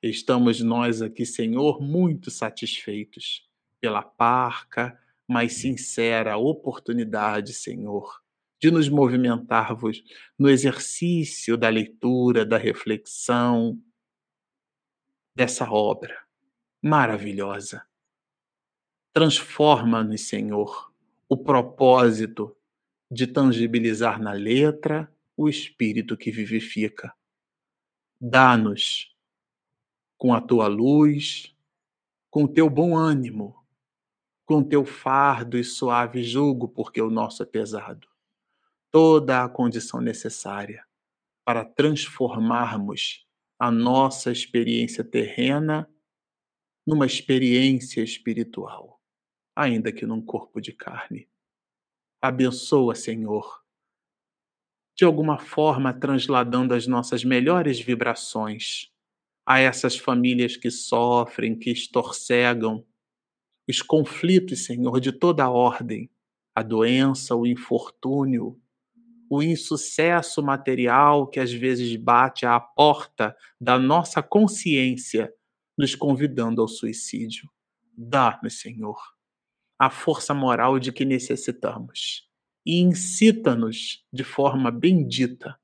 [0.01, 3.50] estamos nós aqui, Senhor, muito satisfeitos
[3.81, 4.97] pela parca,
[5.27, 8.21] mas sincera oportunidade, Senhor,
[8.61, 10.03] de nos movimentarmos
[10.37, 13.81] no exercício da leitura, da reflexão
[15.35, 16.21] dessa obra
[16.81, 17.85] maravilhosa.
[19.13, 20.91] Transforma-nos, Senhor,
[21.27, 22.55] o propósito
[23.09, 27.13] de tangibilizar na letra o espírito que vivifica.
[28.19, 29.15] Dá-nos,
[30.17, 31.55] com a tua luz,
[32.29, 33.60] com o teu bom ânimo,
[34.51, 38.05] com teu fardo e suave jugo, porque o nosso é pesado.
[38.91, 40.85] Toda a condição necessária
[41.45, 43.25] para transformarmos
[43.57, 45.89] a nossa experiência terrena
[46.85, 49.01] numa experiência espiritual,
[49.55, 51.29] ainda que num corpo de carne.
[52.21, 53.63] Abençoa, Senhor,
[54.97, 58.91] de alguma forma transladando as nossas melhores vibrações
[59.45, 62.85] a essas famílias que sofrem, que estorcegam,
[63.71, 66.09] os conflitos, Senhor, de toda ordem,
[66.53, 68.59] a doença, o infortúnio,
[69.29, 75.33] o insucesso material que às vezes bate à porta da nossa consciência,
[75.77, 77.49] nos convidando ao suicídio.
[77.97, 78.99] Dá-nos, Senhor,
[79.79, 82.29] a força moral de que necessitamos
[82.65, 85.57] e incita-nos de forma bendita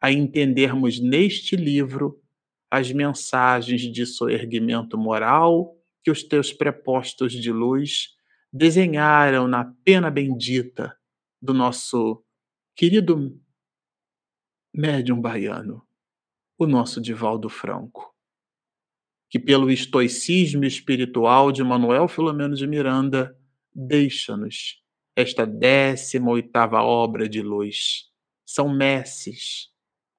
[0.00, 2.18] a entendermos neste livro
[2.70, 8.14] as mensagens de soerguimento moral que os teus prepostos de luz
[8.52, 10.96] desenharam na pena bendita
[11.40, 12.22] do nosso
[12.76, 13.40] querido
[14.72, 15.82] médium baiano,
[16.58, 18.14] o nosso Divaldo Franco,
[19.30, 23.36] que pelo estoicismo espiritual de Manuel Filomeno de Miranda
[23.74, 24.84] deixa-nos
[25.16, 28.10] esta décima oitava obra de luz.
[28.44, 29.70] São messes,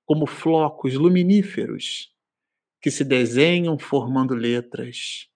[0.05, 2.13] como flocos luminíferos,
[2.81, 5.29] que se desenham formando letras,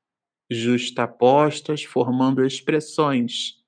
[0.50, 3.60] justapostas formando expressões,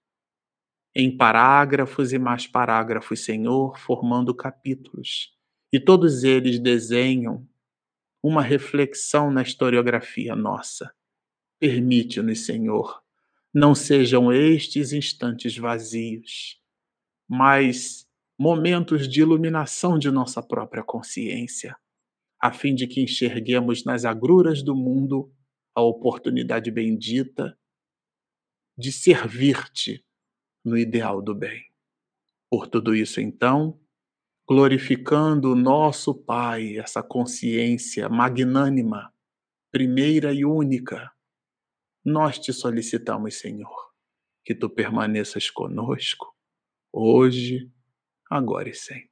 [0.95, 5.34] em parágrafos e mais parágrafos, Senhor, formando capítulos.
[5.72, 7.48] E todos eles desenham
[8.22, 10.94] uma reflexão na historiografia nossa.
[11.60, 13.02] Permite-nos, Senhor,
[13.53, 16.60] não sejam estes instantes vazios,
[17.28, 21.78] mas momentos de iluminação de nossa própria consciência,
[22.40, 25.32] a fim de que enxerguemos nas agruras do mundo
[25.76, 27.57] a oportunidade bendita
[28.77, 30.06] de servir-te
[30.64, 31.64] no ideal do bem.
[32.49, 33.80] Por tudo isso, então,
[34.48, 39.14] glorificando o nosso Pai, essa consciência magnânima,
[39.72, 41.11] primeira e única,
[42.03, 43.91] nós te solicitamos, Senhor,
[44.43, 46.35] que tu permaneças conosco,
[46.91, 47.72] hoje,
[48.30, 49.10] agora e sempre.